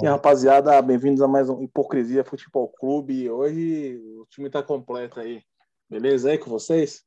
E 0.00 0.06
aí, 0.06 0.12
rapaziada, 0.12 0.80
bem-vindos 0.80 1.20
a 1.20 1.26
mais 1.26 1.50
um 1.50 1.60
Hipocrisia 1.60 2.24
Futebol 2.24 2.68
Clube. 2.68 3.28
Hoje 3.28 3.96
o 4.20 4.26
time 4.26 4.48
tá 4.48 4.62
completo 4.62 5.18
aí. 5.18 5.42
Beleza 5.90 6.30
aí 6.30 6.38
com 6.38 6.48
vocês? 6.48 7.04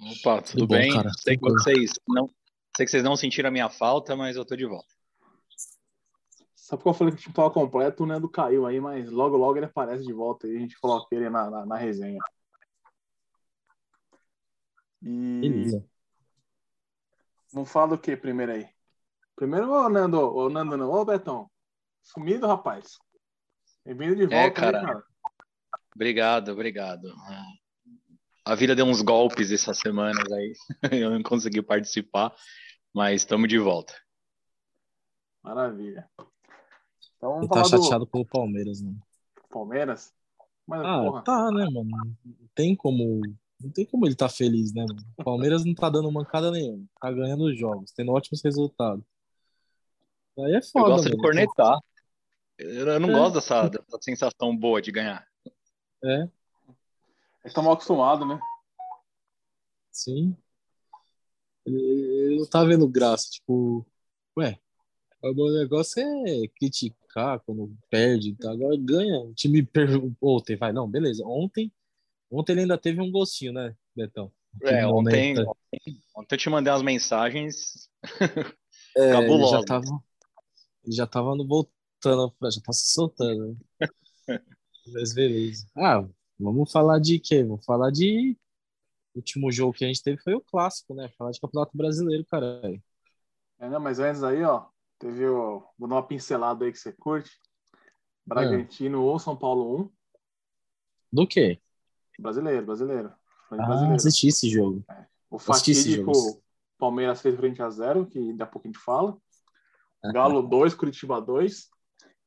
Opa, 0.00 0.42
tudo, 0.42 0.58
Tudo 0.62 0.66
bom, 0.66 0.74
bem? 0.74 0.92
cara? 0.92 1.08
Sei 1.20 1.36
que 1.36 1.42
vocês 1.42 1.92
não, 2.08 2.28
sei 2.76 2.84
que 2.84 2.90
vocês 2.90 3.04
não 3.04 3.14
sentiram 3.14 3.48
a 3.48 3.52
minha 3.52 3.70
falta, 3.70 4.16
mas 4.16 4.34
eu 4.34 4.44
tô 4.44 4.56
de 4.56 4.66
volta. 4.66 4.92
Só 6.56 6.76
porque 6.76 6.88
eu 6.88 6.94
falei 6.94 7.14
que 7.14 7.20
o 7.20 7.22
time 7.22 7.34
tava 7.34 7.50
completo, 7.50 8.02
o 8.02 8.06
Nando 8.06 8.28
caiu 8.28 8.66
aí, 8.66 8.80
mas 8.80 9.08
logo 9.08 9.36
logo 9.36 9.56
ele 9.56 9.66
aparece 9.66 10.04
de 10.04 10.12
volta 10.12 10.48
aí, 10.48 10.56
a 10.56 10.60
gente 10.60 10.80
coloca 10.80 11.14
ele 11.14 11.30
na, 11.30 11.48
na, 11.48 11.64
na 11.64 11.76
resenha. 11.76 12.18
E 15.00 15.40
Beleza. 15.40 15.86
vamos 17.52 17.70
falar 17.70 17.86
do 17.86 17.98
que 17.98 18.16
primeiro 18.16 18.50
aí? 18.50 18.68
Primeiro, 19.36 19.70
ô 19.70 19.88
Nando, 19.88 20.18
ô 20.18 20.50
Nando 20.50 20.76
não, 20.76 20.90
ô 20.90 21.04
Betão. 21.04 21.51
Sumido, 22.02 22.46
rapaz. 22.46 22.98
Bem-vindo 23.84 24.16
de 24.16 24.22
volta, 24.26 24.36
É, 24.36 24.44
aí, 24.44 24.50
cara. 24.50 25.04
Obrigado, 25.94 26.48
obrigado. 26.52 27.14
A 28.44 28.54
vida 28.54 28.74
deu 28.74 28.86
uns 28.86 29.00
golpes 29.02 29.50
essas 29.52 29.78
semanas 29.78 30.30
aí. 30.32 30.52
Eu 31.04 31.10
não 31.10 31.22
consegui 31.22 31.62
participar, 31.62 32.34
mas 32.92 33.22
estamos 33.22 33.48
de 33.48 33.58
volta. 33.58 33.94
Maravilha. 35.42 36.08
Então 37.16 37.34
vamos 37.34 37.50
Ele 37.50 37.54
tá 37.54 37.64
chateado 37.64 38.06
com 38.06 38.20
o 38.20 38.26
Palmeiras, 38.26 38.80
né? 38.80 38.92
do 39.36 39.48
Palmeiras. 39.48 40.12
Mas, 40.66 40.82
Ah, 40.84 41.02
porra, 41.02 41.22
tá, 41.22 41.50
né, 41.50 41.64
mano? 41.64 41.90
Não 42.24 42.48
tem 42.54 42.74
como. 42.76 43.20
Não 43.60 43.70
tem 43.70 43.86
como 43.86 44.06
ele 44.06 44.16
tá 44.16 44.28
feliz, 44.28 44.72
né, 44.74 44.84
mano? 44.88 45.02
O 45.18 45.24
Palmeiras 45.24 45.64
não 45.64 45.74
tá 45.74 45.88
dando 45.88 46.10
mancada 46.10 46.50
nenhuma. 46.50 46.84
Tá 47.00 47.12
ganhando 47.12 47.44
os 47.44 47.56
jogos, 47.58 47.92
tendo 47.92 48.10
ótimos 48.12 48.42
resultados. 48.42 49.04
Aí 50.38 50.52
é 50.54 50.58
Eu 50.58 50.62
foda, 50.62 50.88
gosto 50.88 51.04
de 51.04 51.10
mano. 51.10 51.22
cornetar. 51.22 51.78
Eu 52.62 52.88
eu 52.88 53.00
não 53.00 53.10
É. 53.10 53.12
gosto 53.12 53.34
dessa, 53.34 53.68
dessa 53.68 53.98
sensação 54.00 54.56
boa 54.56 54.80
de 54.80 54.90
ganhar. 54.92 55.26
É, 56.04 56.22
eles 56.22 56.30
estão 57.46 57.62
mal 57.62 57.74
acostumados, 57.74 58.26
né? 58.26 58.40
sim. 59.90 60.36
Ele, 61.64 61.78
ele 61.80 62.36
não 62.38 62.46
tá 62.48 62.64
vendo 62.64 62.88
graça, 62.88 63.28
tipo, 63.30 63.86
ué, 64.36 64.58
o 65.22 65.32
meu 65.32 65.52
negócio 65.52 66.02
é 66.02 66.48
criticar 66.56 67.38
quando 67.40 67.72
perde, 67.88 68.34
tá? 68.34 68.50
Agora 68.50 68.76
ganha. 68.76 69.20
O 69.20 69.34
time 69.34 69.62
perdeu 69.64 70.12
ontem, 70.20 70.56
vai, 70.56 70.72
não, 70.72 70.88
beleza. 70.90 71.24
Ontem, 71.24 71.72
ontem 72.30 72.52
ele 72.52 72.60
ainda 72.62 72.76
teve 72.78 73.00
um 73.00 73.10
gostinho, 73.12 73.52
né, 73.52 73.76
Betão? 73.94 74.32
É, 74.62 74.66
Aquele 74.66 74.84
ontem, 74.86 75.34
momento. 75.34 75.56
ontem 76.16 76.34
eu 76.34 76.38
te 76.38 76.50
mandei 76.50 76.72
umas 76.72 76.82
mensagens 76.82 77.88
É, 78.96 79.04
ele 79.04 79.12
cabulosas. 79.12 79.60
já 79.60 79.64
tava, 79.64 80.04
ele 80.84 80.94
já 80.96 81.06
tava 81.06 81.34
no 81.36 81.44
voltando, 82.02 82.32
pra- 82.32 82.50
já 82.50 82.60
tá 82.60 82.72
se 82.72 82.92
soltando. 82.92 83.56
né? 83.78 84.38
Mas 84.92 85.14
beleza. 85.14 85.66
Ah, 85.76 86.04
vamos 86.38 86.70
falar 86.72 86.98
de 86.98 87.18
quê? 87.18 87.44
Vamos 87.44 87.64
falar 87.64 87.90
de. 87.90 88.36
O 89.14 89.18
último 89.18 89.52
jogo 89.52 89.74
que 89.74 89.84
a 89.84 89.88
gente 89.88 90.02
teve 90.02 90.20
foi 90.22 90.34
o 90.34 90.40
clássico, 90.40 90.94
né? 90.94 91.08
Falar 91.18 91.30
de 91.32 91.40
Campeonato 91.40 91.76
Brasileiro, 91.76 92.24
caralho. 92.24 92.82
É, 93.58 93.68
não, 93.68 93.78
mas 93.78 93.98
antes 93.98 94.22
aí, 94.22 94.42
ó, 94.42 94.66
teve 94.98 95.26
o. 95.26 95.62
Vou 95.78 95.88
dar 95.88 95.96
uma 95.96 96.06
pincelada 96.06 96.64
aí 96.64 96.72
que 96.72 96.78
você 96.78 96.92
curte. 96.92 97.30
Bragantino 98.26 99.02
ou 99.02 99.18
São 99.18 99.36
Paulo 99.36 99.82
1. 99.84 99.90
Do 101.12 101.26
quê? 101.26 101.60
Brasileiro, 102.18 102.64
brasileiro. 102.64 103.12
Ah, 103.50 103.56
brasileiro. 103.56 103.94
assisti 103.96 104.28
esse 104.28 104.48
jogo. 104.48 104.84
O 105.30 105.36
assisti 105.36 105.72
esse 105.72 105.82
fatídico. 106.02 106.42
Palmeiras 106.78 107.20
fez 107.20 107.36
frente 107.36 107.62
a 107.62 107.68
0, 107.70 108.06
que 108.06 108.32
daqui 108.32 108.42
a 108.42 108.46
pouco 108.46 108.66
a 108.66 108.70
gente 108.70 108.80
fala. 108.80 109.16
Galo 110.12 110.42
2, 110.42 110.74
Curitiba 110.74 111.20
2. 111.20 111.68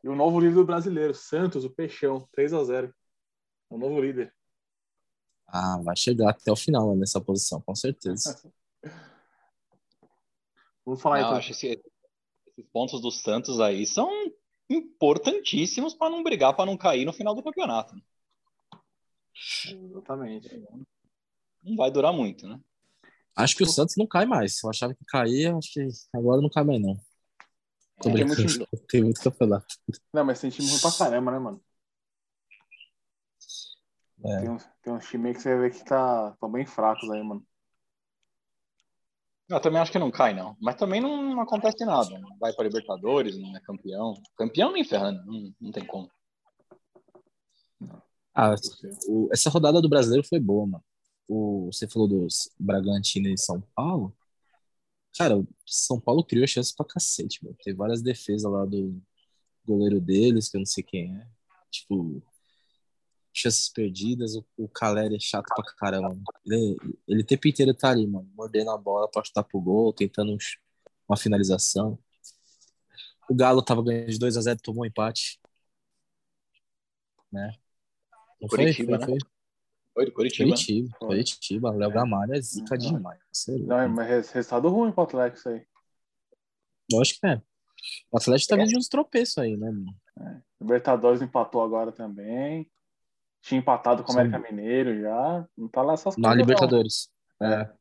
E 0.05 0.07
o 0.07 0.15
novo 0.15 0.39
líder 0.39 0.53
do 0.53 0.63
brasileiro, 0.63 1.15
Santos, 1.15 1.65
o 1.65 1.69
Peixão, 1.71 2.29
3 2.31 2.53
a 2.53 2.63
0 2.63 2.93
O 3.71 3.75
novo 3.79 3.99
líder. 3.99 4.31
Ah, 5.47 5.81
vai 5.83 5.97
chegar 5.97 6.29
até 6.29 6.51
o 6.51 6.55
final 6.55 6.91
né, 6.93 6.99
nessa 6.99 7.19
posição, 7.19 7.59
com 7.59 7.73
certeza. 7.73 8.39
Vamos 10.85 11.01
falar 11.01 11.21
Não, 11.21 11.25
então. 11.25 11.37
acho 11.39 11.47
que 11.47 11.53
esse- 11.53 11.83
esses 12.49 12.71
pontos 12.71 13.01
do 13.01 13.09
Santos 13.09 13.59
aí 13.59 13.83
são 13.87 14.07
importantíssimos 14.69 15.95
para 15.95 16.11
não 16.11 16.21
brigar, 16.21 16.55
para 16.55 16.67
não 16.67 16.77
cair 16.77 17.03
no 17.03 17.11
final 17.11 17.33
do 17.33 17.41
campeonato. 17.41 17.95
Exatamente. 19.67 20.63
Não 21.63 21.75
vai 21.75 21.89
durar 21.89 22.13
muito, 22.13 22.47
né? 22.47 22.61
Acho 23.35 23.55
que 23.55 23.63
o 23.63 23.67
Santos 23.67 23.95
não 23.97 24.05
cai 24.05 24.27
mais. 24.27 24.61
Eu 24.63 24.69
achava 24.69 24.93
que 24.93 25.03
caía, 25.05 25.55
acho 25.55 25.73
que 25.73 25.87
agora 26.13 26.39
não 26.41 26.49
cai 26.49 26.63
mais, 26.63 26.79
não. 26.79 26.95
Tô 28.01 28.09
É, 28.09 28.13
tem 28.13 28.67
Tem 28.87 29.03
muito 29.03 29.21
campeonato. 29.21 29.67
Não, 30.13 30.25
mas 30.25 30.39
tem 30.39 30.49
time 30.49 30.69
ruim 30.69 30.79
pra 30.79 30.91
caramba, 30.91 31.31
né, 31.31 31.39
mano? 31.39 31.61
É. 34.23 34.39
Tem, 34.41 34.49
uns, 34.49 34.67
tem 34.81 34.93
uns 34.93 35.05
times 35.07 35.27
aí 35.27 35.33
que 35.33 35.41
você 35.41 35.57
vê 35.57 35.69
que 35.69 35.85
tá, 35.85 36.35
tão 36.39 36.51
bem 36.51 36.65
fracos 36.65 37.09
aí, 37.09 37.23
mano. 37.23 37.45
Eu 39.47 39.59
também 39.59 39.79
acho 39.79 39.91
que 39.91 39.99
não 39.99 40.09
cai, 40.09 40.33
não. 40.33 40.57
Mas 40.59 40.75
também 40.75 40.99
não 40.99 41.39
acontece 41.39 41.85
nada. 41.85 42.17
Não 42.19 42.35
vai 42.39 42.51
para 42.53 42.65
Libertadores, 42.65 43.37
não 43.37 43.55
é 43.55 43.59
campeão. 43.61 44.15
Campeão 44.35 44.71
nem 44.71 44.83
ferrando, 44.83 45.23
não, 45.25 45.53
não 45.61 45.71
tem 45.71 45.85
como. 45.85 46.09
Ah, 48.33 48.55
o- 49.07 49.29
essa 49.31 49.49
rodada 49.49 49.81
do 49.81 49.87
brasileiro 49.87 50.27
foi 50.27 50.39
boa, 50.39 50.65
mano. 50.65 50.83
O, 51.27 51.67
você 51.71 51.87
falou 51.87 52.07
dos 52.07 52.49
Bragantino 52.59 53.29
e 53.29 53.37
São 53.37 53.61
Paulo. 53.75 54.15
Cara, 55.17 55.37
o 55.37 55.47
São 55.65 55.99
Paulo 55.99 56.23
criou 56.23 56.47
chance 56.47 56.75
pra 56.75 56.85
cacete, 56.85 57.43
mano. 57.43 57.55
Teve 57.63 57.77
várias 57.77 58.01
defesas 58.01 58.51
lá 58.51 58.65
do 58.65 59.01
goleiro 59.65 59.99
deles, 59.99 60.49
que 60.49 60.57
eu 60.57 60.59
não 60.59 60.65
sei 60.65 60.83
quem 60.83 61.15
é. 61.15 61.27
Tipo, 61.71 62.21
chances 63.33 63.69
perdidas. 63.69 64.35
O, 64.35 64.45
o 64.57 64.67
Caleri 64.67 65.15
é 65.15 65.19
chato 65.19 65.47
pra 65.55 65.63
caramba. 65.75 66.19
Ele, 66.45 66.77
ele 67.07 67.21
o 67.21 67.25
tempo 67.25 67.47
inteiro 67.47 67.73
tá 67.73 67.89
ali, 67.91 68.05
mano, 68.05 68.29
mordendo 68.35 68.71
a 68.71 68.77
bola 68.77 69.09
pra 69.09 69.23
chutar 69.23 69.43
pro 69.43 69.61
gol, 69.61 69.93
tentando 69.93 70.33
um 70.33 70.37
uma 71.07 71.17
finalização. 71.17 71.97
O 73.29 73.35
Galo 73.35 73.61
tava 73.61 73.83
ganhando 73.83 74.09
de 74.09 74.19
2 74.19 74.37
a 74.37 74.41
0 74.41 74.59
tomou 74.61 74.83
um 74.83 74.85
empate. 74.85 75.39
Né? 77.31 77.53
Não 78.41 78.49
foi? 78.49 78.57
Curitiba, 78.59 78.97
Foi, 78.97 78.99
né? 78.99 79.05
foi. 79.05 79.34
Foi 79.95 80.05
do 80.05 80.11
Curitiba. 80.11 80.49
né? 80.49 80.55
Curitiba, 80.55 80.97
Curitiba, 80.99 81.71
Léo 81.71 81.89
Gamalho 81.91 82.33
é 82.35 82.41
zica 82.41 82.77
demais. 82.77 83.19
É. 83.49 83.51
Não, 83.59 83.89
mas 83.89 84.07
res- 84.07 84.29
resultado 84.31 84.67
ruim 84.69 84.91
pro 84.91 85.03
Atlético 85.03 85.37
isso 85.39 85.49
aí. 85.49 85.65
Lógico 86.91 87.21
que 87.21 87.27
é. 87.27 87.41
O 88.11 88.17
Atlético 88.17 88.49
tá 88.49 88.55
vindo 88.57 88.67
de 88.69 88.77
uns 88.77 88.87
tropeços 88.89 89.37
aí, 89.37 89.55
né, 89.55 89.71
mano? 89.71 89.95
Libertadores 90.61 91.21
empatou 91.21 91.63
agora 91.63 91.91
também. 91.91 92.69
Tinha 93.41 93.59
empatado 93.59 94.03
com 94.03 94.11
o. 94.11 94.19
América 94.19 94.39
Mineiro 94.39 94.99
já. 94.99 95.47
Não 95.57 95.67
tá 95.67 95.81
lá 95.81 95.93
essas 95.93 96.17
Na 96.17 96.29
coisas, 96.29 96.37
não. 96.37 96.53
Libertadores. 96.53 97.09
É. 97.41 97.45
É. 97.53 97.73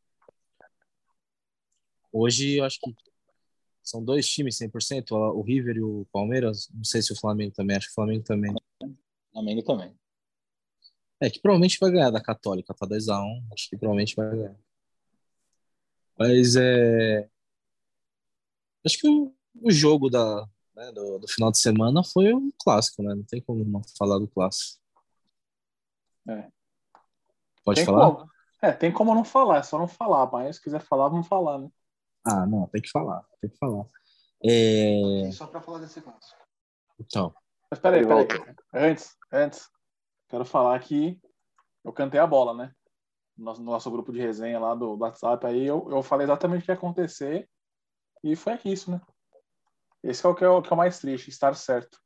Hoje, 2.13 2.59
eu 2.59 2.65
acho 2.65 2.79
que 2.81 2.95
são 3.83 4.05
dois 4.05 4.27
times 4.29 4.57
100%, 4.59 5.11
o 5.13 5.43
River 5.43 5.77
e 5.77 5.83
o 5.83 6.07
Palmeiras. 6.13 6.69
Não 6.73 6.85
sei 6.85 7.03
se 7.03 7.13
o 7.13 7.17
Flamengo 7.19 7.53
também, 7.55 7.77
acho 7.77 7.87
que 7.87 7.93
o 7.93 7.95
Flamengo 7.95 8.23
também. 8.25 8.55
Flamengo 9.33 9.63
também. 9.63 9.95
É, 11.21 11.31
que 11.31 11.41
provavelmente 11.41 11.79
vai 11.81 11.91
ganhar 11.91 12.11
da 12.11 12.21
Católica, 12.23 12.75
tá 12.75 12.87
2x1. 12.87 13.45
Acho 13.53 13.69
que 13.69 13.77
provavelmente 13.77 14.17
vai 14.17 14.31
ganhar. 14.31 14.57
Mas 16.19 16.57
é. 16.57 17.29
Acho 18.85 18.99
que 18.99 19.09
o, 19.09 19.35
o 19.63 19.71
jogo 19.71 20.11
da, 20.11 20.47
né, 20.75 20.93
do, 20.93 21.19
do 21.19 21.29
final 21.29 21.51
de 21.51 21.59
semana 21.59 22.03
foi 22.05 22.33
o 22.33 22.53
clássico, 22.63 23.03
né? 23.03 23.15
Não 23.15 23.25
tem 23.25 23.41
como 23.41 23.65
não 23.65 23.83
falar 23.97 24.19
do 24.19 24.29
clássico. 24.29 24.81
É. 26.29 26.49
Pode 27.65 27.77
Tem 27.77 27.87
falar? 27.87 28.11
como. 28.15 28.31
É, 28.63 28.73
tem 28.73 28.93
como 28.93 29.15
não 29.15 29.25
falar, 29.25 29.59
é 29.59 29.63
só 29.63 29.79
não 29.79 29.87
falar. 29.89 30.31
Mas 30.31 30.57
se 30.57 30.63
quiser 30.63 30.81
falar, 30.81 31.09
vamos 31.09 31.27
falar, 31.27 31.59
né? 31.59 31.69
Ah, 32.25 32.47
não, 32.47 32.67
tem 32.69 32.81
que 32.81 32.89
falar, 32.91 33.23
tem 33.41 33.51
que 33.51 33.59
falar. 33.59 33.85
É, 34.43 35.31
Só 35.33 35.47
pra 35.47 35.61
falar 35.61 35.79
desse 35.79 36.01
clássico. 36.01 36.43
Então, 36.99 37.35
Mas 37.71 37.81
peraí, 37.81 38.07
peraí. 38.07 38.27
Antes, 38.73 39.17
antes, 39.33 39.69
quero 40.35 40.45
falar 40.45 40.79
que 40.81 41.17
eu 41.85 41.93
cantei 41.93 42.19
a 42.19 42.27
bola, 42.27 42.53
né? 42.55 42.75
no 43.37 43.45
nosso, 43.45 43.63
no 43.63 43.71
nosso 43.71 43.91
grupo 43.91 44.13
de 44.13 44.21
resenha 44.21 44.59
lá 44.59 44.75
do, 44.75 44.97
do 44.97 45.03
WhatsApp, 45.03 45.47
aí 45.47 45.65
eu, 45.65 45.89
eu 45.91 46.03
falei 46.03 46.25
exatamente 46.25 46.63
o 46.63 46.65
que 46.65 46.71
ia 46.71 46.75
acontecer 46.77 47.49
e 48.23 48.35
foi 48.37 48.59
isso, 48.65 48.91
né? 48.91 49.01
Esse 50.03 50.25
é 50.25 50.29
o 50.29 50.35
que 50.35 50.45
é 50.45 50.49
o, 50.49 50.63
que 50.63 50.73
é 50.73 50.75
o 50.75 50.77
mais 50.77 50.99
triste, 50.99 51.29
estar 51.29 51.55
certo. 51.55 51.99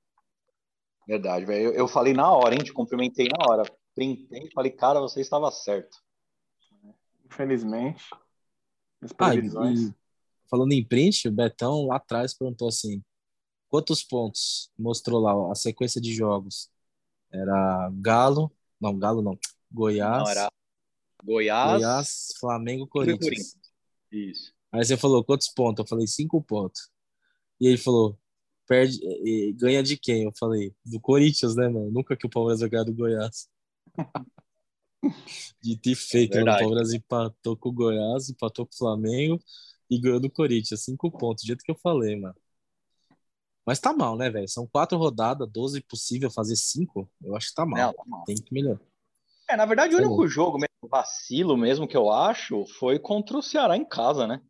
Verdade, 1.07 1.45
velho. 1.45 1.67
Eu, 1.67 1.73
eu 1.73 1.89
falei 1.89 2.13
na 2.13 2.31
hora, 2.31 2.55
hein? 2.55 2.63
Te 2.63 2.73
cumprimentei 2.73 3.29
na 3.29 3.51
hora. 3.51 3.63
Printei 3.95 4.45
e 4.45 4.53
falei, 4.53 4.71
cara, 4.71 5.01
você 5.01 5.21
estava 5.21 5.51
certo. 5.51 5.97
Infelizmente. 7.25 8.05
As 9.01 9.13
Ah, 9.19 9.35
e, 9.35 9.39
previsões. 9.39 9.93
falando 10.51 10.73
em 10.73 10.85
print, 10.85 11.29
o 11.29 11.33
Betão 11.33 11.87
lá 11.87 11.97
atrás 11.97 12.35
perguntou 12.35 12.69
assim: 12.69 13.03
quantos 13.69 14.05
pontos? 14.05 14.71
Mostrou 14.79 15.21
lá 15.21 15.51
a 15.51 15.55
sequência 15.55 16.01
de 16.01 16.15
jogos. 16.15 16.71
Era 17.31 17.91
Galo, 17.95 18.51
não, 18.81 18.99
Galo 18.99 19.23
não, 19.23 19.39
Goiás, 19.71 20.23
Não, 20.23 20.31
era 20.31 20.53
Goiás, 21.23 21.73
Goiás, 21.73 22.29
Flamengo, 22.41 22.87
Corinthians. 22.87 23.21
Corinthians. 23.21 23.59
Isso. 24.11 24.53
Aí 24.73 24.85
você 24.85 24.97
falou 24.97 25.25
quantos 25.25 25.49
pontos? 25.49 25.85
Eu 25.85 25.89
falei 25.89 26.07
cinco 26.07 26.43
pontos. 26.43 26.91
E 27.61 27.67
ele 27.67 27.79
falou, 27.79 28.19
perde, 28.67 29.01
ganha 29.55 29.83
de 29.83 29.97
quem? 29.97 30.25
Eu 30.25 30.33
falei, 30.39 30.75
do 30.85 31.01
Corinthians, 31.01 31.57
né, 31.57 31.69
mano? 31.69 31.91
Nunca 31.91 32.17
que 32.17 32.27
o 32.27 32.31
Palmeiras 32.31 32.61
vai 32.61 32.69
ganhar 32.69 32.85
do 32.85 32.95
Goiás. 32.95 33.49
Dito 35.63 35.89
e 35.89 35.95
feito, 35.95 36.35
mano. 36.39 36.53
O. 36.53 36.59
Palmeiras 36.59 36.93
empatou 36.93 37.57
com 37.57 37.69
o 37.69 37.73
Goiás, 37.73 38.29
empatou 38.29 38.67
com 38.67 38.75
o 38.75 38.79
Flamengo 38.79 39.41
e 39.91 39.99
ganhou 39.99 40.21
do 40.21 40.31
Corinthians. 40.31 40.83
Cinco 40.85 41.11
pontos, 41.11 41.45
do 41.45 41.47
jeito 41.47 41.65
que 41.65 41.71
eu 41.71 41.79
falei, 41.83 42.17
mano. 42.17 42.37
Mas 43.69 43.79
tá 43.79 43.93
mal, 43.93 44.17
né, 44.17 44.31
velho? 44.31 44.49
São 44.49 44.67
quatro 44.67 44.97
rodadas, 44.97 45.47
12 45.47 45.83
possível 45.83 46.31
fazer 46.31 46.57
cinco. 46.57 47.07
Eu 47.23 47.37
acho 47.37 47.49
que 47.49 47.55
tá 47.55 47.67
mal. 47.67 47.79
Não, 47.79 47.93
tá 47.93 48.03
mal. 48.07 48.25
Tem 48.25 48.35
que 48.35 48.51
melhorar. 48.51 48.81
É, 49.47 49.59
na 49.59 49.67
verdade, 49.67 49.95
o 49.95 49.99
Tá 49.99 50.07
único 50.07 50.27
jogo 50.27 50.57
mesmo, 50.57 50.89
vacilo 50.91 51.55
mesmo 51.55 51.87
que 51.87 51.95
eu 51.95 52.11
acho, 52.11 52.65
foi 52.79 52.99
contra 52.99 53.37
o 53.37 53.43
Ceará 53.43 53.77
em 53.77 53.85
casa, 53.85 54.27
né? 54.27 54.41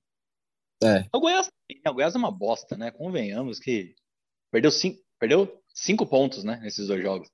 É. 0.80 1.08
O 1.12 1.18
Goiás, 1.18 1.50
o 1.84 1.92
Goiás 1.92 2.14
é 2.14 2.18
uma 2.18 2.30
bosta, 2.30 2.76
né? 2.76 2.92
Convenhamos 2.92 3.58
que 3.58 3.92
perdeu 4.52 4.70
cinco, 4.70 5.02
perdeu 5.18 5.60
cinco 5.74 6.06
pontos, 6.06 6.44
né? 6.44 6.60
Nesses 6.62 6.86
dois 6.86 7.02
jogos. 7.02 7.28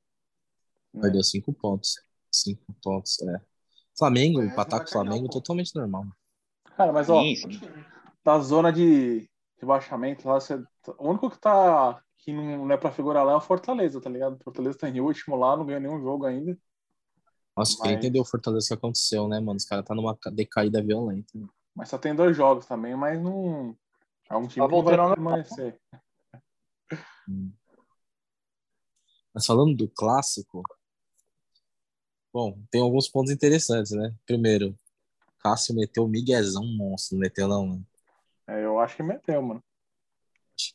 Perdeu 0.99 1.23
cinco 1.23 1.53
pontos. 1.53 1.97
Cinco 2.33 2.65
pontos, 2.83 3.21
é. 3.21 3.43
Flamengo, 3.99 4.39
não 4.39 4.47
empatar 4.49 4.81
com 4.81 4.87
o 4.87 4.91
Flamengo, 4.91 5.29
totalmente 5.29 5.75
normal. 5.75 6.07
Cara, 6.79 6.95
mas 6.95 7.11
ó, 7.11 7.21
Sim, 7.21 7.37
sim. 7.37 7.61
da 8.25 8.39
zona 8.39 8.73
de 8.73 9.29
rebaixamento, 9.59 10.27
lá, 10.27 10.41
você- 10.41 10.65
o 10.99 11.09
único 11.09 11.31
que 11.31 11.39
tá 11.39 12.03
que 12.19 12.33
não 12.33 12.71
é 12.71 12.77
pra 12.77 12.91
figurar 12.91 13.25
lá 13.25 13.33
é 13.33 13.37
o 13.37 13.41
Fortaleza, 13.41 14.01
tá 14.01 14.09
ligado? 14.09 14.37
O 14.37 14.43
Fortaleza 14.45 14.79
tá 14.79 14.89
em 14.89 14.99
último 15.01 15.37
lá, 15.37 15.57
não 15.57 15.67
ganhou 15.67 15.81
nenhum 15.81 16.01
jogo 16.01 16.25
ainda. 16.25 16.57
Nossa, 17.57 17.77
Mas- 17.81 17.93
entender 17.93 18.19
o 18.19 18.25
Fortaleza 18.25 18.67
que 18.69 18.75
aconteceu, 18.75 19.29
né, 19.29 19.39
mano? 19.41 19.57
Os 19.57 19.65
caras 19.65 19.85
tá 19.85 19.95
numa 19.95 20.17
ca- 20.17 20.31
decaída 20.31 20.83
violenta. 20.83 21.31
né? 21.39 21.47
Mas 21.75 21.89
só 21.89 21.99
tem 21.99 22.15
dois 22.15 22.37
jogos 22.37 22.67
também, 22.67 22.97
mas 22.97 23.21
não. 23.21 23.77
É 24.31 24.37
um 24.37 24.47
time 24.49 24.67
Tá 24.67 24.75
que 24.75 24.83
vai 24.83 24.97
permanecer. 24.97 25.81
Mas 29.35 29.45
falando 29.47 29.77
do 29.77 29.89
clássico, 29.89 30.63
bom, 32.33 32.59
tem 32.71 32.81
alguns 32.81 33.09
pontos 33.09 33.33
interessantes, 33.33 33.93
né? 33.93 34.15
Primeiro, 34.25 34.79
Cássio 35.41 35.75
meteu 35.75 36.05
o 36.05 36.09
miguezão 36.09 36.65
monstro, 36.65 37.17
não 37.17 37.21
meteu 37.21 37.49
não, 37.49 37.67
mano. 37.67 37.87
É, 38.47 38.65
eu 38.65 38.79
acho 38.79 38.97
que 38.97 39.03
meteu, 39.03 39.43
mano. 39.43 39.63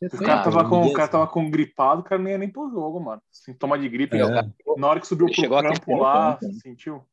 O 0.02 0.18
cara, 0.18 0.44
tava 0.44 0.68
com, 0.70 0.82
o 0.86 0.94
cara 0.94 1.08
tava 1.08 1.28
com 1.28 1.50
gripado, 1.50 2.02
o 2.02 2.04
cara 2.04 2.22
nem 2.22 2.34
ia 2.34 2.38
nem 2.38 2.52
pro 2.52 2.70
jogo, 2.70 3.00
mano. 3.00 3.22
Sintoma 3.32 3.80
de 3.80 3.88
gripe. 3.88 4.18
É. 4.18 4.20
cara. 4.20 4.54
Na 4.78 4.88
hora 4.88 5.00
que 5.00 5.08
subiu 5.08 5.28
Ele 5.28 5.36
pro 5.48 5.62
campo 5.62 5.96
lá, 5.98 6.34
campo, 6.34 6.46
né? 6.48 6.60
sentiu. 6.62 7.06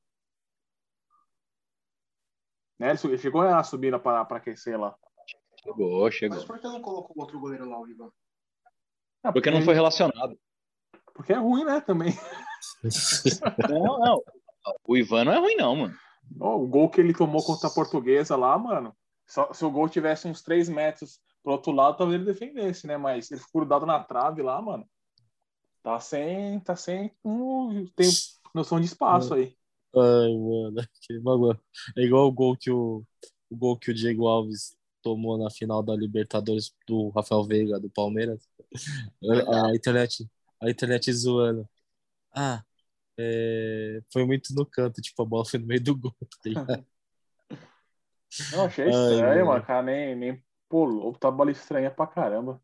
Né? 2.78 2.90
Ele 3.04 3.18
chegou 3.18 3.40
a 3.42 3.62
subir 3.62 3.98
pra, 4.00 4.24
pra 4.24 4.36
aquecer 4.38 4.78
lá. 4.78 4.94
Chegou, 5.62 6.10
chegou. 6.10 6.36
Mas 6.36 6.44
por 6.46 6.58
que 6.58 6.66
não 6.66 6.80
colocou 6.82 7.14
outro 7.18 7.40
goleiro 7.40 7.68
lá, 7.68 7.80
o 7.80 7.88
Ivan? 7.88 8.10
Ah, 9.22 9.32
Porque 9.32 9.50
não 9.50 9.62
foi 9.62 9.74
relacionado. 9.74 10.38
Porque 11.14 11.32
é 11.32 11.36
ruim, 11.36 11.64
né, 11.64 11.80
também. 11.80 12.12
Não, 13.70 13.98
não. 13.98 14.22
O 14.86 14.96
Ivan 14.96 15.24
não 15.24 15.32
é 15.32 15.38
ruim, 15.38 15.56
não, 15.56 15.76
mano. 15.76 15.94
Ó, 16.40 16.56
o 16.56 16.66
gol 16.66 16.88
que 16.90 17.00
ele 17.00 17.14
tomou 17.14 17.42
contra 17.44 17.68
a 17.68 17.72
portuguesa 17.72 18.34
lá, 18.36 18.58
mano. 18.58 18.94
só- 19.26 19.52
se 19.52 19.64
o 19.64 19.70
gol 19.70 19.88
tivesse 19.88 20.26
uns 20.28 20.42
3 20.42 20.68
metros 20.68 21.20
pro 21.46 21.52
outro 21.52 21.70
lado, 21.70 21.96
talvez 21.96 22.20
ele 22.20 22.32
defendesse, 22.32 22.88
né? 22.88 22.96
Mas 22.96 23.30
ele 23.30 23.40
ficou 23.40 23.60
grudado 23.60 23.86
na 23.86 24.02
trave 24.02 24.42
lá, 24.42 24.60
mano. 24.60 24.84
Tá 25.80 26.00
sem. 26.00 26.58
Tá 26.58 26.74
sem. 26.74 27.12
hum, 27.24 27.86
tem 27.94 28.10
noção 28.52 28.80
de 28.80 28.86
espaço 28.86 29.32
aí. 29.34 29.56
Ai, 29.94 30.36
mano, 30.36 30.74
que 31.00 31.20
bagulho. 31.20 31.60
É 31.96 32.02
igual 32.02 32.26
o 32.26 32.32
gol 32.32 32.56
que 32.56 32.68
o, 32.68 33.04
o 33.48 33.56
gol 33.56 33.78
que 33.78 33.92
o 33.92 33.94
Diego 33.94 34.26
Alves 34.26 34.76
tomou 35.00 35.38
na 35.38 35.48
final 35.48 35.84
da 35.84 35.94
Libertadores 35.94 36.74
do 36.84 37.10
Rafael 37.10 37.44
Veiga, 37.44 37.78
do 37.78 37.88
Palmeiras. 37.90 38.48
A, 39.48 39.68
a 39.68 39.76
internet, 39.76 40.28
a 40.60 40.68
internet 40.68 41.12
zoando. 41.12 41.68
Ah, 42.34 42.64
é, 43.16 44.02
foi 44.12 44.26
muito 44.26 44.52
no 44.52 44.66
canto, 44.66 45.00
tipo, 45.00 45.22
a 45.22 45.24
bola 45.24 45.44
foi 45.44 45.60
no 45.60 45.66
meio 45.66 45.80
do 45.80 45.96
gol, 45.96 46.16
tá 46.20 46.26
ligado? 46.44 46.84
Eu 48.52 48.62
achei 48.62 48.86
Ai, 48.86 48.90
estranho, 48.90 49.22
mano. 49.22 49.46
mano. 49.46 49.62
O 49.62 49.66
cara 49.66 49.82
nem, 49.84 50.16
nem 50.16 50.44
pulou. 50.68 51.14
Tá 51.14 51.30
bola 51.30 51.50
estranha 51.50 51.90
pra 51.90 52.06
caramba. 52.06 52.60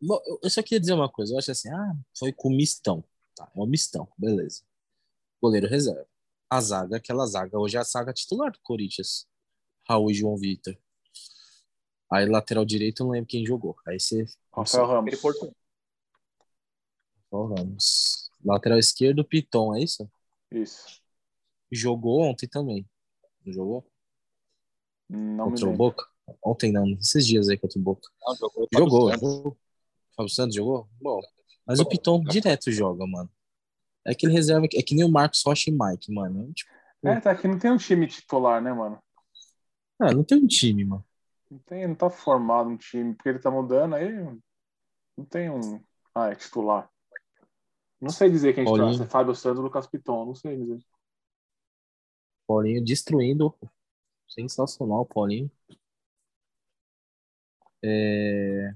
Bom, 0.00 0.20
eu- 0.42 0.50
só 0.50 0.62
queria 0.62 0.80
dizer 0.80 0.92
uma 0.92 1.10
coisa, 1.10 1.32
eu 1.34 1.38
acho 1.38 1.50
assim, 1.50 1.70
ah, 1.70 1.92
foi 2.18 2.32
com 2.32 2.50
mistão. 2.50 3.02
Tá, 3.34 3.50
é 3.54 3.58
um 3.60 3.66
mistão, 3.66 4.08
beleza. 4.16 4.62
Goleiro 5.42 5.68
reserva. 5.68 6.06
A 6.50 6.60
zaga, 6.60 6.96
aquela 6.96 7.26
zaga, 7.26 7.58
hoje 7.58 7.76
é 7.76 7.80
a 7.80 7.84
zaga 7.84 8.12
titular 8.12 8.52
do 8.52 8.58
Corinthians. 8.62 9.26
Raul 9.88 10.10
e 10.10 10.14
João 10.14 10.36
Vitor. 10.36 10.76
Aí 12.10 12.26
lateral 12.26 12.64
direito, 12.64 13.02
eu 13.02 13.06
não 13.06 13.12
lembro 13.12 13.28
quem 13.28 13.44
jogou. 13.44 13.76
Aí 13.86 13.98
você. 13.98 14.24
Rafael 14.52 14.86
Ramos. 14.86 15.20
Rafael 17.30 17.46
Ramos. 17.56 18.30
Lateral 18.44 18.78
esquerdo, 18.78 19.24
Piton, 19.24 19.74
é 19.74 19.82
isso? 19.82 20.08
Isso. 20.50 21.00
Jogou 21.70 22.22
ontem 22.22 22.48
também. 22.48 22.88
Não 23.44 23.52
jogou? 23.52 23.84
Não 25.08 25.46
me 25.46 25.50
contra 25.50 25.66
o 25.66 25.70
lembro. 25.70 25.78
Boca? 25.78 26.06
Ontem 26.42 26.72
não, 26.72 26.86
esses 26.92 27.26
dias 27.26 27.48
aí 27.48 27.56
contra 27.56 27.78
o 27.78 27.82
Boca. 27.82 28.08
Não, 28.22 28.36
jogou. 28.36 28.68
Jogou, 28.72 29.08
Fábio 29.08 29.18
Santos. 29.20 29.34
jogou. 29.34 29.58
Fábio 30.16 30.30
Santos 30.30 30.54
jogou? 30.56 30.88
Bom. 31.00 31.20
Mas 31.66 31.80
o 31.80 31.86
Piton 31.86 32.22
direto 32.22 32.70
joga, 32.70 33.06
mano. 33.06 33.30
É 34.04 34.14
que 34.14 34.26
ele 34.26 34.32
reserva. 34.32 34.66
É 34.66 34.82
que 34.82 34.94
nem 34.94 35.04
o 35.04 35.10
Marcos 35.10 35.42
Rocha 35.44 35.70
e 35.70 35.72
Mike, 35.72 36.12
mano. 36.12 36.52
Tipo, 36.52 36.70
É, 37.04 37.20
tá 37.20 37.32
aqui 37.32 37.48
não 37.48 37.58
tem 37.58 37.70
um 37.72 37.76
time 37.76 38.06
titular, 38.06 38.62
né, 38.62 38.72
mano? 38.72 39.02
ah, 39.98 40.12
não 40.12 40.22
tem 40.22 40.38
um 40.38 40.46
time, 40.46 40.84
mano. 40.84 41.04
Não, 41.50 41.58
tem, 41.60 41.86
não 41.88 41.94
tá 41.94 42.08
formado 42.10 42.68
um 42.68 42.76
time, 42.76 43.14
porque 43.14 43.28
ele 43.28 43.38
tá 43.38 43.50
mudando 43.50 43.94
aí. 43.94 44.12
Não 45.16 45.24
tem 45.24 45.50
um. 45.50 45.80
Ah, 46.14 46.30
é 46.30 46.34
titular. 46.34 46.88
Não 48.00 48.10
sei 48.10 48.30
dizer 48.30 48.52
quem 48.52 48.62
é 48.62 48.64
titular. 48.64 48.86
Paulinho. 48.86 48.98
Se 48.98 49.08
é 49.08 49.10
Fábio 49.10 49.34
Santos 49.34 49.58
ou 49.58 49.64
Lucas 49.64 49.86
Piton, 49.86 50.24
não 50.26 50.34
sei 50.34 50.56
dizer. 50.56 50.78
Paulinho 52.46 52.84
destruindo. 52.84 53.54
Sensacional, 54.28 55.04
Paulinho. 55.04 55.50
É... 57.86 58.74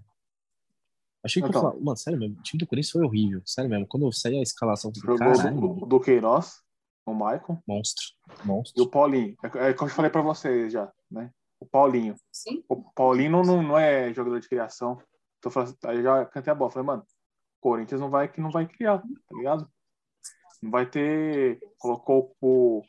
Achei 1.23 1.43
que 1.43 1.49
Então. 1.49 1.61
eu 1.61 1.62
falava, 1.69 1.85
mano, 1.85 1.97
sério 1.97 2.19
mesmo, 2.19 2.38
o 2.38 2.43
time 2.43 2.59
do 2.59 2.67
Corinthians 2.67 2.93
foi 2.93 3.05
horrível, 3.05 3.43
sério 3.45 3.69
mesmo. 3.71 3.87
Quando 3.87 4.07
eu 4.07 4.12
saí 4.12 4.38
a 4.38 4.43
escalação, 4.43 4.90
Jogou 4.95 5.19
caralho, 5.19 5.61
do, 5.61 5.87
do 5.87 6.00
Queiroz, 6.00 6.62
o 7.05 7.12
Maicon, 7.12 7.59
monstro, 7.67 8.05
e 8.43 8.47
monstro. 8.47 8.83
o 8.83 8.88
Paulinho. 8.88 9.37
É, 9.43 9.71
é 9.71 9.75
como 9.75 9.90
eu 9.90 9.95
falei 9.95 10.11
pra 10.11 10.23
vocês 10.23 10.73
já, 10.73 10.90
né? 11.11 11.31
O 11.59 11.67
Paulinho. 11.67 12.14
Sim. 12.33 12.64
O 12.69 12.76
Paulinho 12.93 13.45
não, 13.45 13.62
não, 13.62 13.79
é 13.79 14.12
jogador 14.14 14.40
de 14.40 14.49
criação. 14.49 14.99
Tô 15.43 15.50
falando, 15.50 15.76
aí 15.85 15.99
eu 15.99 16.02
já 16.02 16.25
cantei 16.25 16.50
a 16.50 16.55
bola. 16.55 16.71
Falei, 16.71 16.87
mano, 16.87 17.02
o 17.02 17.61
Corinthians 17.61 18.00
não 18.00 18.09
vai, 18.09 18.29
que 18.29 18.40
não 18.40 18.50
vai 18.50 18.67
criar, 18.67 18.99
tá 18.99 19.37
ligado? 19.37 19.71
Não 20.62 20.71
vai 20.71 20.87
ter. 20.87 21.61
Colocou 21.79 22.35
o, 22.40 22.83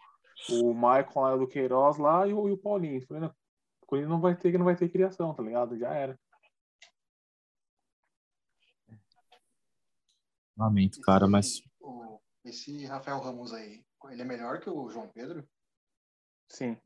o 0.52 0.74
Maicon 0.74 1.22
lá 1.22 1.36
do 1.36 1.48
Queiroz 1.48 1.98
lá 1.98 2.26
e 2.26 2.34
o, 2.34 2.48
e 2.48 2.52
o 2.54 2.58
Paulinho. 2.58 3.06
Falei, 3.06 3.24
não, 3.24 3.34
Corinthians 3.92 4.10
não 4.10 4.22
vai 4.22 4.34
ter, 4.38 4.58
não 4.58 4.64
vai 4.64 4.76
ter 4.78 4.88
criação, 4.88 5.34
tá 5.34 5.44
ligado? 5.44 5.78
Já 5.78 5.94
era. 5.94 6.18
Lamento, 10.58 11.02
cara, 11.02 11.28
mas 11.28 11.62
O- 11.82 12.18
esse 12.46 12.86
Rafael 12.86 13.20
Ramos 13.20 13.54
aí, 13.54 13.84
ele 14.10 14.22
é 14.22 14.26
melhor 14.26 14.62
que 14.62 14.70
o 14.70 14.90
João 14.90 15.10
Pedro? 15.10 15.46
Sim. 16.48 16.78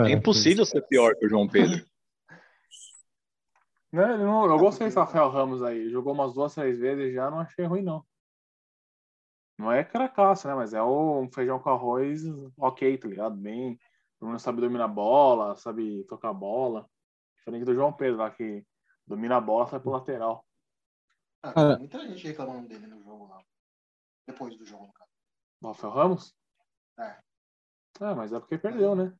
É 0.00 0.10
impossível 0.10 0.64
ser 0.64 0.82
pior 0.86 1.16
que 1.16 1.26
o 1.26 1.28
João 1.28 1.48
Pedro. 1.48 1.84
Não, 3.92 4.12
ele 4.12 4.24
não, 4.24 4.44
eu 4.44 4.58
gostei 4.58 4.86
desse 4.88 4.98
Rafael 4.98 5.30
Ramos 5.30 5.62
aí. 5.62 5.88
Jogou 5.88 6.12
umas 6.12 6.34
duas, 6.34 6.54
três 6.54 6.78
vezes 6.78 7.14
já, 7.14 7.30
não 7.30 7.40
achei 7.40 7.64
ruim, 7.64 7.82
não. 7.82 8.04
Não 9.56 9.72
é 9.72 9.82
caracaça, 9.82 10.48
né? 10.48 10.54
Mas 10.54 10.74
é 10.74 10.82
um 10.82 11.30
feijão 11.32 11.58
com 11.58 11.70
arroz 11.70 12.20
ok, 12.58 12.98
tá 12.98 13.08
ligado? 13.08 13.34
Bem. 13.36 13.78
Pelo 14.18 14.30
menos 14.30 14.42
sabe 14.42 14.60
dominar 14.60 14.84
a 14.84 14.88
bola, 14.88 15.56
sabe 15.56 16.04
tocar 16.04 16.30
a 16.30 16.34
bola. 16.34 16.88
Diferente 17.36 17.64
do 17.64 17.74
João 17.74 17.92
Pedro 17.92 18.18
lá, 18.18 18.30
que 18.30 18.66
domina 19.06 19.36
a 19.36 19.40
bola, 19.40 19.66
sai 19.66 19.78
pro 19.80 19.90
lateral. 19.90 20.44
Ah, 21.42 21.52
tem 21.52 21.78
muita 21.78 22.00
gente 22.08 22.26
reclamando 22.26 22.68
dele 22.68 22.86
no 22.86 23.02
jogo 23.02 23.26
lá. 23.28 23.42
Depois 24.26 24.56
do 24.56 24.64
jogo, 24.64 24.92
cara. 24.92 25.08
O 25.62 25.68
Rafael 25.68 25.92
Ramos? 25.92 26.34
É. 26.98 27.20
Ah, 28.00 28.14
mas 28.14 28.32
é 28.32 28.40
porque 28.40 28.58
perdeu, 28.58 28.94
né? 28.96 29.16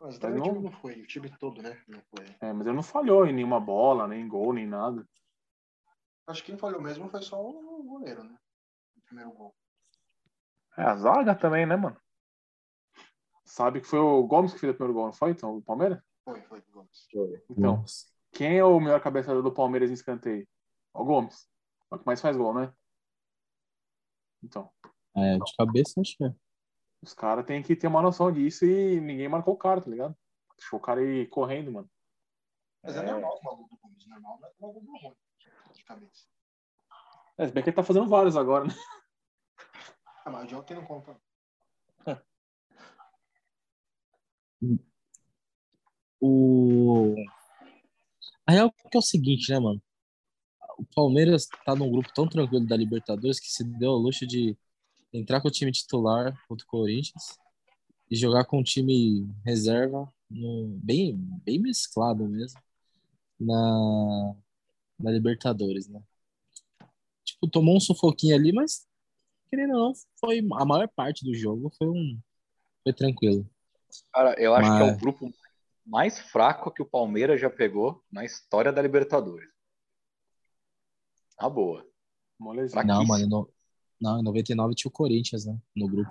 Mas 0.00 0.16
o 0.18 0.28
não- 0.28 0.42
time 0.42 0.60
não 0.60 0.70
foi, 0.72 1.02
o 1.02 1.06
time 1.06 1.36
todo, 1.38 1.60
né? 1.60 1.82
Não 1.88 2.00
foi. 2.02 2.24
É, 2.40 2.52
mas 2.52 2.66
ele 2.66 2.76
não 2.76 2.82
falhou 2.82 3.26
em 3.26 3.32
nenhuma 3.32 3.58
bola, 3.58 4.06
nem 4.06 4.28
gol, 4.28 4.52
nem 4.52 4.66
nada. 4.66 5.04
Acho 6.28 6.42
que 6.42 6.52
quem 6.52 6.58
falhou 6.58 6.80
mesmo 6.80 7.08
foi 7.08 7.22
só 7.22 7.42
o 7.42 7.82
goleiro, 7.82 8.22
né? 8.22 8.38
O 8.96 9.00
primeiro 9.00 9.32
gol. 9.32 9.54
É, 10.76 10.82
a 10.82 10.94
zaga 10.96 11.34
também, 11.34 11.66
né, 11.66 11.74
mano? 11.74 12.00
Sabe 13.48 13.80
que 13.80 13.86
foi 13.86 13.98
o 13.98 14.26
Gomes 14.26 14.52
que 14.52 14.58
fez 14.58 14.72
o 14.72 14.76
primeiro 14.76 14.94
gol, 14.94 15.06
não 15.06 15.12
foi? 15.12 15.30
Então, 15.30 15.56
o 15.56 15.62
Palmeiras? 15.62 15.98
Foi, 16.22 16.40
foi 16.42 16.60
do 16.60 16.70
Gomes. 16.70 17.08
Então, 17.48 17.82
quem 18.30 18.58
é 18.58 18.64
o 18.64 18.78
melhor 18.78 19.00
cabeçador 19.00 19.42
do 19.42 19.50
Palmeiras 19.50 19.88
em 19.88 19.94
escanteio? 19.94 20.46
O 20.92 21.02
Gomes. 21.02 21.48
É 21.90 21.94
o 21.94 21.98
que 21.98 22.04
mais 22.06 22.20
faz 22.20 22.36
gol, 22.36 22.52
né? 22.52 22.70
Então, 24.42 24.70
É, 25.16 25.38
de 25.38 25.56
cabeça 25.56 25.98
acho 25.98 26.14
que 26.16 26.24
é. 26.24 26.34
os 27.02 27.14
caras 27.14 27.46
têm 27.46 27.62
que 27.62 27.74
ter 27.74 27.86
uma 27.86 28.02
noção 28.02 28.30
disso 28.30 28.66
e 28.66 29.00
ninguém 29.00 29.28
marcou 29.28 29.54
o 29.54 29.58
cara, 29.58 29.80
tá 29.80 29.90
ligado? 29.90 30.14
Deixou 30.58 30.78
o 30.78 30.82
cara 30.82 31.02
ir 31.02 31.26
correndo, 31.28 31.72
mano. 31.72 31.90
Mas 32.82 32.96
é, 32.96 33.02
normal 33.02 33.34
o 33.34 33.42
bagulho 33.42 33.68
do 33.68 33.78
Gomes, 33.78 34.06
normal, 34.06 34.38
não 34.40 34.48
é 34.48 34.52
o 34.58 34.74
bagulho 34.74 35.02
ruim. 35.02 35.16
De 35.72 35.84
cabeça. 35.84 36.26
É, 37.38 37.46
se 37.46 37.52
bem 37.52 37.62
que 37.62 37.70
ele 37.70 37.76
tá 37.76 37.82
fazendo 37.82 38.08
vários 38.08 38.36
agora, 38.36 38.66
né? 38.66 38.74
Ah, 40.24 40.30
mas 40.30 40.44
o 40.44 40.46
de 40.46 40.54
ontem 40.54 40.74
não 40.74 40.84
conta. 40.84 41.18
O... 46.20 47.16
A 48.46 48.50
real 48.52 48.74
é 48.92 48.98
o 48.98 49.02
seguinte, 49.02 49.48
né, 49.52 49.60
mano? 49.60 49.80
O 50.78 50.84
Palmeiras 50.94 51.48
tá 51.64 51.74
num 51.74 51.90
grupo 51.90 52.12
tão 52.14 52.28
tranquilo 52.28 52.66
da 52.66 52.76
Libertadores 52.76 53.40
que 53.40 53.48
se 53.50 53.64
deu 53.64 53.90
ao 53.92 53.98
luxo 53.98 54.26
de 54.26 54.56
entrar 55.12 55.40
com 55.40 55.48
o 55.48 55.52
time 55.52 55.72
titular 55.72 56.38
contra 56.48 56.64
o 56.64 56.68
Corinthians 56.68 57.38
e 58.10 58.16
jogar 58.16 58.44
com 58.46 58.60
o 58.60 58.64
time 58.64 59.28
reserva 59.44 60.12
no- 60.30 60.68
bem, 60.82 61.16
bem 61.44 61.60
mesclado 61.60 62.26
mesmo 62.28 62.60
na, 63.40 64.34
na 64.98 65.10
Libertadores, 65.10 65.88
né? 65.88 66.02
Tipo, 67.24 67.48
tomou 67.48 67.76
um 67.76 67.80
sufoquinho 67.80 68.34
ali, 68.34 68.52
mas 68.52 68.86
querendo 69.50 69.74
ou 69.74 69.80
não, 69.88 69.94
foi 70.20 70.40
a 70.40 70.64
maior 70.66 70.88
parte 70.88 71.24
do 71.24 71.34
jogo 71.34 71.70
foi 71.78 71.88
um 71.88 72.18
foi 72.84 72.92
tranquilo. 72.94 73.48
Cara, 74.12 74.34
eu 74.38 74.54
acho 74.54 74.70
que 74.70 74.82
é 74.82 74.86
Mas- 74.86 74.96
o 74.96 74.98
grupo 74.98 75.32
mais 75.84 76.18
fraco 76.18 76.70
que 76.70 76.82
o 76.82 76.86
Palmeiras 76.86 77.40
já 77.40 77.48
pegou 77.48 78.04
na 78.10 78.24
história 78.24 78.72
da 78.72 78.82
Libertadores. 78.82 79.48
Na 81.40 81.48
boa. 81.48 81.86
Não, 82.38 83.04
mano, 83.04 83.26
no, 83.26 83.52
não, 84.00 84.20
em 84.20 84.22
99 84.22 84.74
tinha 84.74 84.88
o 84.88 84.92
Corinthians, 84.92 85.44
né? 85.44 85.58
No 85.74 85.88
grupo. 85.88 86.10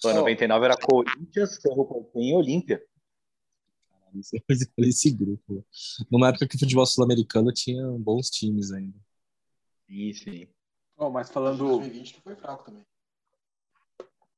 Pô, 0.00 0.12
99 0.12 0.64
era 0.64 0.76
Corinthians, 0.76 1.56
Cerro 1.60 1.84
Porteño 1.86 2.30
e 2.30 2.34
Olímpia. 2.34 2.86
Você 4.14 4.40
fez 4.46 4.62
escolher 4.62 4.88
esse 4.88 5.10
grupo. 5.10 5.64
Numa 6.10 6.28
época 6.28 6.46
que 6.48 6.56
o 6.56 6.58
futebol 6.58 6.86
sul-americano 6.86 7.52
tinha 7.52 7.86
bons 7.98 8.30
times 8.30 8.70
ainda. 8.70 8.98
Sim, 9.86 10.12
sim. 10.12 10.48
Ó, 10.96 11.10
mas 11.10 11.30
falando. 11.30 11.58
2020 11.58 12.14
que 12.14 12.20
foi 12.22 12.36
fraco 12.36 12.64
também. 12.64 12.86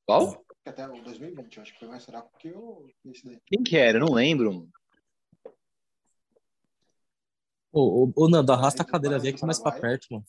Qual? 0.05 0.45
Até 0.69 0.87
o 0.87 1.03
2020, 1.03 1.57
eu 1.57 1.63
acho 1.63 1.73
que 1.73 1.79
foi 1.79 1.89
mais 1.89 2.05
fraco 2.05 2.31
que 2.39 2.51
o 2.51 2.91
esse 3.07 3.25
daí. 3.25 3.41
Quem 3.47 3.63
que 3.63 3.77
era? 3.77 3.99
Eu 3.99 4.07
não 4.07 4.13
lembro. 4.15 4.53
mano. 4.53 4.69
Ô, 7.73 8.05
ô, 8.05 8.13
ô, 8.15 8.29
Nando, 8.29 8.53
arrasta 8.53 8.83
a 8.83 8.87
cadeira, 8.87 9.19
vem 9.19 9.31
aqui 9.31 9.41
do 9.41 9.47
mais 9.47 9.59
pra 9.59 9.73
perto, 9.73 10.07
mano. 10.11 10.25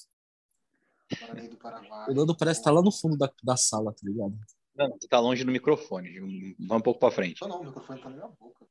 Guarani 1.20 1.48
do 1.50 1.58
Paraguai. 1.58 2.10
O 2.10 2.14
Nando 2.14 2.38
parece 2.38 2.60
estar 2.60 2.72
lá 2.72 2.82
no 2.82 2.92
fundo 2.92 3.18
da, 3.18 3.30
da 3.44 3.58
sala, 3.58 3.92
tá 3.92 4.00
ligado? 4.04 4.38
Não, 4.76 4.90
você 4.92 5.08
tá 5.08 5.20
longe 5.20 5.44
do 5.44 5.52
microfone. 5.52 6.56
Vai 6.60 6.78
um 6.78 6.82
pouco 6.82 7.00
pra 7.00 7.12
frente. 7.12 7.42
Não, 7.42 7.50
não, 7.50 7.62
o 7.62 7.66
microfone 7.66 8.02
tá 8.02 8.10
na 8.10 8.16
minha 8.16 8.30
boca. 8.30 8.66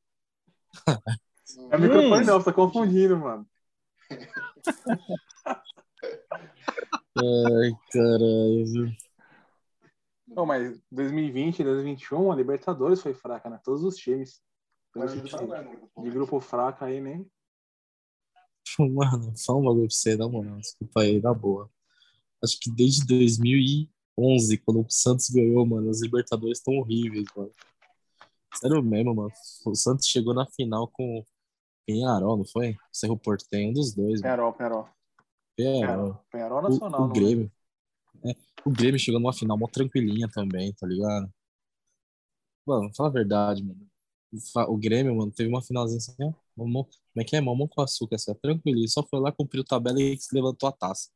É 1.70 1.76
o 1.76 1.80
microfone 1.80 2.25
não, 2.25 2.38
você 2.38 2.44
tá 2.46 2.52
confundindo, 2.52 3.18
mano. 3.18 3.46
Ai, 7.18 7.72
caralho. 7.90 8.96
Não, 10.38 10.47
mas 10.47 10.80
2020 10.92 11.59
e 11.59 11.64
2021, 11.64 12.30
a 12.30 12.37
Libertadores 12.37 13.02
foi 13.02 13.12
fraca, 13.12 13.50
né? 13.50 13.61
Todos 13.64 13.83
os 13.83 13.97
times. 13.97 14.40
Paraguai, 14.95 15.64
no 15.64 15.71
grupo. 15.73 16.02
De 16.04 16.11
grupo 16.11 16.40
fraco 16.40 16.85
aí, 16.85 17.00
nem. 17.00 17.28
Mano, 18.78 19.37
só 19.37 19.59
um 19.59 19.64
bagulho 19.64 19.88
pra 19.88 19.97
você, 19.97 20.14
na 20.16 20.28
moral. 20.28 20.59
Desculpa 20.59 21.00
aí, 21.00 21.21
na 21.21 21.35
boa. 21.35 21.68
Acho 22.40 22.57
que 22.61 22.71
desde 22.71 23.04
2011, 23.04 24.59
quando 24.59 24.80
o 24.83 24.87
Santos 24.88 25.28
ganhou, 25.28 25.66
mano, 25.66 25.90
as 25.90 26.00
Libertadores 26.02 26.59
estão 26.59 26.75
horríveis, 26.75 27.26
mano. 27.37 27.50
Sério 28.54 28.80
mesmo, 28.80 29.12
mano. 29.16 29.33
O 29.66 29.75
Santos 29.75 30.07
chegou 30.07 30.33
na 30.33 30.47
final 30.47 30.87
com 30.87 31.26
Penharol, 31.85 32.37
não 32.37 32.45
foi? 32.45 32.76
Cerro 32.92 33.18
Porteño, 33.18 33.71
um 33.71 33.73
dos 33.73 33.92
dois, 33.92 34.23
mano. 34.23 34.23
Penharol, 34.23 34.52
Penharol. 34.52 34.88
Penharol. 35.57 36.14
Penharol, 36.14 36.25
Penharol 36.30 36.59
O, 36.59 36.62
Nacional. 36.62 37.00
o 37.00 37.07
não 37.09 37.12
Grêmio. 37.12 37.52
É, 38.25 38.37
o 38.65 38.71
Grêmio 38.71 38.99
chegou 38.99 39.21
numa 39.21 39.33
final 39.33 39.57
mó 39.59 39.67
tranquilinha 39.67 40.29
também, 40.29 40.73
tá 40.73 40.87
ligado? 40.87 41.33
Mano, 42.67 42.91
fala 42.95 43.09
a 43.09 43.12
verdade, 43.12 43.62
mano. 43.62 43.88
O, 44.69 44.77
Grêmio, 44.77 45.17
mano, 45.17 45.33
teve 45.33 45.49
uma 45.49 45.62
finalzinha 45.62 45.99
assim, 45.99 46.15
ó. 46.21 46.33
Mamão, 46.55 46.85
como 46.85 47.23
é 47.23 47.25
que 47.25 47.35
é? 47.35 47.41
Mamão 47.41 47.67
com 47.67 47.81
açúcar, 47.81 48.17
assim, 48.17 48.31
ó, 48.31 48.35
tranquilinho. 48.35 48.88
Só 48.88 49.03
foi 49.03 49.21
lá, 49.21 49.33
cumpriu 49.33 49.65
tabela 49.65 49.99
e 50.00 50.19
levantou 50.33 50.69
a 50.69 50.73
taça. 50.73 51.09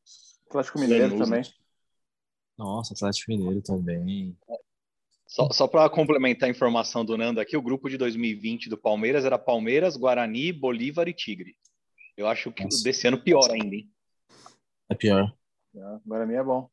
Atlético 0.49 0.81
Mineiro 0.81 1.05
Lanús, 1.05 1.29
também. 1.29 1.43
Nossa, 2.57 2.95
Atlético 2.95 3.33
Mineiro 3.33 3.61
também. 3.61 4.37
Só, 5.27 5.51
só 5.51 5.67
para 5.67 5.89
complementar 5.91 6.49
a 6.49 6.51
informação 6.51 7.05
do 7.05 7.17
Nando 7.17 7.41
aqui, 7.41 7.57
o 7.57 7.63
grupo 7.63 7.89
de 7.89 7.99
2020 7.99 8.69
do 8.69 8.79
Palmeiras 8.79 9.25
era 9.25 9.39
Palmeiras, 9.39 9.97
Guarani, 9.97 10.53
Bolívar 10.53 11.09
e 11.09 11.13
Tigre. 11.13 11.57
Eu 12.17 12.29
acho 12.29 12.53
que 12.53 12.63
o 12.63 12.65
Nossa. 12.65 12.83
desse 12.83 13.07
ano 13.09 13.23
pior 13.23 13.51
ainda, 13.51 13.75
hein? 13.75 13.91
É 14.91 14.95
pior. 14.95 15.35
Ah, 15.77 16.01
Guarani 16.05 16.35
é 16.35 16.43
bom. 16.43 16.71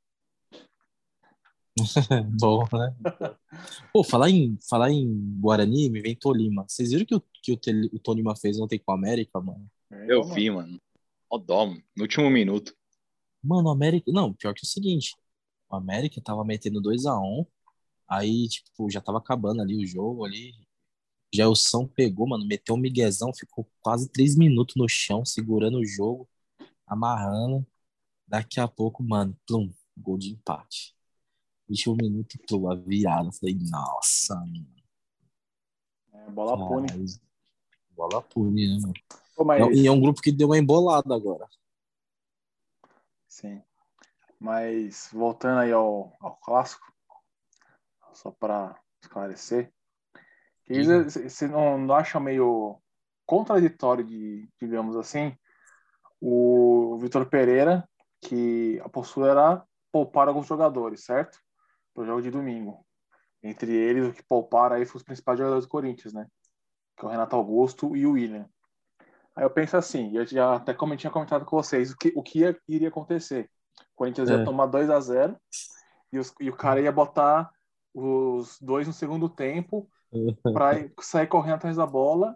Bom, 2.39 2.65
né? 2.73 2.95
Pô, 3.93 4.03
falar 4.03 4.29
em, 4.29 4.57
falar 4.69 4.91
em 4.91 5.39
Guarani, 5.39 5.89
me 5.89 6.01
vem 6.01 6.15
Tolima. 6.15 6.65
Vocês 6.67 6.91
viram 6.91 7.05
que 7.05 7.15
o, 7.15 7.23
que 7.41 7.51
o, 7.53 7.59
o 7.93 7.99
Tolima 7.99 8.35
fez 8.35 8.59
ontem 8.59 8.79
com 8.79 8.91
a 8.91 8.95
América, 8.95 9.39
mano? 9.39 9.69
É, 9.91 10.11
Eu 10.11 10.21
mano. 10.21 10.33
vi, 10.33 10.49
mano. 10.49 10.81
Ó 11.29 11.37
dó, 11.37 11.65
mano. 11.65 11.83
No 11.95 12.03
último 12.03 12.29
minuto. 12.29 12.75
Mano, 13.43 13.69
o 13.69 13.71
América. 13.71 14.11
Não, 14.11 14.33
pior 14.33 14.53
que 14.53 14.63
o 14.63 14.67
seguinte: 14.67 15.15
o 15.69 15.75
América 15.75 16.21
tava 16.21 16.43
metendo 16.43 16.81
2x1, 16.81 17.45
aí, 18.07 18.47
tipo, 18.47 18.89
já 18.89 19.01
tava 19.01 19.19
acabando 19.19 19.61
ali 19.61 19.77
o 19.77 19.85
jogo 19.87 20.25
ali. 20.25 20.53
Já 21.33 21.47
o 21.47 21.55
São 21.55 21.87
pegou, 21.87 22.27
mano, 22.27 22.45
meteu 22.47 22.75
um 22.75 22.77
miguezão, 22.79 23.31
ficou 23.33 23.69
quase 23.81 24.09
3 24.09 24.35
minutos 24.35 24.75
no 24.75 24.89
chão, 24.89 25.23
segurando 25.23 25.77
o 25.77 25.85
jogo, 25.85 26.27
amarrando. 26.87 27.65
Daqui 28.27 28.59
a 28.59 28.67
pouco, 28.67 29.03
mano, 29.03 29.37
plum, 29.47 29.71
gol 29.97 30.17
de 30.17 30.31
empate. 30.31 30.95
21 31.69 31.95
minutos, 31.95 32.37
plum, 32.47 32.71
a 32.71 32.75
virada. 32.75 33.31
Falei, 33.31 33.57
nossa, 33.69 34.35
mano. 34.35 34.67
É, 36.13 36.31
bola 36.31 36.57
pune. 36.57 36.87
caralho. 36.87 37.05
Bola 37.91 38.21
pune, 38.21 38.67
né, 38.67 38.79
mano? 38.81 38.93
Pô, 39.35 39.45
mas... 39.45 39.77
E 39.77 39.87
é 39.87 39.91
um 39.91 40.01
grupo 40.01 40.21
que 40.21 40.31
deu 40.31 40.47
uma 40.47 40.57
embolada 40.57 41.15
agora. 41.15 41.47
Sim. 43.27 43.61
Mas 44.39 45.09
voltando 45.13 45.59
aí 45.59 45.71
ao, 45.71 46.15
ao 46.19 46.35
clássico, 46.37 46.91
só 48.13 48.31
para 48.31 48.77
esclarecer, 49.01 49.71
você 50.67 51.47
não, 51.47 51.77
não 51.77 51.95
acha 51.95 52.19
meio 52.19 52.81
contraditório 53.25 54.03
de, 54.03 54.49
digamos 54.59 54.95
assim, 54.95 55.35
o 56.21 56.97
Vitor 56.99 57.25
Pereira, 57.27 57.87
que 58.21 58.79
a 58.83 58.89
postura 58.89 59.31
era 59.31 59.67
poupar 59.91 60.27
alguns 60.27 60.47
jogadores, 60.47 61.03
certo? 61.03 61.39
Para 61.93 62.03
o 62.03 62.05
jogo 62.05 62.21
de 62.21 62.31
domingo. 62.31 62.85
Entre 63.41 63.73
eles, 63.73 64.07
o 64.07 64.13
que 64.13 64.23
pouparam 64.23 64.75
aí 64.75 64.85
foram 64.85 64.97
os 64.97 65.03
principais 65.03 65.37
jogadores 65.37 65.65
do 65.65 65.69
Corinthians, 65.69 66.13
né? 66.13 66.27
Que 66.97 67.05
é 67.05 67.07
o 67.07 67.11
Renato 67.11 67.35
Augusto 67.35 67.95
e 67.95 68.05
o 68.05 68.11
William. 68.11 68.47
Aí 69.35 69.43
eu 69.45 69.49
penso 69.49 69.77
assim, 69.77 70.15
eu 70.15 70.25
já 70.25 70.55
até 70.55 70.73
como 70.73 70.93
eu 70.93 70.97
tinha 70.97 71.11
comentado 71.11 71.45
com 71.45 71.55
vocês, 71.55 71.91
o 71.91 71.97
que, 71.97 72.11
o 72.15 72.21
que 72.21 72.39
ia- 72.39 72.59
iria 72.67 72.89
acontecer? 72.89 73.49
O 73.79 73.95
Corinthians 73.95 74.29
ia 74.29 74.35
É. 74.37 74.43
tomar 74.43 74.65
2 74.65 74.89
a 74.89 74.99
0 74.99 75.37
e, 76.11 76.19
os- 76.19 76.33
e 76.39 76.49
o 76.49 76.55
cara 76.55 76.81
ia 76.81 76.91
botar 76.91 77.49
os 77.93 78.59
dois 78.59 78.85
no 78.85 78.93
segundo 78.93 79.29
tempo 79.29 79.89
para 80.53 80.89
sair 80.99 81.27
correndo 81.27 81.55
atrás 81.55 81.77
da 81.77 81.85
bola. 81.85 82.35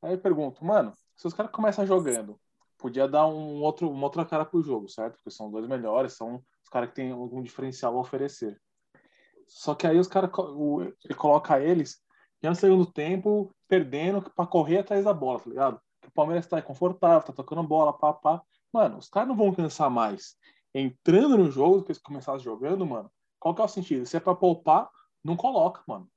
Aí 0.00 0.12
eu 0.12 0.18
pergunto, 0.20 0.64
mano, 0.64 0.92
se 1.16 1.26
os 1.26 1.34
caras 1.34 1.50
começam 1.50 1.84
jogando, 1.84 2.38
podia 2.76 3.08
dar 3.08 3.26
um 3.26 3.60
outro, 3.60 3.90
uma 3.90 4.04
outra 4.04 4.24
cara 4.24 4.44
pro 4.44 4.62
jogo, 4.62 4.88
certo? 4.88 5.16
Porque 5.16 5.30
são 5.30 5.50
dois 5.50 5.66
melhores, 5.66 6.12
são 6.12 6.36
os 6.62 6.68
caras 6.70 6.90
que 6.90 6.94
têm 6.94 7.10
algum 7.10 7.42
diferencial 7.42 7.96
a 7.96 8.00
oferecer. 8.00 8.60
Só 9.48 9.74
que 9.74 9.86
aí 9.86 9.98
os 9.98 10.06
caras, 10.06 10.30
ele 11.04 11.14
coloca 11.14 11.58
eles 11.60 12.00
já 12.42 12.50
no 12.50 12.56
segundo 12.56 12.86
tempo, 12.86 13.52
perdendo 13.66 14.22
para 14.22 14.46
correr 14.46 14.78
atrás 14.78 15.04
da 15.04 15.12
bola, 15.12 15.40
tá 15.40 15.50
ligado? 15.50 15.80
Que 16.00 16.08
o 16.08 16.12
Palmeiras 16.12 16.46
tá 16.46 16.62
confortável, 16.62 17.26
tá 17.26 17.32
tocando 17.32 17.62
bola, 17.62 17.92
pá, 17.92 18.12
pá. 18.12 18.42
Mano, 18.72 18.98
os 18.98 19.08
caras 19.08 19.28
não 19.28 19.36
vão 19.36 19.52
cansar 19.52 19.90
mais. 19.90 20.36
Entrando 20.74 21.36
no 21.36 21.50
jogo, 21.50 21.82
que 21.82 21.90
eles 21.90 22.00
começassem 22.00 22.44
jogando, 22.44 22.86
mano, 22.86 23.10
qual 23.40 23.54
que 23.54 23.60
é 23.60 23.64
o 23.64 23.68
sentido? 23.68 24.06
Se 24.06 24.16
é 24.16 24.20
pra 24.20 24.34
poupar 24.34 24.88
não 25.24 25.36
coloca, 25.36 25.82
mano. 25.86 26.08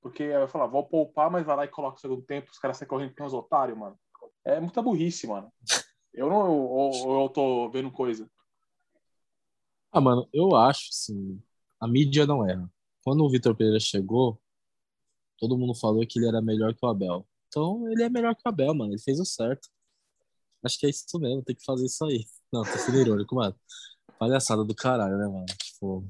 Porque 0.00 0.22
aí 0.22 0.38
vai 0.38 0.48
falar, 0.48 0.66
vou 0.66 0.86
poupar, 0.86 1.30
mas 1.30 1.44
vai 1.44 1.56
lá 1.56 1.64
e 1.64 1.68
coloca 1.68 1.98
o 1.98 2.00
segundo 2.00 2.22
tempo, 2.22 2.50
os 2.50 2.58
caras 2.58 2.76
saem 2.76 2.88
correndo 2.88 3.14
com 3.14 3.24
os 3.24 3.34
otários, 3.34 3.76
mano. 3.76 3.98
É 4.44 4.60
muita 4.60 4.82
burrice, 4.82 5.26
mano. 5.26 5.52
Eu 6.12 6.28
não 6.30 6.56
ou 6.56 7.22
eu 7.22 7.28
tô 7.28 7.68
vendo 7.70 7.90
coisa. 7.90 8.30
Ah, 9.92 10.00
mano, 10.00 10.28
eu 10.32 10.54
acho, 10.54 10.88
assim, 10.90 11.42
a 11.80 11.86
mídia 11.86 12.26
não 12.26 12.48
erra. 12.48 12.70
Quando 13.06 13.24
o 13.24 13.30
Vitor 13.30 13.54
Pereira 13.54 13.78
chegou, 13.78 14.36
todo 15.38 15.56
mundo 15.56 15.76
falou 15.76 16.04
que 16.04 16.18
ele 16.18 16.26
era 16.26 16.42
melhor 16.42 16.74
que 16.74 16.84
o 16.84 16.88
Abel. 16.88 17.24
Então, 17.46 17.88
ele 17.88 18.02
é 18.02 18.10
melhor 18.10 18.34
que 18.34 18.42
o 18.44 18.48
Abel, 18.48 18.74
mano. 18.74 18.92
Ele 18.92 19.00
fez 19.00 19.20
o 19.20 19.24
certo. 19.24 19.68
Acho 20.60 20.76
que 20.76 20.86
é 20.86 20.90
isso 20.90 21.20
mesmo, 21.20 21.40
tem 21.44 21.54
que 21.54 21.64
fazer 21.64 21.86
isso 21.86 22.04
aí. 22.04 22.26
Não, 22.52 22.64
tô 22.64 22.76
sendo 22.76 22.98
irônico, 22.98 23.36
mano. 23.36 23.54
Palhaçada 24.18 24.64
do 24.64 24.74
caralho, 24.74 25.18
né, 25.18 25.28
mano? 25.28 25.46
Tipo, 25.46 26.04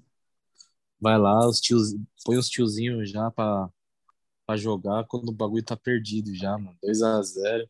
vai 0.99 1.19
lá, 1.19 1.47
os 1.47 1.61
tios, 1.61 1.95
põe 2.25 2.39
os 2.39 2.49
tiozinhos 2.49 3.11
já 3.11 3.31
pra, 3.31 3.71
pra 4.47 4.57
jogar 4.57 5.05
quando 5.07 5.29
o 5.29 5.33
bagulho 5.33 5.63
tá 5.63 5.77
perdido 5.77 6.35
já, 6.35 6.57
mano. 6.57 6.79
2x0. 6.83 7.69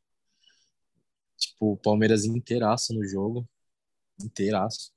Tipo, 1.37 1.73
o 1.73 1.77
Palmeiras 1.77 2.25
inteiraço 2.25 2.95
no 2.95 3.05
jogo. 3.05 3.45
Inteiraço. 4.23 4.93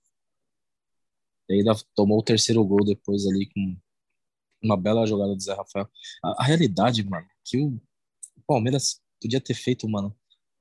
E 1.50 1.54
ainda 1.56 1.74
tomou 1.96 2.20
o 2.20 2.24
terceiro 2.24 2.64
gol 2.64 2.86
depois 2.86 3.26
ali 3.26 3.48
com 3.48 3.76
uma 4.62 4.76
bela 4.78 5.06
jogada 5.06 5.36
do 5.36 5.42
Zé 5.42 5.54
Rafael. 5.54 5.88
A, 6.24 6.42
a 6.42 6.46
realidade, 6.46 7.04
mano, 7.08 7.28
que 7.44 7.58
o, 7.58 7.80
Palmeiras 8.48 9.02
podia 9.22 9.40
ter 9.40 9.54
feito, 9.54 9.88
mano, 9.88 10.16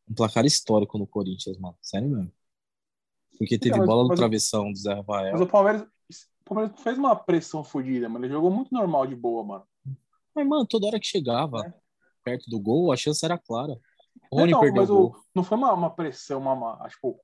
um 0.09 0.15
placar 0.15 0.45
histórico 0.45 0.99
no 0.99 1.07
Corinthians, 1.07 1.57
mano. 1.59 1.77
Sério 1.81 2.09
mesmo. 2.09 2.33
Porque 3.39 3.59
teve 3.59 3.77
mas- 3.79 3.87
bola 3.87 4.03
no 4.03 4.09
mas 4.09 4.19
travessão 4.19 4.73
do 4.73 4.79
Zé 4.79 4.91
Mas 4.95 5.07
Rafael. 5.07 5.43
o 5.43 5.47
Palmeiras, 5.47 5.83
o 5.83 6.45
Palmeiras 6.45 6.77
não 6.77 6.83
fez 6.83 6.99
uma 6.99 7.17
pressão 7.17 7.63
fodida, 7.65 8.09
mano. 8.09 8.25
Ele 8.25 8.33
jogou 8.33 8.51
muito 8.51 8.73
normal 8.75 9.07
de 9.07 9.15
boa, 9.15 9.43
mano. 9.45 9.65
Mas, 10.35 10.47
mano, 10.47 10.67
toda 10.67 10.87
hora 10.87 11.01
que 11.01 11.07
chegava 11.07 11.67
É. 11.67 11.73
perto 12.25 12.51
do 12.51 12.61
gol, 12.61 12.93
a 12.93 12.97
chance 12.97 13.25
era 13.25 13.39
clara. 13.39 13.79
O 14.31 14.37
Rony 14.37 14.51
Então, 14.51 14.61
perdeu 14.61 14.83
mas 14.83 14.91
o 14.91 15.15
não 15.35 15.43
foi 15.45 15.57
uma, 15.57 15.73
uma 15.73 15.91
pressão, 15.91 16.41
uma, 16.41 16.53
uma, 16.53 16.89
tipo, 16.89 17.19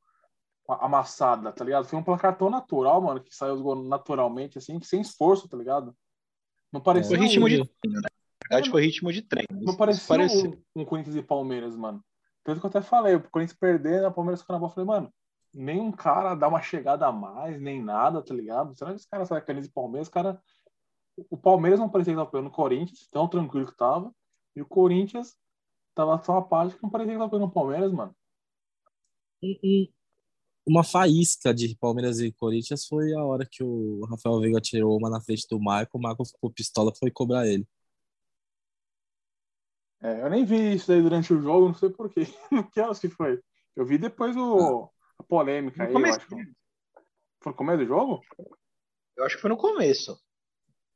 uma 0.67 0.79
amassada, 0.85 1.53
tá 1.53 1.65
ligado? 1.65 1.85
Foi 1.87 1.99
um 1.99 2.03
placar 2.03 2.37
tão 2.39 2.49
natural, 2.49 3.01
mano, 3.03 3.23
que 3.23 3.35
saiu 3.35 3.55
os 3.55 3.61
gols 3.61 3.87
naturalmente, 3.87 4.57
assim, 4.59 4.81
sem 4.81 5.01
esforço, 5.01 5.49
tá 5.49 5.57
ligado? 5.57 5.95
Não 6.75 6.81
parecia, 6.81 7.17
Foi 7.17 7.25
ritmo 7.25 7.49
de 7.49 7.63
um, 7.63 7.65
treino, 7.65 8.01
né? 8.01 8.09
Na 8.43 8.57
verdade, 8.57 8.71
foi 8.73 8.83
ritmo 8.83 9.13
de 9.13 9.23
treino. 9.23 9.47
não 9.63 9.77
parecia 9.77 10.17
um, 10.17 10.61
um 10.75 10.85
Corinthians 10.85 11.15
e 11.15 11.23
Palmeiras, 11.23 11.77
mano. 11.77 12.05
Tanto 12.43 12.59
que 12.59 12.67
eu 12.67 12.69
até 12.69 12.83
falei, 12.83 13.15
o 13.15 13.31
Corinthians 13.31 13.57
perdendo, 13.57 14.07
a 14.07 14.11
Palmeiras 14.11 14.41
ficando 14.41 14.57
na 14.57 14.61
bola, 14.61 14.71
eu 14.73 14.75
falei, 14.75 14.89
mano, 14.89 15.15
nenhum 15.55 15.93
cara 15.93 16.35
dá 16.35 16.49
uma 16.49 16.61
chegada 16.61 17.07
a 17.07 17.13
mais, 17.13 17.61
nem 17.61 17.81
nada, 17.81 18.21
tá 18.21 18.35
ligado? 18.35 18.77
Será 18.77 18.91
que 18.91 18.97
os 18.97 19.07
caras 19.07 19.29
saem 19.29 19.41
Corinthians 19.41 19.67
e 19.69 19.73
Palmeiras, 19.73 20.09
cara... 20.09 20.43
O 21.31 21.37
Palmeiras 21.39 21.79
não 21.79 21.89
parecia 21.89 22.13
que 22.13 22.19
tava 22.19 22.29
pegando 22.29 22.49
o 22.49 22.53
Corinthians, 22.53 23.07
tão 23.09 23.29
tranquilo 23.29 23.67
que 23.69 23.77
tava, 23.77 24.13
e 24.57 24.61
o 24.61 24.67
Corinthians 24.67 25.37
tava 25.95 26.21
só 26.25 26.33
uma 26.33 26.43
parte 26.49 26.75
que 26.75 26.83
não 26.83 26.91
parecia 26.91 27.13
que 27.13 27.19
tava 27.21 27.31
pegando 27.31 27.47
o 27.49 27.53
Palmeiras, 27.53 27.93
mano. 27.93 28.13
Um- 29.41 29.59
um- 29.63 29.89
uma 30.67 30.83
faísca 30.85 31.53
de 31.55 31.77
Palmeiras 31.77 32.21
e 32.21 32.33
Corinthians 32.33 32.87
foi 32.87 33.13
a 33.15 33.25
hora 33.25 33.47
que 33.51 33.63
o 33.63 34.05
Rafael 34.07 34.41
Veiga 34.41 34.61
tirou 34.61 34.97
uma 34.99 35.11
na 35.11 35.21
frente 35.21 35.47
do 35.49 35.61
Marco, 35.61 35.99
o 35.99 36.01
Marco 36.01 36.25
ficou 36.25 36.51
pistola 36.51 36.93
foi 36.99 37.11
cobrar 37.11 37.47
ele. 37.47 37.67
É, 40.03 40.23
eu 40.23 40.29
nem 40.31 40.45
vi 40.45 40.75
isso 40.75 40.89
daí 40.89 41.01
durante 41.01 41.33
o 41.33 41.41
jogo, 41.41 41.69
não 41.69 41.75
sei 41.75 41.91
porquê. 41.91 42.23
No 42.53 42.69
que 42.71 42.81
horas 42.81 42.99
que 42.99 43.09
foi? 43.09 43.41
Eu 43.75 43.87
vi 43.87 43.99
depois 43.99 44.37
o, 44.37 44.91
a 45.19 45.23
polêmica 45.23 45.79
No 45.79 45.85
aí, 45.85 45.91
eu 45.91 45.95
começo. 45.95 46.19
acho. 46.19 46.29
Foi 47.41 47.53
no 47.53 47.57
começo 47.57 47.79
do 47.79 47.87
jogo? 47.87 48.21
Eu 49.17 49.25
acho 49.25 49.37
que 49.37 49.41
foi 49.43 49.51
no 49.51 49.57
começo. 49.57 50.19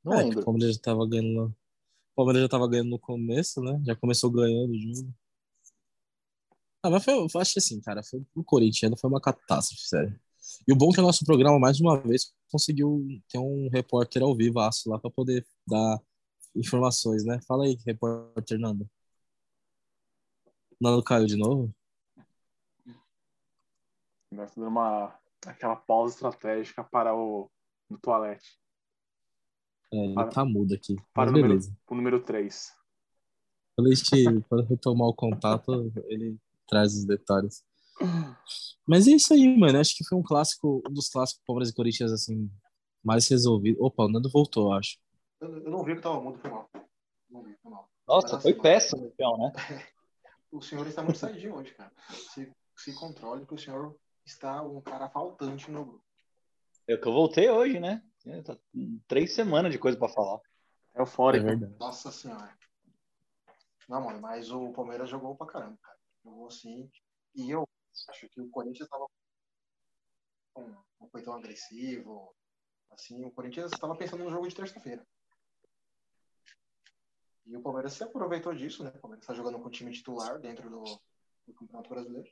Não 0.05 0.15
É, 0.15 0.25
lembro. 0.25 0.41
O 0.41 0.45
Palmeiras 0.45 0.77
já 0.77 0.83
tava 0.83 1.09
ganhando. 1.09 1.47
O 1.47 2.17
Palmeiras 2.17 2.43
já 2.43 2.49
tava 2.49 2.69
ganhando 2.69 2.91
no 2.91 2.99
começo, 2.99 3.61
né? 3.63 3.81
Já 3.85 3.97
começou 3.97 4.31
ganhando 4.31 4.73
o 4.73 4.79
jogo. 4.79 5.15
Ah, 6.83 6.91
mas 6.91 7.05
foi, 7.05 7.15
eu 7.15 7.41
acho 7.41 7.59
assim, 7.59 7.81
cara, 7.81 8.03
foi 8.03 8.25
o 8.35 8.45
Corinthians 8.45 9.01
foi 9.01 9.11
uma 9.11 9.21
catástrofe, 9.21 9.89
sério. 9.89 10.21
E 10.67 10.73
o 10.73 10.77
bom 10.77 10.91
é 10.91 10.95
que 10.95 11.01
o 11.01 11.03
nosso 11.03 11.25
programa, 11.25 11.59
mais 11.59 11.81
uma 11.81 12.01
vez, 12.01 12.33
conseguiu 12.51 13.05
ter 13.29 13.39
um 13.39 13.69
repórter 13.69 14.23
ao 14.23 14.35
vivo 14.35 14.61
aço 14.61 14.89
lá 14.89 14.99
pra 14.99 15.11
poder 15.11 15.47
dar 15.67 16.01
informações, 16.55 17.25
né? 17.25 17.41
Fala 17.47 17.65
aí, 17.65 17.77
repórter 17.85 18.59
Nando. 18.59 18.89
Nando 20.81 21.03
caiu 21.03 21.27
de 21.27 21.37
novo? 21.37 21.75
Nós 24.31 24.55
dando 24.55 24.69
uma 24.69 25.19
aquela 25.47 25.77
pausa 25.77 26.15
estratégica 26.15 26.85
para 26.85 27.15
o 27.15 27.51
no 27.89 27.99
toalete. 27.99 28.59
É, 29.93 29.97
ele 29.97 30.15
Para- 30.15 30.31
tá 30.31 30.45
mudo 30.45 30.75
aqui. 30.75 30.97
Para 31.13 31.31
o 31.31 31.33
número, 31.33 31.59
o 31.89 31.95
número 31.95 32.23
3. 32.23 32.73
Quando 33.75 33.91
a 33.91 33.95
gente 33.95 34.43
quando 34.49 34.67
retomar 34.67 35.09
o 35.09 35.15
contato, 35.15 35.93
ele 36.09 36.39
traz 36.69 36.95
os 36.95 37.05
detalhes. 37.05 37.65
Mas 38.87 39.09
é 39.09 39.13
isso 39.13 39.33
aí, 39.35 39.57
mano. 39.57 39.79
Acho 39.81 39.97
que 39.97 40.05
foi 40.05 40.17
um 40.17 40.23
clássico, 40.23 40.83
um 40.89 40.93
dos 40.93 41.09
clássicos 41.09 41.43
Palmeiras 41.47 41.71
e 41.71 41.75
Corinthians, 41.75 42.13
assim, 42.13 42.51
mais 43.03 43.27
resolvido. 43.29 43.83
Opa, 43.83 44.05
o 44.05 44.09
Nando 44.09 44.31
voltou, 44.31 44.67
eu 44.73 44.79
acho. 44.79 44.99
Eu, 45.41 45.57
eu 45.65 45.71
não 45.71 45.83
vi 45.85 45.95
que 45.97 46.03
tava 46.03 46.21
mudo, 46.21 46.39
foi 46.39 46.51
mal. 46.51 46.71
Não 47.31 47.43
vi, 47.43 47.57
foi 47.63 47.71
mal. 47.73 47.91
Nossa, 48.07 48.35
Mas 48.35 48.43
foi 48.43 48.53
assim, 48.53 48.63
péssimo, 48.63 49.07
então, 49.15 49.37
né? 49.39 49.53
O 50.51 50.63
senhor 50.63 50.87
está 50.87 51.03
muito 51.03 51.19
saidinho 51.19 51.57
hoje, 51.57 51.75
cara. 51.75 51.93
Se, 52.33 52.51
se 52.75 52.95
controle 52.95 53.45
que 53.45 53.53
o 53.55 53.59
senhor 53.59 53.95
está 54.25 54.63
um 54.63 54.81
cara 54.81 55.07
faltante 55.11 55.71
no 55.71 55.85
grupo. 55.85 56.05
Eu 56.87 56.99
que 56.99 57.07
eu 57.07 57.13
voltei 57.13 57.51
hoje, 57.51 57.79
né? 57.79 58.03
É, 58.25 58.41
tá 58.41 58.57
três 59.07 59.35
semanas 59.35 59.71
de 59.71 59.79
coisa 59.79 59.99
pra 59.99 60.09
falar. 60.09 60.41
É 60.95 61.01
É 61.01 61.03
eufórico. 61.03 61.45
verdade. 61.45 61.75
Nossa 61.79 62.11
senhora. 62.11 62.51
Não, 63.87 64.01
mano, 64.03 64.23
mas 64.23 64.51
o 64.51 64.73
Palmeiras 64.73 65.11
jogou 65.11 65.37
pra 65.37 65.47
caramba, 65.47 65.77
cara. 65.83 65.98
Jogou 66.29 66.47
assim. 66.47 66.91
E 67.35 67.51
eu 67.51 67.67
acho 68.09 68.29
que 68.29 68.41
o 68.41 68.51
Corinthians 68.51 68.89
tava 68.89 69.07
com 70.53 70.63
um 71.01 71.09
foi 71.11 71.23
tão 71.23 71.35
agressivo. 71.35 72.35
Assim, 72.91 73.25
o 73.25 73.31
Corinthians 73.31 73.73
estava 73.73 73.97
pensando 73.97 74.25
no 74.25 74.31
jogo 74.31 74.49
de 74.49 74.55
terça-feira. 74.55 75.07
E 77.47 77.57
o 77.57 77.63
Palmeiras 77.63 77.95
se 77.95 78.05
aproveitou 78.05 78.55
disso, 78.55 78.85
né? 78.85 78.91
O 78.91 79.01
Palmeiras 79.01 79.25
está 79.25 79.33
jogando 79.33 79.59
com 79.59 79.69
o 79.69 79.71
time 79.71 79.91
titular 79.91 80.39
dentro 80.39 80.69
do, 80.69 80.85
do 81.47 81.55
Campeonato 81.55 81.89
Brasileiro. 81.89 82.29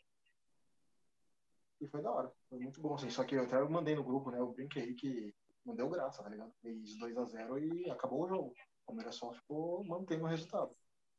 E 1.80 1.88
foi 1.88 2.02
da 2.02 2.10
hora. 2.10 2.32
Foi 2.48 2.58
muito 2.58 2.80
bom, 2.80 2.94
assim. 2.94 3.08
Só 3.10 3.24
que 3.24 3.34
eu 3.34 3.44
até 3.44 3.58
mandei 3.64 3.94
no 3.94 4.04
grupo, 4.04 4.30
né? 4.30 4.38
Eu 4.38 4.52
brinquei 4.52 4.94
que 4.94 5.34
não 5.64 5.74
deu 5.74 5.88
graça, 5.88 6.22
tá 6.22 6.28
ligado? 6.28 6.52
Fez 6.60 6.98
2x0 6.98 7.58
e 7.58 7.90
acabou 7.90 8.24
o 8.24 8.28
jogo. 8.28 8.48
O 8.82 8.86
Palmeiras 8.86 9.14
só 9.14 9.32
ficou 9.32 9.84
mantendo 9.84 10.24
o 10.24 10.28
resultado. 10.28 10.74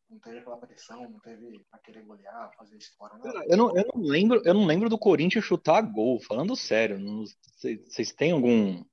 Não 0.09 0.19
teve 0.19 0.37
aquela 0.39 0.57
pressão, 0.57 1.09
não 1.09 1.19
teve 1.19 1.59
pra 1.69 1.79
querer 1.79 2.01
golear, 2.03 2.49
fazer 2.57 2.77
história, 2.77 3.17
nada. 3.17 3.45
Eu 3.45 3.57
não, 3.57 3.75
eu 3.75 3.85
não 3.93 4.01
lembro, 4.01 4.41
eu 4.45 4.53
não 4.53 4.65
lembro 4.65 4.89
do 4.89 4.97
Corinthians 4.97 5.43
chutar 5.43 5.81
gol, 5.81 6.19
falando 6.21 6.55
sério. 6.55 6.97
não- 6.97 7.25
Vocês 7.25 8.13
têm 8.13 8.31
algum 8.31 8.83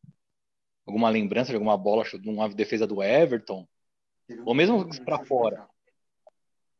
alguma 0.87 1.09
lembrança 1.09 1.51
de 1.51 1.55
alguma 1.57 1.77
bola, 1.79 2.05
de 2.05 2.29
uma 2.29 2.49
defesa 2.49 2.87
do 2.87 3.03
Everton? 3.03 3.67
Um- 4.29 4.43
Ou 4.47 4.55
mesmo 4.55 4.89
pra 4.89 5.05
pra 5.19 5.25
fora. 5.25 5.69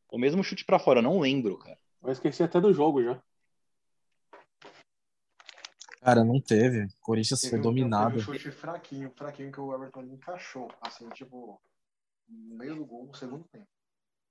Ou 0.09 0.19
mesmo 0.19 0.43
chute 0.43 0.65
pra 0.65 0.79
fora, 0.79 0.99
eu 0.99 1.03
não 1.03 1.21
lembro, 1.21 1.57
cara. 1.59 1.79
Eu 2.03 2.11
esqueci 2.11 2.43
até 2.43 2.61
do 2.61 2.73
jogo 2.73 3.03
já. 3.03 3.23
Cara, 6.01 6.23
não 6.23 6.41
teve. 6.41 6.85
O 6.85 7.01
Corinthians 7.01 7.41
Teve 7.41 7.51
foi 7.53 7.59
um- 7.61 7.63
dominado. 7.63 8.17
Teve 8.17 8.21
um 8.21 8.25
chute 8.35 8.51
fraquinho, 8.51 9.11
fraquinho 9.17 9.51
que 9.51 9.61
o 9.61 9.73
Everton 9.75 10.03
encaixou, 10.03 10.71
assim, 10.81 11.09
tipo, 11.11 11.61
no 12.29 12.57
meio 12.57 12.75
do 12.77 12.85
gol, 12.85 13.07
no 13.07 13.15
segundo 13.15 13.45
tempo. 13.45 13.67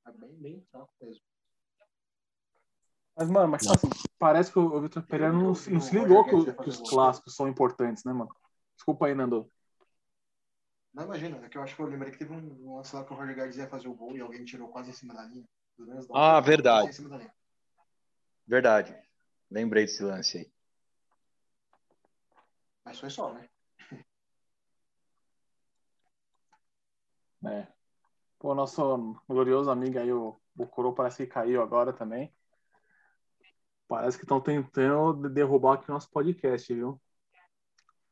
É 0.05 0.11
bem, 0.11 0.35
bem 0.35 0.61
fraco 0.71 0.93
mesmo. 1.01 1.23
Mas, 3.15 3.29
mano, 3.29 3.47
mas 3.47 3.67
assim, 3.67 3.89
parece 4.17 4.51
que 4.51 4.57
o 4.57 4.81
Vitor 4.81 5.03
Pereira 5.03 5.31
não, 5.31 5.49
não 5.49 5.55
se 5.55 5.69
ligou 5.69 6.23
que, 6.23 6.53
que 6.53 6.69
os 6.69 6.89
clássicos 6.89 7.35
são 7.35 7.47
importantes, 7.47 8.03
né, 8.03 8.11
mano? 8.11 8.35
Desculpa 8.75 9.05
aí, 9.05 9.13
Nando. 9.13 9.49
Não, 10.93 11.05
imagina, 11.05 11.37
é 11.37 11.49
que 11.49 11.57
eu 11.57 11.63
acho 11.63 11.75
que 11.75 11.81
eu 11.81 11.87
lembrei 11.87 12.11
que 12.11 12.17
teve 12.17 12.33
um 12.33 12.75
lance 12.75 12.95
lá 12.95 13.03
que 13.03 13.13
o 13.13 13.15
Roger 13.15 13.35
Guedes 13.35 13.57
ia 13.57 13.67
fazer 13.67 13.87
o 13.87 13.95
gol 13.95 14.15
e 14.15 14.21
alguém 14.21 14.43
tirou 14.45 14.67
quase 14.67 14.89
em 14.89 14.93
cima 14.93 15.13
da 15.13 15.23
linha. 15.25 15.47
Ah, 16.13 16.39
verdade. 16.39 16.87
quase 16.87 16.89
em 16.89 16.93
cima 16.93 17.09
da 17.09 17.17
linha. 17.17 17.33
Verdade. 18.47 18.95
Lembrei 19.49 19.85
desse 19.85 20.03
lance 20.03 20.37
aí. 20.37 20.53
Mas 22.83 22.99
foi 22.99 23.09
só, 23.09 23.33
né? 23.33 23.49
É. 27.45 27.72
Pô, 28.43 28.53
nosso 28.53 29.15
glorioso 29.25 29.71
amigo 29.71 29.97
aí, 29.97 30.11
o 30.11 30.35
Bucurô, 30.53 30.91
parece 30.91 31.25
que 31.25 31.31
caiu 31.31 31.61
agora 31.61 31.93
também. 31.93 32.29
Parece 33.87 34.17
que 34.17 34.25
estão 34.25 34.41
tentando 34.41 35.13
de- 35.13 35.33
derrubar 35.33 35.75
aqui 35.75 35.89
o 35.89 35.93
nosso 35.93 36.11
podcast, 36.11 36.73
viu? 36.73 36.99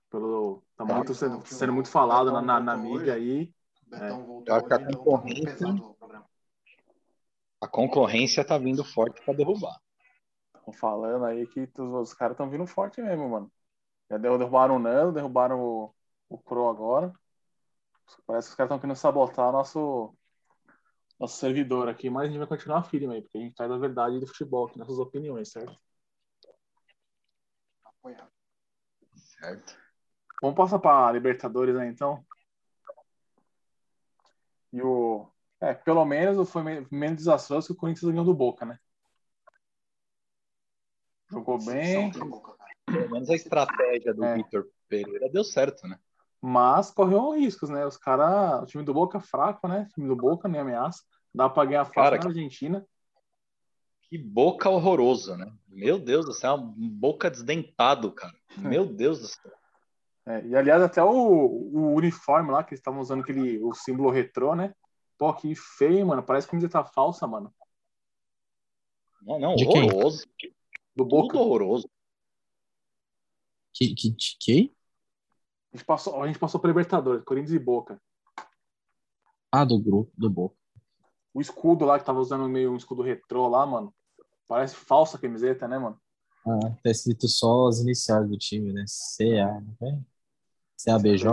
Pelo, 0.10 0.63
tá 0.78 0.86
É, 0.86 0.94
muito 0.94 1.13
sendo, 1.13 1.39
o 1.39 1.46
sendo 1.46 1.74
muito 1.74 1.89
falado 1.89 2.32
na, 2.32 2.39
Betão 2.39 2.48
na, 2.48 2.60
na 2.62 2.78
mídia 2.78 3.13
aí. 3.13 3.54
O 3.86 3.89
Betão 3.89 4.44
acho 4.48 4.67
que 4.67 4.74
a 4.74 4.78
tá 4.78 4.84
muito 4.86 4.98
concorrência- 5.00 5.67
o 5.67 5.94
programa. 5.96 6.26
A 7.60 7.67
concorrência 7.67 8.46
tá 8.46 8.58
vindo 8.58 8.86
forte 8.86 9.22
pra 9.26 9.34
derrubar. 9.34 9.82
Estão 10.56 10.72
falando 10.72 11.26
aí 11.26 11.46
que 11.46 11.70
os, 11.78 11.94
os 11.94 12.13
caras 12.13 12.36
estão 12.36 12.50
vindo 12.50 12.65
forte 12.65 13.02
mesmo, 13.02 13.28
mano. 13.28 13.52
Já 14.10 14.17
derrubaram 14.17 14.78
o 14.78 14.80
Nando, 14.80 15.12
derrubaram 15.12 15.60
o, 15.62 15.94
o 16.30 16.38
Pro 16.38 16.70
agora. 16.70 17.12
Parece 18.26 18.48
que 18.48 18.52
os 18.52 18.56
caras 18.56 18.70
estão 18.70 18.80
querendo 18.80 18.96
sabotar 18.96 19.52
nosso, 19.52 20.13
nosso 21.21 21.38
servidor 21.38 21.88
aqui, 21.88 22.10
mas 22.10 22.23
a 22.23 22.27
gente 22.27 22.39
vai 22.39 22.47
continuar 22.47 22.81
firme 22.81 23.13
aí, 23.13 23.21
porque 23.21 23.38
a 23.38 23.41
gente 23.41 23.53
traz 23.53 23.71
a 23.71 23.77
verdade 23.77 24.19
do 24.19 24.25
futebol 24.25 24.65
aqui, 24.65 24.79
nossas 24.79 24.97
opiniões, 24.97 25.51
certo? 25.51 25.79
Apoiado. 27.86 28.31
Certo. 29.13 29.77
Vamos 30.41 30.57
passar 30.57 30.79
para 30.79 31.12
Libertadores 31.12 31.75
aí, 31.75 31.89
então. 31.89 32.25
E 34.73 34.81
o. 34.81 35.29
É, 35.60 35.75
pelo 35.75 36.03
menos 36.05 36.49
foi 36.49 36.63
me- 36.63 36.88
menos 36.89 37.17
desastroso 37.17 37.67
que 37.67 37.73
o 37.73 37.75
Corinthians 37.75 38.10
ganhou 38.10 38.25
do 38.25 38.34
Boca, 38.34 38.65
né? 38.65 38.79
Jogou 41.29 41.63
bem. 41.63 42.12
Pelo 42.12 43.12
menos 43.12 43.29
a 43.29 43.36
estratégia 43.36 44.12
do 44.12 44.23
É. 44.25 44.38
Vitor 44.38 44.67
Pereira 44.89 45.29
deu 45.29 45.43
certo, 45.43 45.88
né? 45.88 45.99
mas 46.41 46.89
correu 46.89 47.31
riscos, 47.34 47.69
né? 47.69 47.86
Os 47.86 47.95
caras. 47.95 48.63
O 48.63 48.65
time 48.65 48.84
do 48.84 48.93
Boca 48.93 49.19
é 49.19 49.21
fraco, 49.21 49.67
né? 49.67 49.84
O 49.84 49.93
time 49.93 50.07
do 50.07 50.15
Boca 50.15 50.47
nem 50.49 50.60
ameaça. 50.60 51.03
Dá 51.34 51.50
pra 51.50 51.65
ganhar 51.65 51.86
fácil 51.86 52.02
Cara, 52.02 52.17
na 52.17 52.26
Argentina. 52.26 52.86
Que 54.02 54.17
boca 54.17 54.70
horroroso, 54.70 55.38
né? 55.38 55.52
Meu 55.67 55.98
Deus 55.98 56.26
do 56.26 56.34
céu, 56.34 56.56
um 56.56 56.89
boca 56.89 57.32
desdentado, 57.32 58.12
cara. 58.12 58.36
Meu 58.58 58.86
Deus 58.86 59.20
do 59.20 59.28
céu. 59.28 59.52
É, 60.26 60.46
e 60.46 60.56
aliás, 60.56 60.82
até 60.84 61.04
o, 61.04 61.10
o 61.10 61.96
uniforme 61.96 62.52
lá, 62.52 62.63
que 62.63 62.74
eles 62.74 62.80
estavam 62.80 63.00
usando 63.00 63.22
aquele, 63.22 63.58
o 63.60 63.74
símbolo 63.74 64.12
retrô, 64.12 64.54
né? 64.54 64.76
Pô, 65.17 65.34
que 65.34 65.56
feio, 65.56 66.06
mano. 66.06 66.22
Parece 66.22 66.48
camiseta 66.48 66.84
falsa, 66.84 67.26
mano. 67.26 67.54
Não, 69.22 69.39
não, 69.39 69.56
De 69.56 69.65
quem? 69.67 69.84
horroroso. 69.84 70.26
Do 70.96 71.04
Tudo 71.04 71.10
Boca. 71.10 71.38
horroroso. 71.38 71.89
Que, 73.74 73.96
que, 73.96 74.13
que? 74.39 74.76
A 75.72 75.78
gente 75.78 75.86
passou, 75.86 76.22
a 76.22 76.28
gente 76.28 76.38
passou 76.38 76.60
pra 76.60 76.67
Libertadores, 76.67 77.24
Corinthians 77.24 77.54
e 77.54 77.60
Boca. 77.60 78.02
Ah, 79.52 79.63
do 79.63 79.80
grupo, 79.80 80.12
do 80.17 80.30
Boca. 80.30 80.56
O 81.34 81.41
escudo 81.41 81.86
lá, 81.86 82.00
que 82.00 82.06
tava 82.06 82.20
usando 82.20 82.48
meio 82.50 82.72
um 82.72 82.76
escudo 82.76 83.02
retrô 83.02 83.48
lá, 83.48 83.65
mano. 83.65 83.94
Parece 84.48 84.76
falsa 84.76 85.17
camiseta, 85.17 85.67
né, 85.67 85.78
mano? 85.78 86.00
Ah, 86.46 86.76
tá 86.84 86.89
escrito 86.89 87.28
só 87.28 87.67
as 87.67 87.80
iniciais 87.80 88.28
do 88.28 88.38
time, 88.38 88.74
né? 88.74 88.86
CA, 88.88 89.62
não 89.62 89.88
é? 89.88 90.02
CABJ, 90.84 91.26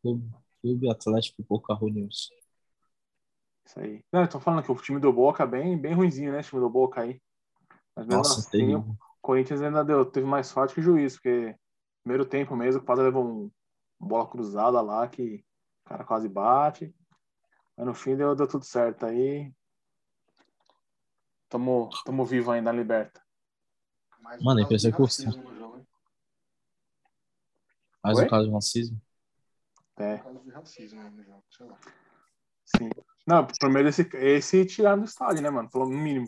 Clube, 0.00 0.30
Clube 0.62 0.90
Atlético 0.90 1.44
Boca 1.48 1.74
Juniors. 1.74 2.30
Isso 3.66 3.80
aí. 3.80 4.04
Não, 4.12 4.22
eu 4.22 4.28
tô 4.28 4.38
falando 4.38 4.62
que 4.62 4.70
o 4.70 4.76
time 4.76 5.00
do 5.00 5.12
Boca 5.12 5.42
é 5.42 5.46
bem, 5.46 5.76
bem 5.76 5.94
ruimzinho, 5.94 6.32
né? 6.32 6.40
O 6.40 6.42
time 6.42 6.60
do 6.60 6.70
Boca 6.70 7.00
aí. 7.00 7.20
Mas 7.96 8.06
mesmo 8.06 8.18
Nossa, 8.18 8.40
assim, 8.40 8.50
terrível. 8.50 8.80
o 8.80 8.96
Corinthians 9.20 9.62
ainda 9.62 9.84
deu, 9.84 10.04
teve 10.04 10.26
mais 10.26 10.46
sorte 10.46 10.74
que 10.74 10.80
o 10.80 10.82
juiz, 10.82 11.14
porque 11.14 11.56
primeiro 12.02 12.24
tempo 12.24 12.54
mesmo, 12.54 12.82
quase 12.82 13.02
levou 13.02 13.24
um, 13.24 13.50
uma 13.98 14.08
bola 14.08 14.26
cruzada 14.26 14.80
lá, 14.80 15.08
que 15.08 15.44
o 15.84 15.88
cara 15.88 16.04
quase 16.04 16.28
bate. 16.28 16.94
Mas 17.76 17.86
no 17.86 17.94
fim 17.94 18.16
deu, 18.16 18.34
deu 18.34 18.48
tudo 18.48 18.64
certo 18.64 19.06
aí. 19.06 19.52
Tamo, 21.48 21.88
tamo 22.04 22.24
vivo 22.26 22.50
ainda 22.50 22.70
na 22.72 22.78
Liberta. 22.78 23.22
Mais 24.22 24.42
Mano, 24.42 24.60
um 24.60 24.64
impressão 24.64 24.90
que 24.92 25.00
o- 25.02 25.04
racismo 25.06 25.42
no 25.42 25.54
jogo, 25.56 25.78
hein? 25.78 25.86
Mais 28.04 28.18
Oi? 28.18 28.26
um 28.26 28.28
caso 28.28 28.46
de 28.46 28.52
racismo. 28.54 29.00
É, 29.96 30.14
Um 30.14 30.18
caso 30.18 30.40
de 30.40 30.50
racismo 30.50 31.00
aí 31.00 31.10
no 31.10 31.22
jogo, 31.24 31.44
sei 31.50 31.66
lá. 31.66 31.78
sim. 32.64 32.90
Não, 33.26 33.46
primeiro 33.58 33.88
esse, 33.88 34.02
esse 34.14 34.64
tiraram 34.66 35.00
do 35.02 35.06
estádio, 35.06 35.42
né, 35.42 35.50
mano? 35.50 35.70
Pelo 35.70 35.86
mínimo. 35.86 36.26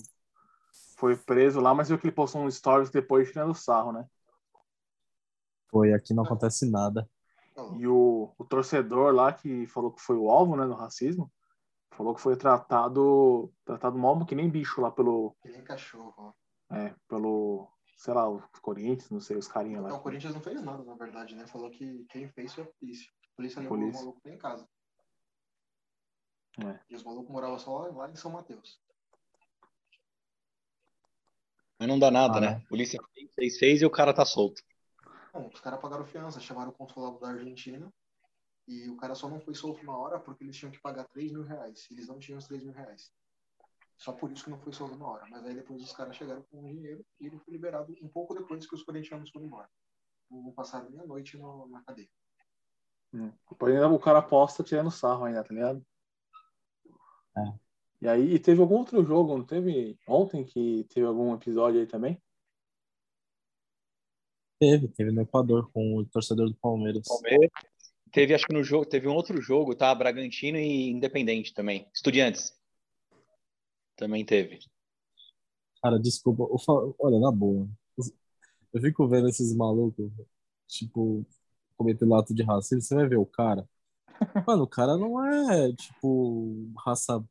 Foi 0.98 1.16
preso 1.16 1.60
lá, 1.60 1.74
mas 1.74 1.88
viu 1.88 1.98
que 1.98 2.06
ele 2.06 2.14
postou 2.14 2.42
um 2.42 2.50
stories 2.50 2.90
depois 2.90 3.28
tirando 3.30 3.54
sarro, 3.54 3.92
né? 3.92 4.06
Foi, 5.68 5.92
aqui 5.92 6.12
não 6.14 6.24
acontece 6.24 6.68
nada. 6.68 7.08
E 7.78 7.86
o, 7.86 8.32
o 8.38 8.44
torcedor 8.44 9.12
lá 9.14 9.32
que 9.32 9.66
falou 9.66 9.92
que 9.92 10.00
foi 10.00 10.16
o 10.16 10.30
alvo, 10.30 10.56
né, 10.56 10.66
do 10.66 10.74
racismo, 10.74 11.30
falou 11.96 12.14
que 12.14 12.20
foi 12.20 12.36
tratado 12.36 13.52
tratado 13.64 13.98
mal 13.98 14.24
que 14.26 14.34
nem 14.34 14.48
bicho 14.50 14.80
lá 14.80 14.90
pelo, 14.90 15.34
que 15.42 15.48
nem 15.50 15.64
cachorro, 15.64 16.14
ó. 16.16 16.74
é, 16.74 16.94
pelo, 17.08 17.68
sei 17.96 18.12
lá, 18.14 18.28
o 18.28 18.42
Corinthians, 18.60 19.10
não 19.10 19.20
sei, 19.20 19.36
os 19.36 19.48
carinha 19.48 19.80
lá. 19.80 19.88
Não, 19.88 19.96
o 19.96 20.02
Corinthians 20.02 20.34
não 20.34 20.40
fez 20.40 20.60
nada, 20.62 20.84
na 20.84 20.94
verdade, 20.94 21.34
né? 21.34 21.46
Falou 21.46 21.70
que 21.70 22.04
quem 22.10 22.28
fez 22.28 22.52
foi 22.54 22.64
a 22.64 22.66
polícia. 22.66 23.10
A 23.32 23.36
polícia 23.36 23.60
levou 23.60 23.76
Polícia. 23.78 24.00
o 24.00 24.04
maluco 24.04 24.20
pra 24.20 24.32
em 24.32 24.38
casa. 24.38 24.68
É. 26.58 26.80
E 26.88 26.94
os 26.96 27.04
malucos 27.04 27.30
moravam 27.30 27.58
só 27.58 27.86
lá, 27.88 28.10
em 28.10 28.16
São 28.16 28.30
Mateus. 28.30 28.80
Mas 31.78 31.88
não 31.88 31.98
dá 31.98 32.10
nada, 32.10 32.38
Ah, 32.38 32.40
né? 32.40 32.62
Polícia 32.68 32.98
fez, 33.14 33.34
fez, 33.34 33.58
fez 33.58 33.82
e 33.82 33.86
o 33.86 33.90
cara 33.90 34.14
tá 34.14 34.24
solto. 34.24 34.62
Bom, 35.32 35.50
os 35.52 35.60
caras 35.60 35.78
pagaram 35.80 36.06
fiança, 36.06 36.40
chamaram 36.40 36.70
o 36.70 36.74
consulado 36.74 37.18
da 37.20 37.28
Argentina 37.28 37.92
e 38.66 38.88
o 38.88 38.96
cara 38.96 39.14
só 39.14 39.28
não 39.28 39.40
foi 39.40 39.54
solto 39.54 39.84
na 39.84 39.96
hora 39.96 40.18
porque 40.18 40.42
eles 40.42 40.56
tinham 40.56 40.72
que 40.72 40.80
pagar 40.80 41.04
3 41.08 41.32
mil 41.32 41.44
reais. 41.44 41.86
Eles 41.90 42.08
não 42.08 42.18
tinham 42.18 42.38
os 42.38 42.46
3 42.46 42.64
mil 42.64 42.72
reais. 42.72 43.12
Só 43.96 44.12
por 44.12 44.30
isso 44.30 44.44
que 44.44 44.50
não 44.50 44.58
foi 44.58 44.72
solto 44.72 44.96
na 44.96 45.06
hora. 45.06 45.26
Mas 45.30 45.44
aí 45.44 45.54
depois 45.54 45.82
os 45.82 45.92
caras 45.92 46.16
chegaram 46.16 46.42
com 46.50 46.60
o 46.60 46.68
dinheiro 46.68 47.04
e 47.20 47.26
ele 47.26 47.38
foi 47.38 47.52
liberado 47.54 47.94
um 48.02 48.08
pouco 48.08 48.34
depois 48.34 48.66
que 48.66 48.74
os 48.74 48.82
corintianos 48.82 49.30
foram 49.30 49.46
embora. 49.46 49.68
Não 50.30 50.52
passaram 50.52 50.90
nem 50.90 51.00
a 51.00 51.06
noite 51.06 51.38
no- 51.38 51.68
na 51.68 51.82
cadeia. 51.82 52.08
Ainda 53.12 53.88
o 53.88 53.98
cara 53.98 54.18
aposta 54.18 54.62
tirando 54.62 54.90
sarro 54.90 55.24
ainda, 55.24 55.42
tá 55.42 55.54
ligado? 55.54 55.86
É. 57.38 57.58
E 58.02 58.08
aí, 58.08 58.34
e 58.34 58.38
teve 58.38 58.60
algum 58.60 58.76
outro 58.76 59.02
jogo, 59.04 59.38
não 59.38 59.44
teve 59.44 59.98
ontem 60.06 60.44
que 60.44 60.84
teve 60.90 61.06
algum 61.06 61.34
episódio 61.34 61.80
aí 61.80 61.86
também? 61.86 62.20
Teve, 64.58 64.88
teve 64.88 65.12
no 65.12 65.22
Equador 65.22 65.70
com 65.70 65.96
o 65.96 66.06
torcedor 66.06 66.48
do 66.48 66.56
Palmeiras. 66.56 67.06
Palmeiras. 67.06 67.50
Teve, 68.10 68.34
acho 68.34 68.46
que 68.46 68.52
no 68.52 68.64
jogo, 68.64 68.84
teve 68.84 69.06
um 69.06 69.14
outro 69.14 69.40
jogo, 69.40 69.72
tá? 69.76 69.94
Bragantino 69.94 70.58
e 70.58 70.90
Independente 70.90 71.54
também. 71.54 71.86
Estudiantes. 71.94 72.52
Também 73.94 74.24
teve. 74.24 74.58
Cara, 75.82 75.98
desculpa, 75.98 76.44
olha, 76.98 77.18
na 77.20 77.30
boa. 77.32 77.68
Eu 78.72 78.80
fico 78.80 79.08
vendo 79.08 79.28
esses 79.28 79.54
malucos, 79.54 80.10
tipo, 80.68 81.24
cometendo 81.76 82.14
ato 82.14 82.34
de 82.34 82.42
racismo, 82.42 82.82
você 82.82 82.94
vai 82.94 83.08
ver 83.08 83.16
o 83.18 83.26
cara. 83.26 83.68
Mano, 84.46 84.64
o 84.64 84.68
cara 84.68 84.96
não 84.98 85.24
é, 85.26 85.72
tipo, 85.74 86.72
raça. 86.86 87.24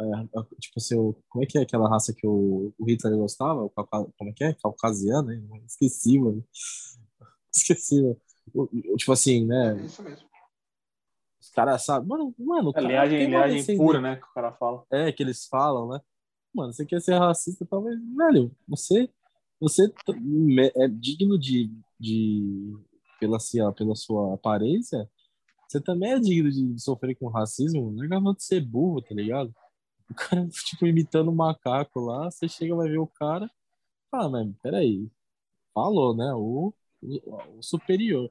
é, 0.00 0.58
tipo 0.60 0.74
assim, 0.78 0.96
o- 0.96 1.16
como 1.28 1.44
é 1.44 1.46
que 1.48 1.58
é 1.58 1.62
aquela 1.62 1.88
raça 1.88 2.14
que 2.14 2.26
o, 2.26 2.72
o 2.78 2.84
Hitler 2.86 3.16
gostava? 3.16 3.64
O 3.64 3.70
como 3.70 4.30
é 4.30 4.32
que 4.34 4.44
é? 4.44 4.54
Caucasiano, 4.54 5.32
hein? 5.32 5.48
Esqueci, 5.66 6.18
mano. 6.18 6.44
Esqueci, 7.54 8.02
mano. 8.02 8.16
Tipo 8.98 9.12
assim, 9.12 9.42
É 9.44 9.46
né? 9.74 9.84
isso 9.84 10.02
mesmo. 10.02 10.28
Os 11.40 11.50
caras 11.50 11.84
sabem. 11.84 12.08
Mano, 12.08 12.34
mano, 12.38 12.68
o 12.68 12.70
É 12.70 12.74
cara 12.74 12.86
linhagem, 12.86 13.26
linhagem 13.26 13.56
descendência- 13.58 13.84
pura, 13.84 14.00
né? 14.00 14.16
Que 14.16 14.24
o 14.24 14.32
cara 14.32 14.52
fala. 14.52 14.84
é, 14.90 15.12
que 15.12 15.22
eles 15.22 15.46
falam, 15.46 15.88
né? 15.88 16.00
Mano, 16.54 16.72
você 16.72 16.84
quer 16.84 17.00
ser 17.00 17.18
racista, 17.18 17.64
talvez, 17.64 17.98
velho, 18.14 18.54
você, 18.68 19.08
você 19.58 19.90
é 20.76 20.86
digno 20.88 21.38
de, 21.38 21.70
de 21.98 22.76
pela, 23.18 23.40
sua, 23.40 23.72
pela 23.72 23.94
sua 23.96 24.34
aparência, 24.34 25.08
você 25.66 25.80
também 25.80 26.12
é 26.12 26.20
digno 26.20 26.50
de 26.50 26.78
sofrer 26.78 27.14
com 27.16 27.28
racismo, 27.28 27.90
não 27.90 28.04
é 28.04 28.08
garoto 28.08 28.36
de 28.36 28.44
ser 28.44 28.60
burro, 28.60 29.00
tá 29.00 29.14
ligado? 29.14 29.54
O 30.10 30.14
cara, 30.14 30.46
tipo, 30.66 30.86
imitando 30.86 31.30
um 31.30 31.34
macaco 31.34 32.00
lá, 32.00 32.30
você 32.30 32.46
chega, 32.46 32.76
vai 32.76 32.88
ver 32.88 32.98
o 32.98 33.06
cara, 33.06 33.50
ah, 34.12 34.28
mas 34.28 34.46
peraí, 34.62 35.10
falou, 35.72 36.14
né, 36.14 36.34
o, 36.34 36.74
o, 37.02 37.58
o 37.58 37.62
superior. 37.62 38.30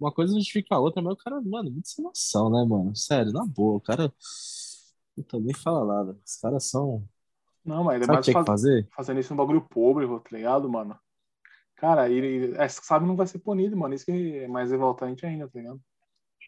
Uma 0.00 0.12
coisa 0.12 0.34
justifica 0.34 0.76
a 0.76 0.80
outra, 0.80 1.02
mas 1.02 1.14
o 1.14 1.16
cara, 1.16 1.40
mano, 1.42 1.70
muito 1.70 1.88
sem 1.88 2.04
noção, 2.04 2.50
né, 2.50 2.64
mano? 2.64 2.96
Sério, 2.96 3.32
na 3.32 3.46
boa, 3.46 3.76
o 3.76 3.80
cara. 3.80 4.12
Puta, 5.14 5.38
nem 5.38 5.54
fala 5.54 5.84
nada. 5.86 6.18
Os 6.24 6.36
caras 6.36 6.64
são. 6.70 7.06
Não, 7.64 7.84
mas 7.84 8.02
é 8.02 8.06
Sabe 8.06 8.12
mais 8.12 8.26
que 8.26 8.32
tinha 8.32 8.34
faz- 8.34 8.44
que 8.44 8.50
fazer? 8.52 8.88
fazendo 8.96 9.20
isso 9.20 9.34
no 9.34 9.38
bagulho 9.38 9.60
público, 9.62 10.20
tá 10.20 10.36
ligado, 10.36 10.68
mano? 10.68 10.98
Cara, 11.76 12.10
ele 12.10 12.54
é, 12.56 12.68
sabe 12.68 13.06
não 13.06 13.16
vai 13.16 13.26
ser 13.26 13.38
punido, 13.40 13.76
mano. 13.76 13.94
Isso 13.94 14.04
que 14.06 14.12
é 14.38 14.48
mais 14.48 14.70
revoltante 14.70 15.26
ainda, 15.26 15.48
tá 15.48 15.58
ligado? 15.58 15.80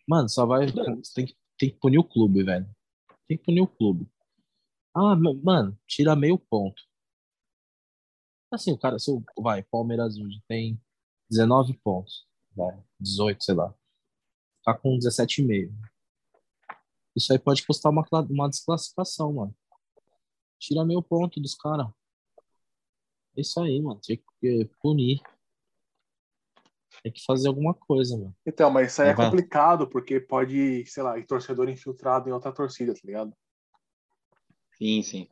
Mano, 0.08 0.28
só 0.28 0.46
vai. 0.46 0.66
Tem, 1.14 1.26
que- 1.26 1.36
tem 1.58 1.70
que 1.70 1.76
punir 1.80 1.98
o 1.98 2.04
clube, 2.04 2.42
velho. 2.44 2.66
Tem 3.28 3.38
que 3.38 3.44
punir 3.44 3.60
o 3.62 3.66
clube. 3.68 4.08
Ah, 4.94 5.16
ma- 5.16 5.34
mano, 5.42 5.78
tira 5.86 6.16
meio 6.16 6.38
ponto. 6.38 6.82
Assim, 8.50 8.72
o 8.72 8.78
cara, 8.78 8.98
se 8.98 9.10
o, 9.10 9.22
vai, 9.42 9.62
Palmeiras 9.62 10.16
hoje 10.18 10.42
tem 10.46 10.80
19 11.36 11.72
pontos, 11.82 12.26
vai, 12.54 12.78
18, 13.00 13.42
sei 13.42 13.54
lá. 13.54 13.74
Tá 14.62 14.74
com 14.74 14.98
17,5. 14.98 15.72
Isso 17.16 17.32
aí 17.32 17.38
pode 17.38 17.66
custar 17.66 17.90
uma, 17.90 18.04
uma 18.30 18.48
desclassificação, 18.50 19.32
mano. 19.32 19.56
Tira 20.58 20.84
meio 20.84 21.02
ponto 21.02 21.40
dos 21.40 21.54
caras. 21.54 21.86
É 23.36 23.40
isso 23.40 23.58
aí, 23.60 23.80
mano. 23.80 23.98
Tem 24.06 24.22
que 24.40 24.70
punir. 24.80 25.20
Tem 27.02 27.10
que 27.10 27.24
fazer 27.24 27.48
alguma 27.48 27.72
coisa, 27.74 28.16
mano. 28.16 28.36
Então, 28.46 28.70
mas 28.70 28.92
isso 28.92 29.02
aí 29.02 29.08
é 29.08 29.14
Vai. 29.14 29.26
complicado, 29.26 29.88
porque 29.88 30.20
pode, 30.20 30.84
sei 30.86 31.02
lá, 31.02 31.18
ir 31.18 31.26
torcedor 31.26 31.68
infiltrado 31.68 32.28
em 32.28 32.32
outra 32.32 32.52
torcida, 32.52 32.92
tá 32.94 33.00
ligado? 33.04 33.34
Sim, 34.78 35.02
sim. 35.02 35.28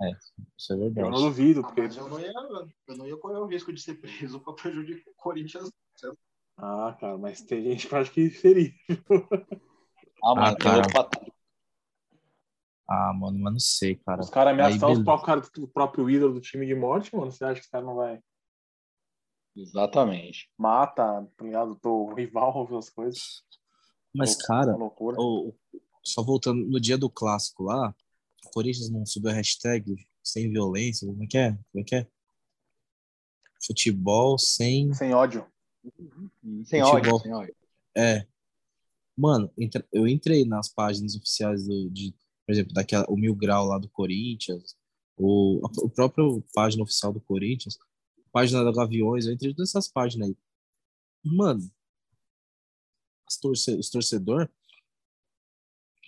Isso 0.59 0.73
é 0.73 0.77
Eu 0.77 0.79
não 0.79 0.93
verdade. 0.93 1.17
duvido, 1.23 1.61
Ah, 1.61 1.63
porque. 1.65 1.83
mas 1.83 1.97
eu 1.97 2.09
não, 2.09 2.19
ia, 2.21 2.33
eu 2.89 2.97
não 2.97 3.07
ia 3.07 3.17
correr 3.17 3.39
o 3.39 3.47
risco 3.47 3.73
de 3.73 3.81
ser 3.81 3.95
preso 4.01 4.41
pra 4.41 4.53
prejudicar 4.55 5.11
o 5.11 5.15
Corinthians. 5.15 5.71
Ah, 6.57 6.97
cara, 7.01 7.17
mas 7.17 7.41
tem 7.43 7.63
gente 7.63 7.89
que 7.89 7.95
acha 7.95 8.11
que 8.11 8.31
seria. 8.31 8.73
Ah, 10.23 10.35
mano, 10.35 10.47
Ah, 10.47 10.57
cara. 10.57 10.83
Ah, 12.87 13.13
mano, 13.15 13.39
mas 13.39 13.53
não 13.53 13.61
sei, 13.61 13.97
cara. 13.97 14.21
Os 14.21 14.29
caras 14.29 14.53
ameaçam 14.53 14.93
os 14.93 14.99
próprios 14.99 15.27
caras 15.27 15.51
do 15.51 15.69
próprio 15.69 16.11
ídolo 16.11 16.35
do 16.35 16.41
time 16.41 16.67
de 16.67 16.75
morte, 16.75 17.15
mano. 17.15 17.31
Você 17.31 17.45
acha 17.45 17.55
que 17.55 17.67
os 17.67 17.71
caras 17.71 17.87
não 17.87 17.95
vai 17.95 18.21
Exatamente. 19.57 20.51
mata, 20.59 21.27
tá 21.37 21.45
ligado? 21.45 21.77
Tô 21.77 22.13
rival, 22.15 22.67
essas 22.69 22.91
coisas. 22.91 23.43
Mas, 24.15 24.37
Loucura, 24.77 25.17
cara, 25.17 25.57
só 26.03 26.23
voltando, 26.23 26.67
no 26.67 26.81
dia 26.81 26.99
do 26.99 27.09
clássico 27.09 27.65
lá, 27.65 27.95
o 28.45 28.51
Corinthians 28.51 28.91
não 28.91 29.07
subiu 29.07 29.31
a 29.31 29.35
hashtag 29.35 29.95
sem 30.23 30.51
violência, 30.51 31.07
como 31.07 31.23
é 31.23 31.27
que 31.27 31.39
é? 31.39 31.51
Como 31.51 31.83
é 31.83 31.85
que 31.85 31.95
é? 31.95 32.07
Futebol 33.65 34.39
sem... 34.39 34.93
Sem 34.95 35.15
ódio. 35.15 35.47
Sem 36.65 36.83
Futebol. 36.83 37.17
ódio, 37.17 37.19
sem 37.21 37.33
ódio. 37.33 37.57
É. 37.97 38.27
Mano, 39.17 39.53
eu 39.93 40.07
entrei 40.09 40.45
nas 40.45 40.69
páginas 40.69 41.15
oficiais 41.15 41.67
do, 41.67 41.91
de, 41.91 42.15
por 42.47 42.53
exemplo, 42.53 42.73
daquela, 42.73 43.05
o 43.09 43.17
Mil 43.17 43.35
Grau 43.35 43.67
lá 43.67 43.79
do 43.79 43.89
Corinthians, 43.89 44.77
o, 45.17 45.61
a, 45.65 45.85
o 45.85 45.91
próprio 45.91 46.43
página 46.55 46.83
oficial 46.83 47.13
do 47.13 47.21
Corinthians, 47.21 47.79
página 48.33 48.65
da 48.65 48.73
Gaviões, 48.73 49.27
eu 49.27 49.33
entrei 49.33 49.55
nessas 49.59 49.89
páginas 49.89 50.29
aí. 50.29 50.37
Mano, 51.23 51.71
as 53.27 53.37
torce, 53.37 53.75
os 53.75 53.91
torcedor 53.91 54.49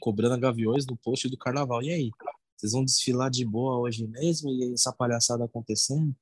cobrando 0.00 0.34
a 0.34 0.38
Gaviões 0.38 0.84
no 0.86 0.96
post 0.96 1.28
do 1.28 1.38
carnaval. 1.38 1.82
E 1.82 1.90
aí? 1.90 2.10
Vocês 2.56 2.72
vão 2.72 2.84
desfilar 2.84 3.30
de 3.30 3.44
boa 3.44 3.78
hoje 3.78 4.06
mesmo? 4.06 4.50
E 4.50 4.72
essa 4.72 4.92
palhaçada 4.92 5.44
acontecendo? 5.44 6.14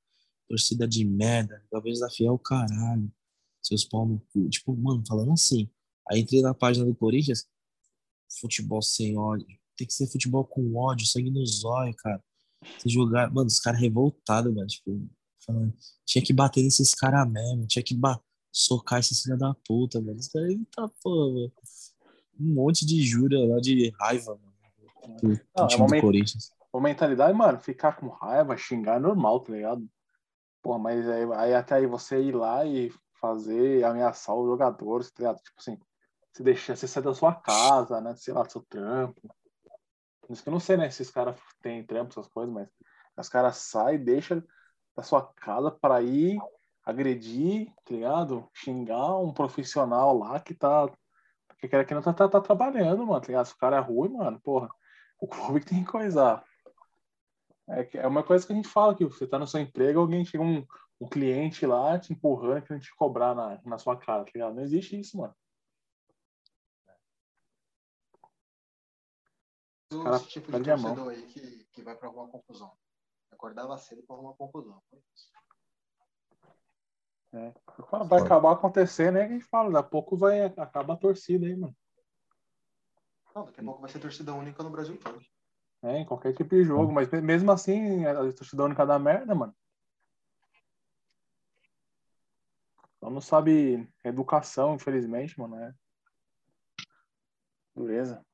Torcida 0.49 0.87
de 0.87 1.05
merda, 1.05 1.65
Gaviões 1.73 2.01
da 2.01 2.11
Fiel, 2.11 2.39
caralho. 2.39 3.11
Seus 3.63 3.85
pau 3.85 4.07
no 4.07 4.21
cu. 4.33 4.49
Tipo, 4.49 4.77
mano, 4.77 5.03
falando 5.07 5.33
assim. 5.33 5.69
Aí 6.11 6.21
entrei 6.21 6.43
na 6.43 6.55
página 6.55 6.85
do 6.87 6.95
Corinthians, 6.95 7.47
futebol 8.41 8.83
sem 8.83 9.17
ódio. 9.17 9.47
Tem 9.77 9.87
que 9.87 9.95
ser 9.95 10.07
futebol 10.07 10.45
com 10.45 10.75
ódio, 10.77 11.07
sangue 11.07 11.31
no 11.31 11.45
zóio, 11.47 11.95
cara. 11.97 12.23
Se 12.79 12.89
jogar, 12.89 13.33
mano, 13.33 13.47
os 13.47 13.61
caras 13.61 13.81
revoltados, 13.81 14.53
mano. 14.55 14.67
Tipo, 14.67 15.09
falando, 15.45 15.75
tinha 16.05 16.25
que 16.25 16.33
bater 16.33 16.63
nesses 16.63 16.95
caras 16.95 17.31
mesmo, 17.31 17.67
tinha 17.67 17.83
que 17.83 17.95
ba- 17.95 18.21
socar 18.53 18.99
esses 19.01 19.23
filha 19.23 19.37
da 19.37 19.55
puta, 19.67 20.01
mano. 20.01 20.19
Os 20.19 20.29
caras, 20.29 20.51
eita 20.51 20.89
porra, 21.03 21.33
mano. 21.33 21.53
Um 22.39 22.55
monte 22.55 22.87
de 22.87 23.03
jura 23.03 23.39
lá 23.47 23.61
de 23.61 23.91
raiva, 24.01 24.35
mano. 24.37 24.51
Do, 25.21 25.35
do 25.35 25.41
Não, 25.57 25.65
é 25.65 25.69
time 25.69 25.83
uma 25.83 25.97
do 25.97 26.01
Corinthians. 26.01 26.51
A 26.73 26.81
mentalidade, 26.81 27.37
mano, 27.37 27.59
ficar 27.59 27.97
com 27.97 28.09
raiva, 28.09 28.57
xingar 28.57 28.97
é 28.97 29.01
normal, 29.01 29.41
tá 29.41 29.53
ligado? 29.53 29.89
Pô, 30.63 30.79
mas 30.79 31.09
aí, 31.09 31.25
aí 31.35 31.55
até 31.55 31.77
aí 31.77 31.87
você 31.87 32.23
ir 32.23 32.35
lá 32.35 32.65
e 32.65 32.93
fazer, 33.21 33.85
ameaçar 33.85 34.35
os 34.35 34.47
jogadores, 34.47 35.11
tá? 35.11 35.35
Tipo 35.35 35.57
assim, 35.59 35.79
se 36.33 36.43
deixar, 36.43 36.77
você 36.77 36.89
sair 36.89 37.03
da 37.03 37.15
sua 37.15 37.35
casa, 37.35 38.01
né? 38.01 38.15
Sei 38.17 38.33
lá, 38.33 38.43
do 38.43 38.53
seu 38.53 38.63
trampo. 38.63 39.21
Por 40.21 40.33
isso 40.33 40.43
que 40.43 40.49
eu 40.49 40.53
não 40.53 40.61
sei, 40.61 40.77
né, 40.77 40.89
se 40.91 41.03
os 41.03 41.11
caras 41.11 41.37
têm 41.61 41.85
trampo, 41.85 42.13
essas 42.13 42.29
coisas, 42.29 42.55
mas 42.55 42.69
os 43.17 43.29
caras 43.29 43.57
saem 43.57 44.03
deixam 44.03 44.43
da 44.97 45.03
sua 45.03 45.23
casa 45.35 45.71
para 45.71 46.01
ir 46.03 46.39
agredir, 46.85 47.73
tá 47.85 47.95
ligado? 47.95 48.49
Xingar 48.55 49.19
um 49.19 49.33
profissional 49.33 50.17
lá 50.17 50.41
que 50.41 50.55
tá. 50.55 50.89
Que 51.59 51.69
quer 51.69 51.85
que 51.85 51.95
não 51.95 52.01
tá, 52.01 52.13
tá, 52.13 52.29
tá 52.29 52.41
trabalhando, 52.41 53.07
mano, 53.07 53.21
tá 53.21 53.27
ligado? 53.27 53.47
Se 53.47 53.53
o 53.53 53.59
cara 53.59 53.77
é 53.77 53.81
ruim, 53.81 54.11
mano, 54.11 54.41
porra, 54.41 54.71
o 55.21 55.29
clube 55.29 55.65
tem 55.65 55.85
que 55.85 55.91
coisar. 55.91 56.43
É, 57.69 57.99
é 57.99 58.07
uma 58.07 58.23
coisa 58.23 58.47
que 58.47 58.53
a 58.53 58.57
gente 58.57 58.69
fala 58.69 58.95
que 58.95 59.05
você 59.05 59.27
tá 59.27 59.39
no 59.39 59.47
seu 59.47 59.61
emprego, 59.61 60.01
alguém 60.01 60.25
chega 60.25 60.43
um, 60.43 60.67
um 61.01 61.09
cliente 61.09 61.65
lá 61.65 61.99
te 61.99 62.13
empurrando, 62.13 62.63
querendo 62.63 62.83
te 62.83 62.95
cobrar 62.95 63.35
na, 63.35 63.61
na 63.65 63.79
sua 63.79 63.97
cara, 63.97 64.25
tá 64.25 64.31
ligado? 64.35 64.55
Não 64.55 64.63
existe 64.63 64.99
isso, 65.01 65.17
mano. 65.17 65.35
cara 69.91 70.17
Esse 70.17 70.29
tipo 70.29 70.53
de 70.53 70.63
torcedor 70.63 71.09
aí 71.11 71.23
que, 71.27 71.65
que 71.73 71.83
vai 71.83 71.97
pra 71.97 72.09
alguma 72.09 72.29
confusão. 72.29 72.73
Acordava 73.31 73.77
cedo 73.79 74.03
pra 74.03 74.15
arrumar 74.15 74.35
confusão. 74.35 74.83
Foi 74.91 75.01
isso. 75.15 75.31
Quando 77.89 78.09
vai 78.09 78.21
acabar 78.21 78.53
acontecendo, 78.53 79.15
né? 79.15 79.27
Que 79.27 79.33
a 79.33 79.37
gente 79.39 79.49
fala, 79.49 79.71
daqui 79.71 79.87
a 79.87 79.91
pouco 79.91 80.17
vai 80.17 80.43
acabar 80.43 80.95
a 80.95 80.97
torcida 80.97 81.47
aí, 81.47 81.57
mano. 81.57 81.75
Não, 83.35 83.45
daqui 83.47 83.61
a 83.61 83.65
pouco 83.65 83.81
vai 83.81 83.91
ser 83.91 84.01
torcida 84.01 84.35
única 84.35 84.63
no 84.63 84.71
Brasil 84.71 84.99
todo. 84.99 85.21
É, 85.83 85.99
em 85.99 86.05
qualquer 86.05 86.35
tipo 86.35 86.51
de 86.55 86.65
jogo, 86.65 86.93
mas 86.93 87.09
me- 87.11 87.21
mesmo 87.23 87.51
assim, 87.51 88.05
a 88.05 88.15
torcida 88.33 88.65
única 88.65 88.85
da 88.85 88.99
merda, 88.99 89.35
mano. 89.35 89.55
Só 93.01 93.09
não 93.09 93.21
sabe 93.21 93.89
educação, 94.05 94.75
infelizmente, 94.75 95.39
mano. 95.41 95.57
É. 95.57 95.75
Dureza. 97.75 98.25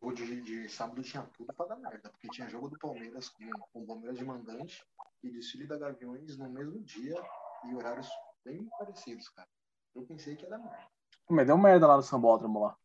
O 0.00 0.12
de, 0.12 0.40
de 0.40 0.68
sábado 0.68 1.02
tinha 1.02 1.22
tudo 1.36 1.52
pra 1.52 1.66
dar 1.66 1.76
merda, 1.76 2.08
porque 2.10 2.28
tinha 2.28 2.48
jogo 2.48 2.68
do 2.68 2.78
Palmeiras 2.78 3.28
com, 3.28 3.44
com 3.72 3.82
o 3.82 3.86
Palmeiras 3.86 4.16
de 4.16 4.24
mandante 4.24 4.84
e 5.22 5.30
desfile 5.30 5.66
da 5.66 5.76
Gaviões 5.76 6.36
no 6.38 6.48
mesmo 6.50 6.80
dia 6.80 7.14
e 7.64 7.74
horários 7.74 8.08
bem 8.44 8.68
parecidos, 8.78 9.28
cara. 9.28 9.48
Eu 9.94 10.04
pensei 10.04 10.36
que 10.36 10.44
ia 10.44 10.50
dar 10.50 10.58
merda. 10.58 10.86
Mas 11.28 11.46
deu 11.46 11.58
merda 11.58 11.86
lá 11.86 11.96
no 11.96 12.02
Sambódromo 12.02 12.60
lá. 12.60 12.76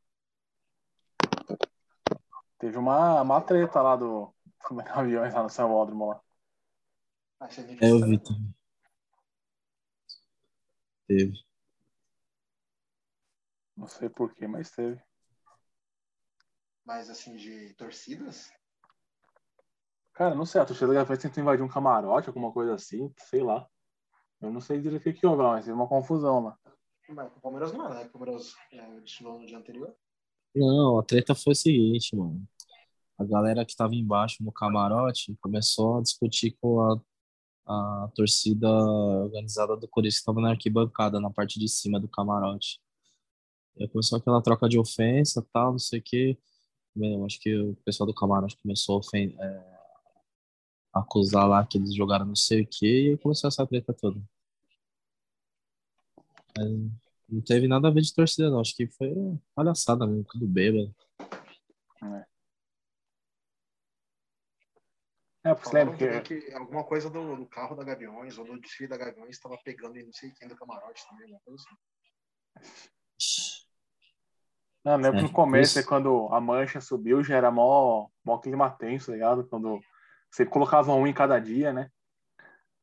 Teve 2.57 2.77
uma, 2.77 3.21
uma 3.21 3.41
treta 3.41 3.81
lá 3.81 3.95
do, 3.95 4.33
do 4.71 4.81
aviões 4.91 5.33
lá 5.33 5.43
no 5.43 5.49
Sambódromo 5.49 6.09
lá. 6.09 6.21
Ah, 7.39 7.49
você 7.49 7.61
nem 7.61 7.77
É, 7.79 7.91
eu 7.91 7.99
sabe. 7.99 8.11
vi 8.11 8.23
também. 8.23 8.56
Teve. 11.07 11.33
Não 13.75 13.87
sei 13.87 14.09
porquê, 14.09 14.47
mas 14.47 14.71
teve. 14.71 15.01
Mas 16.85 17.09
assim, 17.09 17.35
de 17.35 17.73
torcidas, 17.75 18.49
Cara, 20.17 20.33
não 20.33 20.47
sei, 20.47 20.59
a 20.59 20.65
torcida 20.65 20.87
da 20.87 20.95
Gaviões 20.95 21.21
tentou 21.21 21.43
invadir 21.43 21.63
um 21.63 21.67
camarote, 21.67 22.27
alguma 22.27 22.51
coisa 22.51 22.73
assim, 22.73 23.13
sei 23.19 23.43
lá. 23.43 23.67
Eu 24.41 24.51
não 24.51 24.59
sei 24.59 24.81
direito 24.81 25.01
o 25.01 25.03
que 25.03 25.13
que 25.13 25.27
houve 25.27 25.43
lá, 25.43 25.51
mas 25.51 25.65
teve 25.65 25.75
uma 25.75 25.87
confusão 25.87 26.43
lá. 26.43 26.57
mas 27.07 27.31
o 27.37 27.39
Palmeiras 27.39 27.71
não 27.71 27.87
né? 27.87 28.03
O 28.03 28.09
Palmeiras 28.09 28.55
é, 28.73 28.81
no 29.21 29.45
dia 29.45 29.59
anterior. 29.59 29.95
Não, 30.55 30.97
a 30.97 31.03
treta 31.03 31.35
foi 31.35 31.53
o 31.53 31.55
seguinte, 31.55 32.15
mano. 32.15 32.43
A 33.15 33.23
galera 33.23 33.63
que 33.63 33.75
tava 33.75 33.93
embaixo 33.93 34.43
no 34.43 34.51
camarote 34.51 35.37
começou 35.39 35.99
a 35.99 36.01
discutir 36.01 36.57
com 36.59 36.81
a, 36.81 36.99
a 37.67 38.09
torcida 38.15 38.67
organizada 38.69 39.75
do 39.75 39.87
Corinthians 39.87 40.19
que 40.19 40.25
tava 40.25 40.41
na 40.41 40.51
arquibancada, 40.51 41.19
na 41.19 41.29
parte 41.29 41.59
de 41.59 41.67
cima 41.67 41.99
do 41.99 42.07
camarote. 42.07 42.79
E 43.77 43.87
começou 43.89 44.17
aquela 44.17 44.41
troca 44.41 44.69
de 44.69 44.79
ofensa 44.79 45.45
tal, 45.53 45.73
não 45.73 45.79
sei 45.79 45.99
o 45.99 46.03
quê. 46.03 46.37
Acho 47.25 47.39
que 47.39 47.55
o 47.55 47.75
pessoal 47.85 48.07
do 48.07 48.13
camarote 48.13 48.57
começou 48.57 48.99
a 48.99 49.17
é, 49.17 49.77
acusar 50.93 51.47
lá 51.47 51.65
que 51.65 51.77
eles 51.77 51.93
jogaram 51.93 52.25
não 52.25 52.35
sei 52.35 52.61
o 52.63 52.67
quê, 52.67 53.13
e 53.13 53.17
começou 53.17 53.47
essa 53.49 53.67
treta 53.67 53.93
toda. 53.93 54.19
Mas 56.57 56.67
não 57.29 57.41
teve 57.41 57.67
nada 57.67 57.87
a 57.87 57.91
ver 57.91 58.01
de 58.01 58.13
torcida, 58.13 58.49
não. 58.49 58.61
Acho 58.61 58.75
que 58.75 58.87
foi 58.87 59.13
palhaçada 59.53 60.07
mesmo, 60.07 60.23
tudo 60.23 60.47
bêbado. 60.47 60.95
É, 62.01 62.25
porque 65.55 65.69
você 65.69 65.77
Falaram 65.77 65.91
lembra 65.91 66.21
que 66.21 66.39
que 66.41 66.53
alguma 66.53 66.83
coisa 66.83 67.09
do, 67.09 67.35
do 67.35 67.45
carro 67.47 67.75
da 67.75 67.83
Gaviões 67.83 68.37
ou 68.37 68.45
do 68.45 68.59
desfile 68.59 68.89
da 68.89 68.97
Gaviões 68.97 69.35
estava 69.35 69.57
pegando 69.63 69.97
em 69.97 70.05
não 70.05 70.13
sei 70.13 70.31
quem 70.31 70.47
do 70.47 70.55
camarote 70.55 71.07
também, 71.07 71.23
alguma 71.23 71.41
coisa 71.41 71.63
assim. 71.63 71.75
Não, 74.83 74.93
eu 74.93 74.97
lembro 74.99 75.19
que 75.19 75.25
É, 75.25 75.27
no 75.27 75.33
começo, 75.33 75.79
isso. 75.79 75.87
quando 75.87 76.29
a 76.31 76.39
mancha 76.39 76.79
subiu, 76.79 77.23
já 77.23 77.35
era 77.35 77.51
mó, 77.51 78.07
mó 78.23 78.37
clima 78.37 78.69
tenso, 78.69 79.07
tá 79.07 79.13
ligado? 79.13 79.45
Quando 79.47 79.81
você 80.31 80.45
colocava 80.45 80.93
um 80.93 81.05
em 81.05 81.13
cada 81.13 81.37
dia, 81.39 81.73
né? 81.73 81.91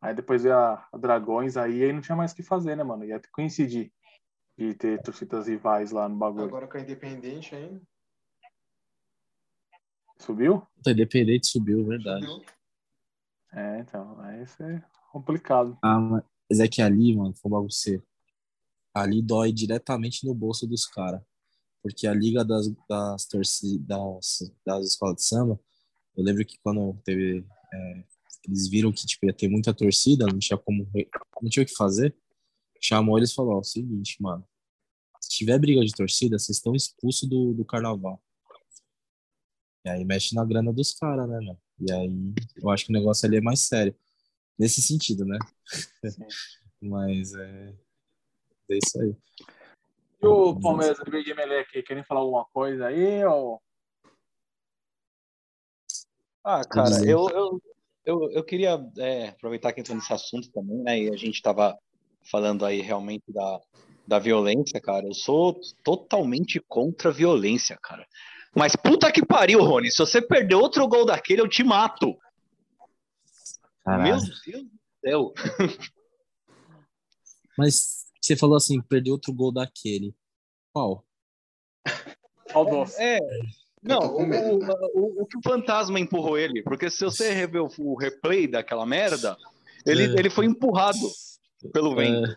Aí 0.00 0.14
depois 0.14 0.42
veio 0.42 0.54
a, 0.54 0.86
a 0.92 0.98
Dragões, 0.98 1.56
aí, 1.56 1.82
aí 1.82 1.92
não 1.92 2.02
tinha 2.02 2.14
mais 2.14 2.32
o 2.32 2.36
que 2.36 2.42
fazer, 2.42 2.76
né, 2.76 2.84
mano? 2.84 3.04
Ia 3.04 3.20
coincidir 3.32 3.90
de 4.56 4.74
ter 4.74 5.00
torcidas 5.02 5.48
rivais 5.48 5.90
lá 5.90 6.08
no 6.08 6.16
bagulho. 6.16 6.44
Agora 6.44 6.68
com 6.68 6.76
a 6.76 6.80
Independente 6.80 7.54
ainda. 7.54 7.80
Subiu? 10.24 10.62
Puta, 10.76 10.92
Independente 10.92 11.46
subiu, 11.46 11.84
verdade. 11.84 12.26
subiu. 12.26 12.44
É, 13.52 13.80
então, 13.80 14.18
aí 14.20 14.42
isso 14.42 14.62
é 14.62 14.82
complicado. 15.12 15.78
Ah, 15.82 16.00
mas 16.50 16.60
é 16.60 16.66
que 16.66 16.82
ali, 16.82 17.14
mano, 17.14 17.34
foi 17.34 17.50
pra 17.50 17.60
você. 17.60 18.02
Ali 18.92 19.20
dói 19.22 19.52
diretamente 19.52 20.26
no 20.26 20.34
bolso 20.34 20.66
dos 20.66 20.86
caras. 20.86 21.20
Porque 21.82 22.06
a 22.06 22.14
liga 22.14 22.44
das, 22.44 22.66
das 22.88 23.26
torcidas, 23.26 23.86
das, 23.86 24.52
das 24.64 24.86
escolas 24.86 25.16
de 25.16 25.24
samba, 25.24 25.60
eu 26.16 26.24
lembro 26.24 26.44
que 26.44 26.58
quando 26.62 26.96
teve. 27.04 27.44
é, 27.72 28.04
eles 28.46 28.68
viram 28.68 28.92
que 28.92 29.06
tipo, 29.06 29.26
ia 29.26 29.32
ter 29.32 29.48
muita 29.48 29.74
torcida, 29.74 30.26
não 30.26 30.38
tinha 30.38 30.56
como. 30.56 30.88
Não 31.42 31.50
tinha 31.50 31.62
o 31.62 31.66
que 31.66 31.74
fazer. 31.76 32.16
Chamou 32.80 33.18
eles 33.18 33.30
e 33.30 33.34
falou: 33.34 33.56
ó, 33.56 33.58
o 33.60 33.64
seguinte, 33.64 34.16
mano. 34.22 34.46
Se 35.20 35.30
tiver 35.30 35.58
briga 35.58 35.84
de 35.84 35.92
torcida, 35.92 36.38
vocês 36.38 36.56
estão 36.56 36.74
expulsos 36.74 37.28
do, 37.28 37.52
do 37.52 37.64
carnaval. 37.64 38.22
E 39.84 39.90
aí 39.90 40.04
mexe 40.04 40.34
na 40.34 40.44
grana 40.44 40.72
dos 40.72 40.94
caras, 40.94 41.28
né, 41.28 41.38
mano? 41.40 41.58
E 41.78 41.92
aí 41.92 42.34
eu 42.56 42.70
acho 42.70 42.86
que 42.86 42.90
o 42.90 42.94
negócio 42.94 43.26
ali 43.26 43.36
é 43.36 43.40
mais 43.40 43.60
sério. 43.60 43.94
Nesse 44.58 44.80
sentido, 44.80 45.24
né? 45.24 45.38
Mas 46.80 47.34
é. 47.34 47.74
É 48.70 48.78
isso 48.78 49.00
aí. 49.00 49.14
E 50.22 50.26
o 50.26 50.58
Palmeiras 50.58 50.98
do 50.98 51.22
de 51.22 51.34
Meleque, 51.34 51.82
querem 51.82 52.04
falar 52.04 52.20
alguma 52.20 52.46
coisa 52.46 52.86
aí? 52.86 53.24
Ou... 53.26 53.60
Ah, 56.42 56.64
cara, 56.64 57.04
eu, 57.06 57.28
eu, 57.28 57.62
eu, 58.04 58.30
eu 58.30 58.44
queria 58.44 58.80
é, 58.98 59.28
aproveitar 59.28 59.72
que 59.72 59.80
entrou 59.80 59.96
nesse 59.96 60.12
assunto 60.12 60.50
também, 60.50 60.78
né? 60.78 60.98
E 60.98 61.10
a 61.10 61.16
gente 61.16 61.42
tava 61.42 61.78
falando 62.30 62.64
aí 62.64 62.80
realmente 62.80 63.24
da, 63.28 63.60
da 64.06 64.18
violência, 64.18 64.80
cara. 64.80 65.06
Eu 65.06 65.14
sou 65.14 65.60
totalmente 65.82 66.58
contra 66.68 67.10
a 67.10 67.12
violência, 67.12 67.78
cara. 67.82 68.06
Mas 68.56 68.76
puta 68.76 69.10
que 69.10 69.24
pariu, 69.24 69.62
Rony. 69.62 69.90
Se 69.90 69.98
você 69.98 70.22
perder 70.22 70.54
outro 70.54 70.86
gol 70.86 71.04
daquele, 71.04 71.40
eu 71.40 71.48
te 71.48 71.64
mato. 71.64 72.06
Meu 72.06 72.18
Caralho. 73.84 74.12
Deus 74.12 74.28
do 74.28 74.34
céu. 75.04 75.34
Mas 77.58 78.04
você 78.20 78.36
falou 78.36 78.56
assim, 78.56 78.80
perdeu 78.80 79.12
outro 79.14 79.32
gol 79.32 79.52
daquele. 79.52 80.14
Qual? 80.72 81.04
O 82.54 82.64
doce. 82.64 83.00
É. 83.00 83.18
Não, 83.82 83.98
o, 84.00 84.22
o, 84.94 85.22
o 85.22 85.26
que 85.26 85.36
o 85.36 85.42
fantasma 85.42 86.00
empurrou 86.00 86.38
ele, 86.38 86.62
porque 86.62 86.88
se 86.88 87.04
você 87.04 87.32
rever 87.34 87.62
o, 87.62 87.68
o 87.78 87.94
replay 87.98 88.46
daquela 88.46 88.86
merda, 88.86 89.36
ele, 89.84 90.04
É. 90.04 90.18
ele 90.18 90.30
foi 90.30 90.46
empurrado 90.46 90.98
pelo 91.70 91.94
vento. 91.94 92.34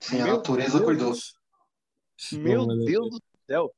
Sim, 0.00 0.20
a 0.20 0.24
Meu 0.26 0.36
natureza 0.36 0.80
cuidou. 0.80 1.12
Meu 2.34 2.66
mas- 2.66 2.84
Deus 2.84 3.10
do 3.10 3.22
céu. 3.48 3.74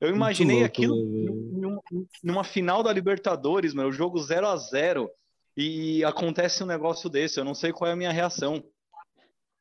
Eu 0.00 0.08
imaginei 0.08 0.60
louco, 0.60 0.66
aquilo 0.66 0.96
né, 0.96 1.26
velho? 1.26 1.50
numa, 1.52 1.82
numa 2.22 2.44
final 2.44 2.82
da 2.82 2.92
Libertadores, 2.92 3.74
meu, 3.74 3.92
jogo 3.92 4.18
0 4.18 4.46
a 4.48 4.56
0 4.56 5.10
e 5.56 6.02
acontece 6.04 6.62
um 6.62 6.66
negócio 6.66 7.10
desse, 7.10 7.38
eu 7.38 7.44
não 7.44 7.54
sei 7.54 7.72
qual 7.72 7.90
é 7.90 7.92
a 7.92 7.96
minha 7.96 8.12
reação. 8.12 8.64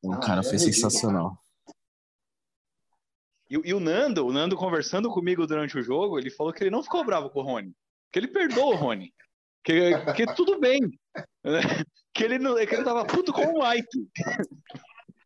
O 0.02 0.14
Ah, 0.14 0.20
cara 0.20 0.40
é 0.40 0.44
foi 0.44 0.54
ridículo, 0.54 0.74
sensacional. 0.76 1.38
E, 3.50 3.56
e 3.66 3.74
o 3.74 3.80
Nando, 3.80 4.26
o 4.26 4.32
Nando 4.32 4.56
conversando 4.56 5.10
comigo 5.10 5.46
durante 5.46 5.78
o 5.78 5.82
jogo, 5.84 6.18
ele 6.18 6.30
falou 6.30 6.54
que 6.54 6.64
ele 6.64 6.70
não 6.70 6.84
ficou 6.84 7.04
bravo 7.04 7.30
com 7.30 7.40
o 7.40 7.44
Rony, 7.44 7.76
que 8.12 8.20
ele 8.20 8.28
perdoou 8.28 8.74
o 8.74 8.76
Rony, 8.78 9.14
que, 9.64 9.92
que 10.16 10.26
tudo 10.36 10.58
bem, 10.60 10.80
que 12.14 12.24
ele 12.24 12.40
não, 12.40 12.56
que 12.56 12.76
ele 12.76 12.84
tava 12.84 13.04
puto 13.06 13.34
com 13.34 13.42
o 13.42 13.68
Mike. 13.68 14.08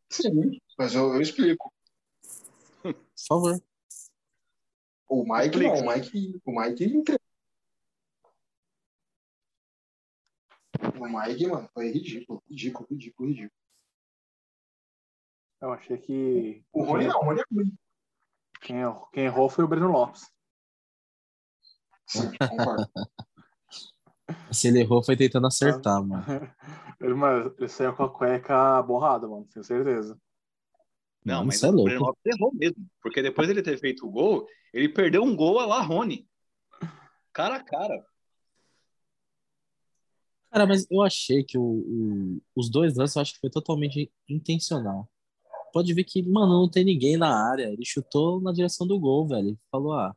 Sim, 0.09 0.59
mas 0.77 0.95
eu, 0.95 1.13
eu 1.13 1.21
explico. 1.21 1.71
Por 2.81 2.95
favor. 3.27 3.61
O 5.15 5.23
Mike 5.23 5.57
Explica. 5.57 5.75
não, 5.75 5.79
o 5.87 5.93
Mike, 5.93 6.41
o 6.43 6.51
Mike 6.59 6.83
entregou. 6.85 7.19
O 10.99 11.07
Mike, 11.07 11.47
mano, 11.47 11.69
foi 11.73 11.91
ridículo, 11.91 12.43
ridículo, 12.49 12.87
ridículo, 12.89 13.29
ridículo. 13.29 13.51
Eu 15.61 15.71
achei 15.71 15.97
que 15.97 16.63
O 16.73 16.83
Rony 16.83 17.07
não, 17.07 17.19
o 17.21 17.23
Rony 17.25 17.39
é 17.39 17.43
ruim. 17.53 17.73
quem, 18.61 18.77
errou- 18.79 19.07
quem 19.13 19.25
errou 19.25 19.49
foi 19.49 19.63
o 19.63 19.67
Breno 19.67 19.91
Lopes. 19.91 20.29
Sim, 22.07 22.31
concordo. 22.49 22.89
Se 24.51 24.67
ele 24.67 24.79
errou, 24.81 25.03
foi 25.03 25.15
tentando 25.15 25.47
acertar, 25.47 26.01
mano. 26.03 26.23
Ele, 27.01 27.13
mano, 27.13 27.53
ele 27.57 27.67
saiu 27.67 27.93
com 27.93 28.03
a 28.03 28.09
cueca 28.09 28.81
borrada, 28.81 29.27
mano, 29.27 29.45
tenho 29.51 29.63
certeza. 29.65 30.17
Não, 31.25 31.45
mas 31.45 31.63
é 31.63 31.69
o. 31.69 31.83
Breno 31.83 32.01
Lopes 32.01 32.21
errou 32.25 32.53
mesmo, 32.53 32.85
porque 33.01 33.21
depois 33.21 33.49
ele 33.49 33.61
ter 33.61 33.77
feito 33.79 34.05
o 34.05 34.11
gol, 34.11 34.47
ele 34.73 34.89
perdeu 34.89 35.23
um 35.23 35.35
gol 35.35 35.59
a 35.59 35.65
lá 35.65 35.81
Rony. 35.81 36.27
Cara 37.31 37.55
a 37.55 37.63
cara. 37.63 38.05
Cara, 40.51 40.67
mas 40.67 40.85
eu 40.91 41.01
achei 41.01 41.43
que 41.43 41.57
o, 41.57 41.61
o- 41.63 42.41
os 42.55 42.69
dois 42.69 42.95
lances 42.95 43.15
eu 43.15 43.21
acho 43.21 43.33
que 43.33 43.39
foi 43.39 43.49
totalmente 43.49 44.11
intencional. 44.29 45.09
Pode 45.71 45.91
ver 45.95 46.03
que, 46.03 46.21
mano, 46.21 46.61
não 46.61 46.69
tem 46.69 46.85
ninguém 46.85 47.17
na 47.17 47.49
área. 47.49 47.63
Ele 47.71 47.83
chutou 47.83 48.39
na 48.39 48.51
direção 48.51 48.85
do 48.85 48.99
gol, 48.99 49.27
velho. 49.27 49.47
Ele 49.49 49.59
falou, 49.71 49.93
ah, 49.93 50.15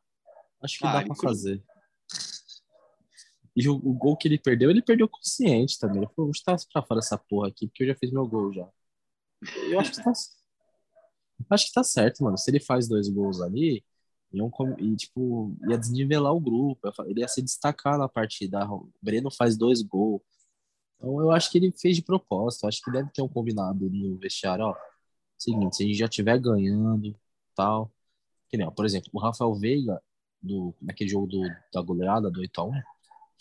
acho 0.61 0.79
que 0.79 0.87
Ah, 0.87 0.93
dá 1.01 1.07
pra 1.07 1.15
fazer. 1.15 1.63
E 3.57 3.67
o, 3.67 3.77
o 3.77 3.95
gol 3.95 4.15
que 4.19 4.29
ele 4.29 4.39
perdeu, 4.39 4.69
ele 4.69 4.83
perdeu 4.83 5.09
consciente 5.09 5.79
também. 5.79 6.03
Ele 6.03 6.07
falou, 6.15 6.27
vou 6.27 6.35
chutar 6.35 6.57
pra 6.71 6.83
fora 6.83 6.99
essa 7.01 7.17
porra 7.17 7.49
aqui, 7.49 7.67
porque 7.69 7.85
eu 7.85 7.87
já 7.89 7.95
fiz 7.95 8.11
meu 8.11 8.27
gol 8.29 8.53
já. 8.53 8.69
Eu 9.71 9.81
acho 9.81 9.93
que 9.93 10.03
tá, 10.05 10.13
acho 11.51 11.67
que 11.67 11.73
tá 11.73 11.85
certo, 11.85 12.23
mano. 12.25 12.39
Se 12.39 12.51
ele 12.51 12.61
faz 12.61 12.89
dois 12.89 13.09
gols 13.09 13.41
ali, 13.41 13.85
iam, 14.33 14.51
e, 14.79 14.97
tipo, 14.97 15.57
ia 15.69 15.79
desnivelar 15.79 16.33
o 16.35 16.41
grupo. 16.41 16.81
Ele 17.07 17.21
ia 17.21 17.29
se 17.29 17.43
destacar 17.43 17.99
na 17.99 18.09
partida. 18.09 18.65
O 18.71 18.91
Breno 19.03 19.31
faz 19.31 19.57
dois 19.57 19.83
gols. 19.83 20.23
Então 20.97 21.21
eu 21.21 21.31
acho 21.31 21.51
que 21.51 21.59
ele 21.59 21.73
fez 21.73 21.97
de 21.97 22.03
propósito. 22.03 22.67
Acho 22.67 22.81
que 22.83 22.91
deve 22.91 23.11
ter 23.11 23.23
um 23.23 23.29
combinado 23.29 23.89
no 23.91 24.19
vestiário, 24.19 24.67
ó. 24.67 24.77
Seguinte, 25.39 25.77
se 25.77 25.85
a 25.85 25.87
gente 25.87 25.99
já 25.99 26.07
estiver 26.07 26.39
ganhando, 26.39 27.15
tal. 27.55 27.93
Que 28.49 28.57
nem, 28.57 28.67
ó, 28.67 28.71
por 28.71 28.85
exemplo, 28.87 29.11
o 29.13 29.19
Rafael 29.21 29.55
Veiga, 29.55 30.03
do, 30.43 30.75
naquele 30.81 31.11
jogo 31.11 31.27
do, 31.27 31.43
da 31.73 31.83
goleada, 31.83 32.31
do 32.31 32.41
8x1, 32.41 32.83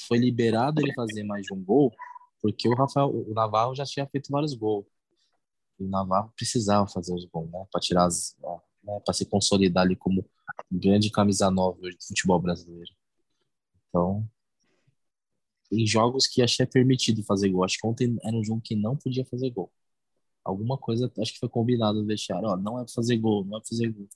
foi 0.07 0.17
liberado 0.17 0.81
ele 0.81 0.93
fazer 0.93 1.23
mais 1.23 1.45
de 1.45 1.53
um 1.53 1.63
gol, 1.63 1.93
porque 2.41 2.67
o 2.67 2.75
Rafael, 2.75 3.09
o 3.09 3.33
Navarro 3.33 3.75
já 3.75 3.85
tinha 3.85 4.05
feito 4.07 4.31
vários 4.31 4.53
gols. 4.53 4.85
O 5.79 5.87
Navarro 5.87 6.31
precisava 6.35 6.87
fazer 6.87 7.13
os 7.13 7.25
gols, 7.25 7.51
né? 7.51 7.65
Pra 7.71 7.81
tirar 7.81 8.05
as. 8.05 8.35
Né, 8.83 8.99
pra 9.03 9.13
se 9.13 9.25
consolidar 9.25 9.83
ali 9.83 9.95
como 9.95 10.23
grande 10.71 11.09
camisa 11.09 11.49
9 11.49 11.87
hoje 11.87 11.97
do 11.97 12.03
futebol 12.05 12.39
brasileiro. 12.39 12.91
Então, 13.89 14.27
em 15.71 15.85
jogos 15.85 16.27
que 16.27 16.41
achei 16.41 16.65
permitido 16.65 17.23
fazer 17.23 17.49
gol. 17.49 17.63
Acho 17.63 17.77
que 17.77 17.87
ontem 17.87 18.17
era 18.23 18.35
um 18.35 18.43
jogo 18.43 18.61
que 18.61 18.75
não 18.75 18.95
podia 18.95 19.25
fazer 19.25 19.49
gol. 19.49 19.71
Alguma 20.43 20.77
coisa, 20.77 21.11
acho 21.19 21.33
que 21.33 21.39
foi 21.39 21.49
combinado 21.49 21.99
no 21.99 22.05
vestiário. 22.05 22.47
Ó, 22.47 22.55
não 22.55 22.79
é 22.79 22.83
pra 22.83 22.93
fazer 22.93 23.17
gol, 23.17 23.43
não 23.43 23.57
é 23.57 23.59
pra 23.59 23.67
fazer 23.67 23.91
gol. 23.91 24.07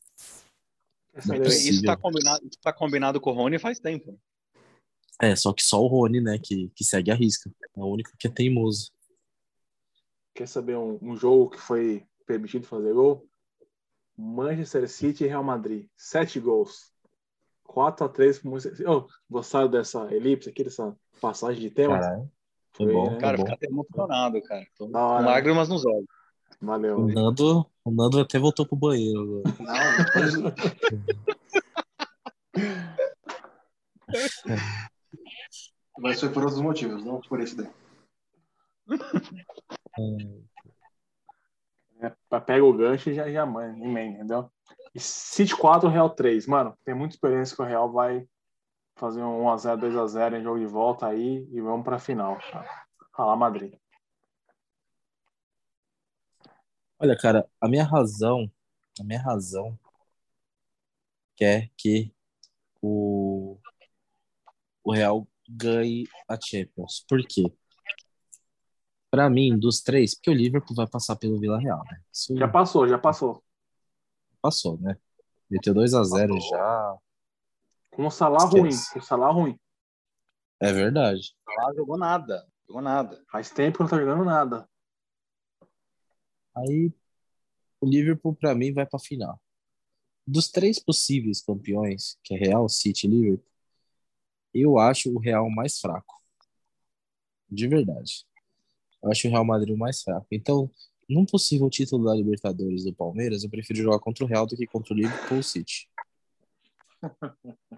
É 1.15 1.47
Isso 1.47 1.83
tá 1.83 1.97
combinado, 1.97 2.49
tá 2.61 2.71
combinado 2.71 3.19
com 3.19 3.31
o 3.31 3.33
Rony 3.33 3.57
faz 3.57 3.79
tempo. 3.79 4.19
É, 5.21 5.35
só 5.35 5.51
que 5.51 5.63
só 5.63 5.81
o 5.81 5.87
Rony, 5.87 6.21
né, 6.21 6.37
que, 6.37 6.69
que 6.75 6.83
segue 6.83 7.11
a 7.11 7.15
risca. 7.15 7.51
É 7.75 7.79
o 7.79 7.87
único 7.87 8.11
que 8.17 8.27
é 8.27 8.29
teimoso. 8.29 8.91
Quer 10.33 10.47
saber 10.47 10.77
um, 10.77 10.97
um 11.01 11.15
jogo 11.15 11.49
que 11.49 11.59
foi 11.59 12.05
permitido 12.25 12.65
fazer 12.65 12.93
gol? 12.93 13.27
Manchester 14.17 14.89
City 14.89 15.23
e 15.23 15.27
Real 15.27 15.43
Madrid. 15.43 15.87
Sete 15.95 16.39
gols. 16.39 16.91
4 17.63 18.05
a 18.05 18.09
3 18.09 18.39
pro 18.39 18.51
Manchester 18.51 18.77
City. 18.77 18.89
Oh, 18.89 19.07
gostaram 19.29 19.69
dessa 19.69 20.13
elipse 20.13 20.49
aqui, 20.49 20.63
dessa 20.63 20.95
passagem 21.21 21.61
de 21.61 21.69
tema? 21.69 21.99
Caralho. 21.99 22.31
Foi 22.71 22.85
Foi, 22.85 22.93
bom, 22.93 23.11
né? 23.11 23.17
Cara, 23.19 23.37
fica 23.37 23.53
até 23.53 23.67
emocionado, 23.67 24.41
cara. 24.43 24.65
Tô 24.77 24.87
com 24.87 24.93
né? 24.93 25.25
lágrimas 25.25 25.69
nos 25.69 25.85
olhos. 25.85 26.05
Valeu. 26.61 26.99
O 26.99 27.07
Nando, 27.07 27.65
o 27.85 27.91
Nando 27.91 28.19
até 28.19 28.37
voltou 28.37 28.65
pro 28.65 28.75
banheiro 28.75 29.21
agora. 29.21 29.43
Não, 29.59 29.97
depois. 30.05 30.33
Mas 35.99 36.19
foi 36.19 36.29
por 36.29 36.43
outros 36.43 36.61
motivos, 36.61 37.03
não 37.03 37.21
por 37.21 37.39
esse 37.39 37.55
daí. 37.55 37.69
É, 42.01 42.39
pega 42.39 42.63
o 42.63 42.73
gancho 42.73 43.09
e 43.09 43.13
já, 43.13 43.29
já 43.29 43.43
emenda, 43.43 44.17
entendeu? 44.17 44.51
City 44.95 45.55
4, 45.55 45.89
Real 45.89 46.09
3. 46.09 46.47
Mano, 46.47 46.77
tem 46.83 46.95
muita 46.95 47.15
experiência 47.15 47.55
que 47.55 47.61
o 47.61 47.65
Real 47.65 47.91
vai 47.91 48.27
fazer 48.95 49.23
um 49.23 49.43
1x0, 49.43 49.79
2x0 49.79 50.37
em 50.37 50.43
jogo 50.43 50.59
de 50.59 50.65
volta 50.65 51.07
aí 51.07 51.47
e 51.51 51.61
vamos 51.61 51.83
pra 51.83 51.99
final. 51.99 52.37
Tá? 52.51 52.85
Lá 53.17 53.35
Madrid. 53.35 53.73
Olha, 56.97 57.17
cara, 57.17 57.49
a 57.61 57.67
minha 57.67 57.85
razão, 57.85 58.51
a 58.99 59.03
minha 59.03 59.21
razão 59.21 59.79
quer 61.35 61.69
que 61.77 62.13
o, 62.81 63.57
o 64.83 64.93
Real 64.93 65.25
ganhe 65.49 66.03
a 66.27 66.37
Champions. 66.39 67.05
Por 67.07 67.25
quê? 67.25 67.43
Pra 69.11 69.29
mim, 69.29 69.57
dos 69.57 69.81
três, 69.81 70.13
porque 70.15 70.29
o 70.29 70.33
Liverpool 70.33 70.75
vai 70.75 70.87
passar 70.87 71.15
pelo 71.15 71.39
Vila 71.39 71.59
Real, 71.59 71.83
né? 71.89 72.01
Isso 72.13 72.35
Já 72.37 72.47
passou, 72.47 72.87
já 72.87 72.97
passou. 72.97 73.43
passou, 74.41 74.77
né? 74.79 74.97
Meteu 75.49 75.73
2 75.73 75.93
a 75.95 76.03
0 76.03 76.39
já. 76.39 76.97
Com 77.91 78.05
o 78.05 78.11
Salah 78.11 78.37
Esquece. 78.45 78.59
ruim. 78.59 78.71
Com 78.93 78.99
o 78.99 79.01
Salah 79.01 79.31
ruim. 79.31 79.59
É 80.59 80.71
verdade. 80.71 81.35
Lá 81.57 81.73
jogou 81.73 81.97
nada. 81.97 82.47
Jogou 82.67 82.81
nada. 82.83 83.23
Faz 83.31 83.49
tempo 83.49 83.77
que 83.77 83.83
não 83.83 83.89
tá 83.89 83.97
jogando 83.97 84.23
nada. 84.23 84.69
Aí 86.55 86.93
o 87.81 87.85
Liverpool 87.87 88.35
pra 88.35 88.53
mim 88.53 88.71
vai 88.73 88.85
pra 88.85 88.99
final. 88.99 89.41
Dos 90.27 90.49
três 90.51 90.77
possíveis 90.77 91.41
campeões, 91.41 92.19
que 92.23 92.35
é 92.35 92.37
Real, 92.37 92.69
City 92.69 93.07
e 93.07 93.09
Liverpool, 93.09 93.51
eu 94.53 94.77
acho 94.77 95.11
o 95.11 95.19
Real 95.19 95.49
mais 95.49 95.79
fraco. 95.79 96.21
De 97.49 97.67
verdade. 97.67 98.25
Eu 99.01 99.11
acho 99.11 99.27
o 99.27 99.31
Real 99.31 99.45
Madrid 99.45 99.73
o 99.75 99.77
mais 99.77 100.01
fraco. 100.01 100.27
Então, 100.31 100.69
num 101.07 101.25
possível 101.25 101.69
título 101.69 102.05
da 102.05 102.13
Libertadores 102.15 102.83
do 102.83 102.93
Palmeiras, 102.93 103.43
eu 103.43 103.49
prefiro 103.49 103.81
jogar 103.81 103.99
contra 103.99 104.23
o 104.23 104.27
Real 104.27 104.45
do 104.45 104.55
que 104.55 104.67
contra 104.67 104.93
o 104.93 104.97
Liverpool 104.97 105.41
City. 105.43 105.89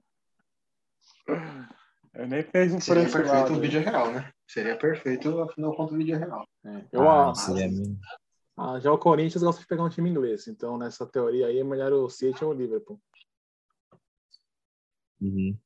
Eu 2.14 2.28
nem 2.28 2.44
penso 2.44 2.76
por 2.76 2.82
Seria 2.82 3.04
esse 3.04 3.14
perfeito 3.14 3.34
lado. 3.44 3.54
o 3.58 3.60
vídeo 3.62 3.80
real, 3.80 4.12
né? 4.12 4.34
Seria 4.46 4.78
perfeito 4.78 5.40
a 5.40 5.48
final 5.48 5.74
contra 5.76 5.96
o 5.96 5.98
vídeo 5.98 6.18
real. 6.18 6.46
É, 6.66 6.86
Eu, 6.92 7.10
Ah, 7.10 7.34
seria 7.34 7.70
mesmo. 7.70 7.98
ah, 8.58 8.80
já 8.82 8.92
o 8.92 8.98
Corinthians 8.98 9.42
gosta 9.42 9.62
de 9.62 9.68
pegar 9.68 9.84
um 9.86 9.90
time 9.90 10.10
inglês. 10.10 10.46
Então, 10.48 10.78
nessa 10.78 11.06
teoria 11.06 11.48
aí, 11.48 11.60
é 11.60 11.64
melhor 11.64 11.94
o 11.94 12.10
City 12.10 12.44
ou 12.44 12.52
o 12.52 12.54
Liverpool. 12.54 13.00
Uhum. 15.22 15.58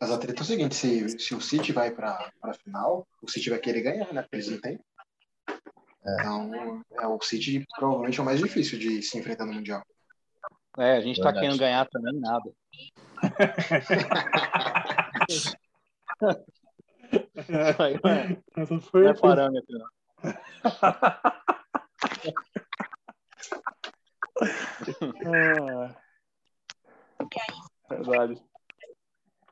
Mas 0.00 0.12
a 0.12 0.18
treta 0.18 0.40
é 0.40 0.42
o 0.42 0.46
seguinte, 0.46 0.74
se, 0.76 1.18
se 1.18 1.34
o 1.34 1.40
City 1.40 1.72
vai 1.72 1.90
pra, 1.90 2.30
pra 2.40 2.54
final, 2.54 3.06
o 3.20 3.28
City 3.28 3.50
vai 3.50 3.58
querer 3.58 3.82
ganhar, 3.82 4.12
né? 4.12 4.22
Porque 4.22 4.36
eles 4.36 4.48
não 4.48 4.60
têm. 4.60 4.78
Então, 6.00 6.82
é, 6.92 7.06
o 7.06 7.20
City 7.20 7.64
provavelmente 7.76 8.18
é 8.18 8.22
o 8.22 8.24
mais 8.24 8.38
difícil 8.38 8.78
de 8.78 9.02
se 9.02 9.18
enfrentar 9.18 9.44
no 9.44 9.52
Mundial. 9.52 9.82
É, 10.78 10.96
a 10.96 11.00
gente 11.00 11.20
tá 11.20 11.32
Verdade. 11.32 11.46
querendo 11.46 11.58
ganhar 11.58 11.88
também 11.88 12.14
nada. 12.20 12.52
Isso 17.38 17.82
aí 17.82 18.00
não 18.02 18.10
é, 18.10 18.38
Essa 18.56 18.74
não 18.74 18.80
foi, 18.80 19.06
é 19.08 19.14
parâmetro, 19.14 19.78
não. 19.78 19.88
Ah. 25.26 25.96
Verdade. 27.90 28.40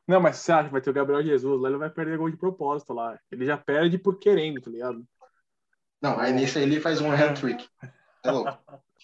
Não, 0.06 0.20
mas 0.20 0.36
você 0.36 0.52
acha 0.52 0.66
que 0.68 0.72
vai 0.72 0.80
ter 0.80 0.90
o 0.90 0.94
Gabriel 0.94 1.22
Jesus 1.22 1.60
lá, 1.60 1.68
ele 1.68 1.78
vai 1.78 1.90
perder 1.90 2.16
gol 2.16 2.30
de 2.30 2.36
propósito 2.36 2.92
lá. 2.92 3.18
Ele 3.30 3.44
já 3.44 3.58
perde 3.58 3.98
por 3.98 4.18
querendo, 4.18 4.60
tá 4.60 4.70
ligado? 4.70 5.06
Não, 6.00 6.18
aí 6.18 6.32
nesse 6.32 6.58
aí 6.58 6.64
ele 6.64 6.80
faz 6.80 7.00
um 7.00 7.10
hat-trick. 7.10 7.68
É 8.22 8.30
louco. 8.30 8.56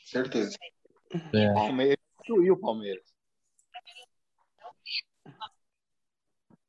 Certeza. 0.05 0.57
É. 1.33 1.51
O 1.51 1.55
Palmeiras 1.55 1.97
destruiu 2.19 2.55
o 2.55 2.61
Palmeiras. 2.61 3.05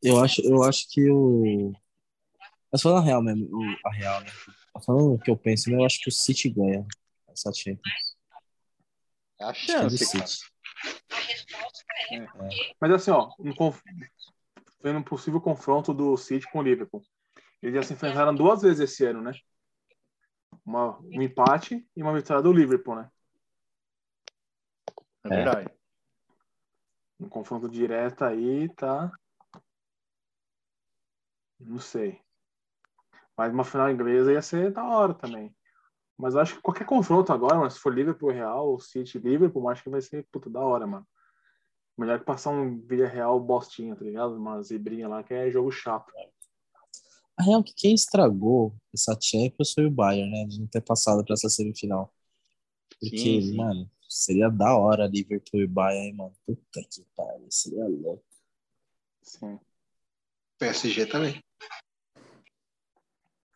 Eu 0.01 0.19
acho, 0.19 0.41
eu 0.41 0.63
acho 0.63 0.89
que 0.89 1.09
o. 1.09 1.71
Mas 2.71 2.81
falando 2.81 3.03
a 3.03 3.05
real 3.05 3.21
mesmo, 3.21 3.47
o- 3.55 3.87
a 3.87 3.93
real, 3.93 4.19
né? 4.21 4.27
Falando 4.83 5.13
o 5.13 5.19
que 5.19 5.29
eu 5.29 5.37
penso, 5.37 5.69
né? 5.69 5.77
eu 5.77 5.85
acho 5.85 5.99
que 5.99 6.09
o 6.09 6.11
City 6.11 6.49
ganha 6.49 6.85
essa 7.29 7.53
Champions. 7.53 8.17
É 9.39 9.45
a 9.45 9.53
É 12.11 12.25
cara. 12.25 12.51
City. 12.51 12.75
Mas 12.79 12.91
assim, 12.91 13.11
ó, 13.11 13.29
um 13.39 13.53
conf... 13.53 13.81
vendo 14.81 14.99
um 14.99 15.03
possível 15.03 15.41
confronto 15.41 15.93
do 15.93 16.17
City 16.17 16.49
com 16.51 16.59
o 16.59 16.63
Liverpool. 16.63 17.01
Eles 17.61 17.75
já 17.75 17.83
se 17.83 17.93
enfrentaram 17.93 18.35
duas 18.35 18.61
vezes 18.61 18.91
esse 18.91 19.05
ano, 19.05 19.21
né? 19.21 19.31
Uma, 20.65 20.99
um 20.99 21.21
empate 21.21 21.87
e 21.95 22.01
uma 22.01 22.13
vitória 22.13 22.43
do 22.43 22.51
Liverpool, 22.51 22.95
né? 22.95 23.09
É 25.23 25.29
verdade. 25.29 25.69
Um 27.19 27.29
confronto 27.29 27.69
direto 27.69 28.25
aí, 28.25 28.67
tá? 28.75 29.11
Não 31.59 31.79
sei. 31.79 32.21
Mas 33.37 33.53
uma 33.53 33.63
final 33.63 33.89
inglesa 33.89 34.33
ia 34.33 34.41
ser 34.41 34.71
da 34.71 34.83
hora 34.83 35.13
também. 35.13 35.55
Mas 36.17 36.35
eu 36.35 36.41
acho 36.41 36.55
que 36.55 36.61
qualquer 36.61 36.85
confronto 36.85 37.33
agora, 37.33 37.57
mano, 37.57 37.71
se 37.71 37.79
for 37.79 37.93
Liverpool 37.93 38.31
Real 38.31 38.69
ou 38.69 38.79
City 38.79 39.17
Liverpool, 39.17 39.67
acho 39.69 39.83
que 39.83 39.89
vai 39.89 40.01
ser 40.01 40.25
puta 40.31 40.49
da 40.49 40.59
hora, 40.61 40.85
mano. 40.85 41.07
Melhor 41.97 42.19
que 42.19 42.25
passar 42.25 42.51
um 42.51 42.79
Vila 42.81 43.07
Real 43.07 43.39
bostinha, 43.39 43.95
tá 43.95 44.03
ligado? 44.03 44.35
Uma 44.35 44.61
zebrinha 44.61 45.07
lá, 45.07 45.23
que 45.23 45.33
é 45.33 45.49
jogo 45.51 45.71
chato. 45.71 46.11
A 47.37 47.43
real 47.43 47.61
é 47.61 47.63
que 47.63 47.73
quem 47.73 47.93
estragou 47.93 48.75
essa 48.93 49.17
Champions 49.19 49.73
foi 49.73 49.85
o 49.85 49.91
Bayern, 49.91 50.31
né? 50.31 50.45
De 50.45 50.59
não 50.59 50.67
ter 50.67 50.81
passado 50.81 51.23
pra 51.23 51.33
essa 51.33 51.49
semifinal. 51.49 52.13
Porque, 52.99 53.17
Sim, 53.17 53.41
sim. 53.41 53.57
mano, 53.57 53.89
seria 54.07 54.49
da 54.49 54.75
hora 54.77 55.07
Liverpool 55.07 55.61
e 55.61 55.67
Bayern, 55.67 56.07
hein, 56.07 56.13
mano. 56.15 56.33
Puta 56.45 56.81
que 56.89 57.05
pariu, 57.15 57.47
seria 57.49 57.87
louco. 57.87 58.23
Sim. 59.21 59.59
PSG 60.59 61.07
também. 61.07 61.43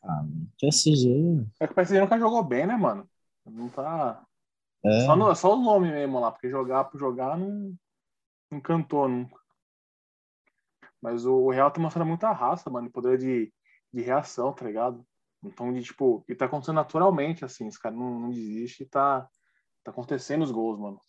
Ah, 0.07 0.23
mano, 0.23 0.49
PSG. 0.59 1.45
É 1.59 1.67
que 1.67 1.73
o 1.73 1.75
PSG 1.75 1.99
nunca 1.99 2.17
jogou 2.17 2.43
bem, 2.43 2.65
né, 2.65 2.75
mano? 2.75 3.09
Não 3.45 3.69
tá. 3.69 4.25
É, 4.83 5.05
Só, 5.05 5.15
no, 5.15 5.35
só 5.35 5.53
o 5.53 5.61
nome 5.61 5.91
mesmo 5.91 6.19
lá, 6.19 6.31
porque 6.31 6.49
jogar 6.49 6.85
por 6.85 6.99
jogar 6.99 7.37
não, 7.37 7.75
não 8.49 8.61
cantou 8.61 9.07
nunca. 9.07 9.37
Mas 11.01 11.25
o, 11.25 11.33
o 11.33 11.51
Real 11.51 11.71
tá 11.71 11.79
mostrando 11.79 12.07
muita 12.07 12.31
raça, 12.31 12.69
mano, 12.69 12.87
e 12.87 12.91
poder 12.91 13.17
de, 13.17 13.53
de 13.93 14.01
reação, 14.01 14.53
tá 14.53 14.65
ligado? 14.65 15.05
Então, 15.43 15.71
de 15.71 15.83
tipo, 15.83 16.23
e 16.27 16.35
tá 16.35 16.45
acontecendo 16.45 16.75
naturalmente, 16.75 17.45
assim, 17.45 17.67
esse 17.67 17.79
cara 17.79 17.95
não, 17.95 18.19
não 18.19 18.29
desiste 18.29 18.83
e 18.83 18.87
tá, 18.87 19.27
tá 19.83 19.91
acontecendo 19.91 20.43
os 20.43 20.51
gols, 20.51 20.79
mano. 20.79 20.99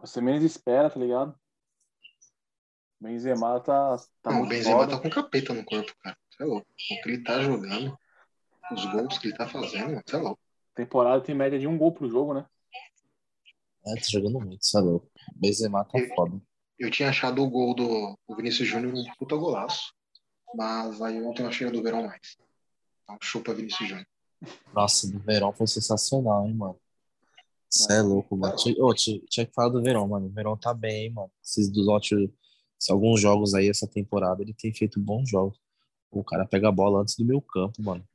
Você 0.00 0.20
menos 0.20 0.42
espera, 0.42 0.90
tá 0.90 0.98
ligado? 0.98 1.34
Benzema 3.00 3.60
tá, 3.60 3.96
tá 4.22 4.32
Não, 4.32 4.42
o 4.42 4.48
Benzema 4.48 4.78
foda. 4.78 4.96
tá 4.96 5.02
com 5.02 5.10
capeta 5.10 5.52
no 5.52 5.64
corpo, 5.64 5.92
cara. 6.00 6.16
Você 6.30 6.42
é 6.42 6.46
louco. 6.46 6.66
O 6.68 7.02
que 7.02 7.08
ele 7.08 7.22
tá 7.22 7.40
jogando, 7.40 7.98
os 8.72 8.84
gols 8.86 9.18
que 9.18 9.28
ele 9.28 9.36
tá 9.36 9.46
fazendo, 9.46 10.02
você 10.06 10.16
é 10.16 10.18
louco. 10.18 10.40
Temporada 10.74 11.22
tem 11.22 11.34
média 11.34 11.58
de 11.58 11.66
um 11.66 11.78
gol 11.78 11.92
pro 11.92 12.08
jogo, 12.08 12.34
né? 12.34 12.46
é, 13.86 13.94
tá 13.94 14.06
jogando 14.10 14.40
muito, 14.40 14.62
isso 14.62 14.78
é 14.78 14.80
louco. 14.80 15.10
Benzema 15.36 15.84
tá 15.84 15.98
foda. 16.14 16.40
Eu 16.78 16.90
tinha 16.90 17.10
achado 17.10 17.42
o 17.42 17.50
gol 17.50 17.74
do, 17.74 18.18
do 18.28 18.36
Vinícius 18.36 18.68
Júnior 18.68 18.94
um 18.94 19.04
puta 19.18 19.36
golaço, 19.36 19.92
mas 20.54 21.00
aí 21.00 21.22
ontem 21.22 21.42
eu 21.42 21.48
achei 21.48 21.66
o 21.66 21.72
do 21.72 21.82
Verão 21.82 22.06
mais. 22.06 22.36
Então 23.02 23.18
chupa 23.20 23.54
Vinícius 23.54 23.88
Júnior. 23.88 24.06
Nossa, 24.72 25.10
do 25.10 25.18
Verão 25.20 25.52
foi 25.52 25.66
sensacional, 25.66 26.46
hein, 26.46 26.54
mano. 26.54 26.78
Isso 27.70 27.90
é 27.92 28.00
louco, 28.02 28.36
mano. 28.36 28.56
Tinha, 28.56 28.74
ô, 28.82 28.94
tinha, 28.94 29.20
tinha 29.28 29.46
que 29.46 29.52
falar 29.52 29.68
do 29.68 29.82
Verão, 29.82 30.06
mano. 30.08 30.26
O 30.26 30.30
Verão 30.30 30.56
tá 30.56 30.72
bem, 30.72 31.06
hein, 31.06 31.12
mano. 31.12 31.30
Esses 31.42 31.68
dos 31.70 31.86
últimos, 31.86 32.30
se 32.78 32.92
alguns 32.92 33.20
jogos 33.20 33.54
aí 33.54 33.68
essa 33.68 33.86
temporada, 33.86 34.42
ele 34.42 34.54
tem 34.54 34.72
feito 34.72 35.00
bons 35.00 35.28
jogos. 35.28 35.58
O 36.10 36.22
cara 36.22 36.46
pega 36.46 36.68
a 36.68 36.72
bola 36.72 37.02
antes 37.02 37.16
do 37.16 37.24
meu 37.24 37.40
campo, 37.40 37.82
mano. 37.82 38.06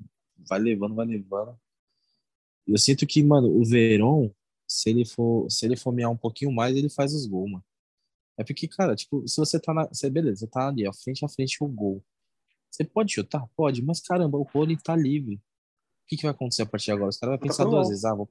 Vai 0.47 0.59
levando, 0.59 0.95
vai 0.95 1.05
levando. 1.05 1.59
Eu 2.67 2.77
sinto 2.77 3.07
que, 3.07 3.23
mano, 3.23 3.47
o 3.49 3.65
Verão, 3.65 4.33
se 4.67 4.89
ele 4.89 5.05
for, 5.05 5.49
se 5.49 5.65
ele 5.65 5.75
fomear 5.75 6.11
um 6.11 6.17
pouquinho 6.17 6.51
mais, 6.51 6.75
ele 6.75 6.89
faz 6.89 7.13
os 7.13 7.25
gols, 7.25 7.51
mano. 7.51 7.65
É 8.37 8.43
porque, 8.43 8.67
cara, 8.67 8.95
tipo, 8.95 9.27
se 9.27 9.37
você 9.37 9.59
tá 9.59 9.73
na. 9.73 9.87
Você, 9.87 10.09
beleza, 10.09 10.41
você 10.41 10.47
tá 10.47 10.67
ali, 10.67 10.87
ó, 10.87 10.93
frente 10.93 11.25
a 11.25 11.27
frente 11.27 11.57
com 11.59 11.65
o 11.65 11.69
gol. 11.69 12.03
Você 12.71 12.83
pode 12.83 13.11
chutar? 13.11 13.45
Pode, 13.55 13.81
mas 13.81 13.99
caramba, 13.99 14.37
o 14.37 14.43
Rony 14.43 14.77
tá 14.77 14.95
livre. 14.95 15.35
O 15.35 15.39
que, 16.07 16.15
que 16.15 16.23
vai 16.23 16.31
acontecer 16.31 16.61
a 16.61 16.65
partir 16.65 16.85
de 16.85 16.91
agora? 16.91 17.09
Os 17.09 17.17
caras 17.17 17.37
vão 17.37 17.47
pensar 17.47 17.63
duas 17.65 17.81
gol. 17.81 17.89
vezes. 17.89 18.05
Ah, 18.05 18.15
vou 18.15 18.29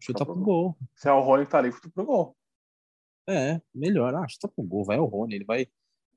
chutar 0.00 0.24
pro 0.24 0.34
pro 0.34 0.42
gol. 0.42 0.76
Se 0.94 1.08
é 1.08 1.12
o 1.12 1.20
Rony 1.20 1.44
que 1.44 1.50
tá 1.50 1.58
ali, 1.58 1.70
chuta 1.70 1.88
pro 1.90 2.04
gol. 2.04 2.36
É, 3.28 3.60
melhor. 3.74 4.14
Ah, 4.14 4.26
chuta 4.28 4.48
pro 4.48 4.64
gol. 4.64 4.84
Vai 4.84 4.98
o 4.98 5.04
Rony. 5.04 5.36
Ele 5.36 5.44
vai, 5.44 5.68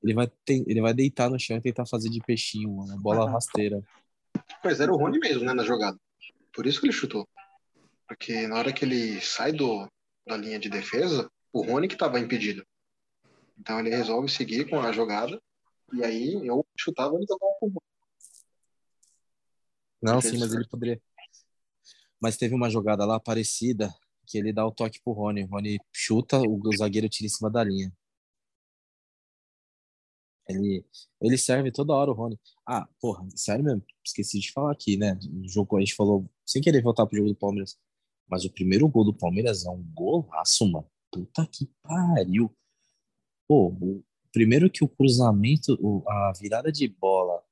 ele 0.02 0.14
vai, 0.14 0.26
ter, 0.44 0.64
ele 0.66 0.80
vai 0.80 0.94
deitar 0.94 1.30
no 1.30 1.38
chão 1.38 1.56
e 1.56 1.60
tentar 1.60 1.86
fazer 1.86 2.08
de 2.08 2.20
peixinho, 2.20 2.76
mano. 2.76 3.00
Bola 3.00 3.28
rasteira. 3.30 3.82
Pois 4.62 4.80
era 4.80 4.92
o 4.92 4.96
Rony 4.96 5.18
mesmo, 5.18 5.44
né, 5.44 5.52
na 5.52 5.64
jogada. 5.64 5.98
Por 6.52 6.66
isso 6.66 6.80
que 6.80 6.86
ele 6.86 6.92
chutou. 6.92 7.28
Porque 8.06 8.46
na 8.46 8.56
hora 8.56 8.72
que 8.72 8.84
ele 8.84 9.20
sai 9.20 9.52
do, 9.52 9.88
da 10.26 10.36
linha 10.36 10.58
de 10.58 10.68
defesa, 10.68 11.30
o 11.52 11.62
Rony 11.62 11.88
que 11.88 11.96
tava 11.96 12.20
impedido. 12.20 12.64
Então 13.58 13.78
ele 13.78 13.90
resolve 13.90 14.28
seguir 14.28 14.68
com 14.68 14.80
a 14.80 14.92
jogada. 14.92 15.40
E 15.92 16.04
aí 16.04 16.34
eu 16.46 16.66
chutava 16.76 17.14
ele 17.14 17.26
tocava 17.26 17.52
pro 17.58 17.70
gol. 17.70 17.82
Não, 20.02 20.20
sim, 20.20 20.38
mas 20.38 20.52
ele 20.54 20.66
poderia. 20.66 21.00
Mas 22.20 22.36
teve 22.36 22.54
uma 22.54 22.70
jogada 22.70 23.04
lá 23.04 23.20
parecida 23.20 23.92
que 24.26 24.38
ele 24.38 24.52
dá 24.52 24.66
o 24.66 24.72
toque 24.72 25.00
pro 25.02 25.12
Rony. 25.12 25.44
O 25.44 25.48
Rony 25.48 25.78
chuta, 25.92 26.40
o 26.40 26.76
zagueiro 26.76 27.08
tira 27.08 27.26
em 27.26 27.30
cima 27.30 27.50
da 27.50 27.62
linha. 27.62 27.92
Ele, 30.50 30.84
ele 31.20 31.38
serve 31.38 31.70
toda 31.70 31.92
hora 31.94 32.10
o 32.10 32.14
Rony. 32.14 32.38
Ah, 32.66 32.88
porra, 33.00 33.26
sério 33.34 33.64
mesmo, 33.64 33.82
esqueci 34.04 34.38
de 34.40 34.52
falar 34.52 34.72
aqui, 34.72 34.96
né? 34.96 35.18
O 35.42 35.48
jogo 35.48 35.76
a 35.76 35.80
gente 35.80 35.94
falou, 35.94 36.28
sem 36.46 36.60
querer 36.62 36.82
voltar 36.82 37.06
pro 37.06 37.16
jogo 37.16 37.28
do 37.30 37.34
Palmeiras. 37.36 37.78
Mas 38.28 38.44
o 38.44 38.50
primeiro 38.52 38.86
gol 38.88 39.04
do 39.04 39.14
Palmeiras 39.14 39.64
é 39.66 39.70
um 39.70 39.82
golaço, 39.94 40.70
mano. 40.70 40.86
Puta 41.12 41.46
que 41.46 41.68
pariu. 41.82 42.54
Pô, 43.48 43.68
o, 43.80 44.04
primeiro 44.32 44.70
que 44.70 44.84
o 44.84 44.88
cruzamento, 44.88 45.76
o- 45.80 46.04
a 46.08 46.32
virada 46.38 46.70
de 46.70 46.86
bola 46.86 47.42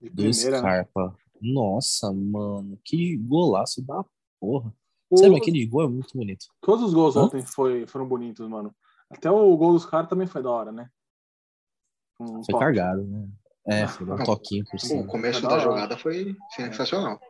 De 0.00 0.10
do 0.10 0.16
primeira, 0.16 0.50
né? 0.50 0.58
Scarpa. 0.58 1.16
Nossa, 1.40 2.12
mano, 2.12 2.78
que 2.84 3.16
golaço 3.16 3.80
da 3.82 4.04
porra. 4.40 4.74
O- 5.08 5.16
Sabe, 5.18 5.36
aquele 5.36 5.64
gol 5.66 5.84
é 5.84 5.88
muito 5.88 6.16
bonito. 6.16 6.46
Todos 6.60 6.84
os 6.86 6.92
gols 6.94 7.16
Hã? 7.16 7.24
ontem 7.24 7.40
foi, 7.42 7.86
foram 7.86 8.06
bonitos, 8.06 8.46
mano. 8.48 8.74
Até 9.08 9.30
o 9.30 9.56
gol 9.56 9.72
dos 9.72 9.86
caras 9.86 10.08
também 10.10 10.26
foi 10.26 10.42
da 10.42 10.50
hora, 10.50 10.72
né? 10.72 10.90
Um 12.20 12.26
Foi 12.42 12.52
toque. 12.52 12.58
cargado, 12.58 13.04
né? 13.04 13.28
É, 13.68 13.86
foi 13.88 14.06
um 14.08 14.16
toquinho 14.24 14.64
por 14.64 14.76
O 14.76 14.78
cima. 14.78 15.06
começo 15.06 15.40
Foi 15.40 15.50
da 15.50 15.58
jogada 15.58 15.98
foi 15.98 16.36
sensacional. 16.54 17.20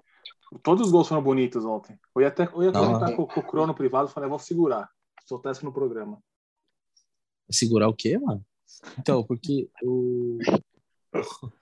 Todos 0.62 0.86
os 0.86 0.92
gols 0.92 1.08
foram 1.08 1.22
bonitos 1.22 1.64
ontem. 1.64 1.98
Eu 2.14 2.22
ia 2.22 2.28
até 2.28 2.44
eu 2.44 2.62
ia 2.62 2.70
Não, 2.70 2.84
comentar 2.86 3.10
não. 3.10 3.16
com, 3.16 3.26
com 3.26 3.40
o 3.40 3.42
Crono 3.42 3.74
privado, 3.74 4.08
falei, 4.08 4.26
eu 4.26 4.30
vou 4.30 4.38
segurar. 4.38 4.88
Soltar 5.24 5.52
isso 5.52 5.64
no 5.64 5.72
programa. 5.72 6.22
Segurar 7.50 7.88
o 7.88 7.94
quê, 7.94 8.18
mano? 8.18 8.44
Então, 8.98 9.24
porque 9.24 9.68
o. 9.82 10.38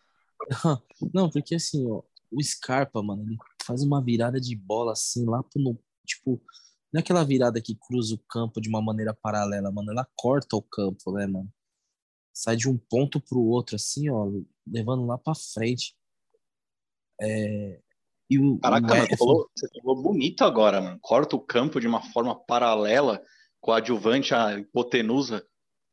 Não, 1.14 1.30
porque 1.30 1.54
assim, 1.54 1.86
ó, 1.90 2.02
o 2.30 2.42
Scarpa, 2.42 3.02
mano, 3.02 3.22
ele 3.22 3.36
faz 3.64 3.82
uma 3.82 4.02
virada 4.02 4.40
de 4.40 4.54
bola 4.56 4.92
assim 4.92 5.24
lá 5.24 5.42
pro. 5.42 5.62
no- 5.62 5.78
Tipo, 6.06 6.38
não 6.92 6.98
é 6.98 7.00
aquela 7.00 7.24
virada 7.24 7.62
que 7.62 7.74
cruza 7.74 8.14
o 8.14 8.18
campo 8.28 8.60
de 8.60 8.68
uma 8.68 8.82
maneira 8.82 9.14
paralela, 9.14 9.70
mano. 9.72 9.90
Ela 9.90 10.06
corta 10.14 10.54
o 10.56 10.60
campo, 10.62 11.12
né, 11.12 11.26
mano? 11.26 11.50
Sai 12.34 12.56
de 12.56 12.68
um 12.68 12.76
ponto 12.76 13.20
pro 13.20 13.40
outro, 13.40 13.76
assim, 13.76 14.10
ó, 14.10 14.28
levando 14.66 15.06
lá 15.06 15.16
pra 15.16 15.34
frente. 15.36 15.96
É... 17.20 17.80
E 18.28 18.38
o, 18.38 18.58
Caraca, 18.58 18.84
o 18.86 18.88
mano, 18.88 19.06
você 19.08 19.16
falou, 19.16 19.50
você 19.54 19.68
falou 19.80 20.02
bonito 20.02 20.42
agora, 20.42 20.80
mano. 20.80 20.98
Corta 21.00 21.36
o 21.36 21.40
campo 21.40 21.78
de 21.80 21.86
uma 21.86 22.02
forma 22.10 22.34
paralela 22.34 23.22
com 23.60 23.70
a 23.70 23.76
adjuvante, 23.76 24.34
a 24.34 24.58
hipotenusa. 24.58 25.46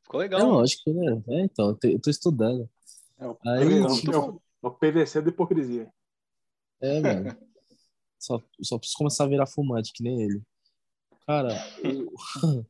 Ficou 0.03 0.19
legal. 0.19 0.39
É 0.39 0.43
mano. 0.43 0.55
lógico, 0.55 0.91
né? 0.93 1.23
É, 1.27 1.41
então, 1.41 1.69
eu 1.69 1.75
tô, 1.75 1.87
eu 1.87 2.01
tô 2.01 2.09
estudando. 2.09 2.69
É 3.19 3.27
o, 3.27 3.37
Aí, 3.45 3.59
PVC, 3.65 3.99
tipo- 3.99 4.13
é 4.13 4.17
o- 4.19 4.41
é 4.63 4.67
o 4.67 4.71
PVC 4.71 5.21
da 5.21 5.29
hipocrisia. 5.29 5.93
É, 6.81 6.99
mano. 7.01 7.37
Só, 8.17 8.41
só 8.61 8.77
preciso 8.79 8.97
começar 8.97 9.25
a 9.25 9.27
virar 9.27 9.45
fumante, 9.45 9.93
que 9.93 10.01
nem 10.01 10.23
ele. 10.23 10.41
Cara, 11.27 11.53
o- 11.83 12.11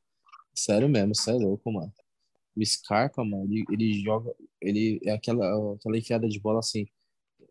sério 0.53 0.89
mesmo, 0.89 1.15
você 1.15 1.31
é 1.31 1.35
louco, 1.35 1.71
mano. 1.71 1.93
O 2.55 2.65
Scarpa, 2.65 3.23
mano, 3.23 3.45
ele, 3.45 3.63
ele 3.71 4.03
joga. 4.03 4.33
Ele 4.61 4.99
é 5.05 5.11
aquela, 5.11 5.73
aquela 5.75 5.97
enfiada 5.97 6.27
de 6.27 6.39
bola 6.39 6.59
assim, 6.59 6.85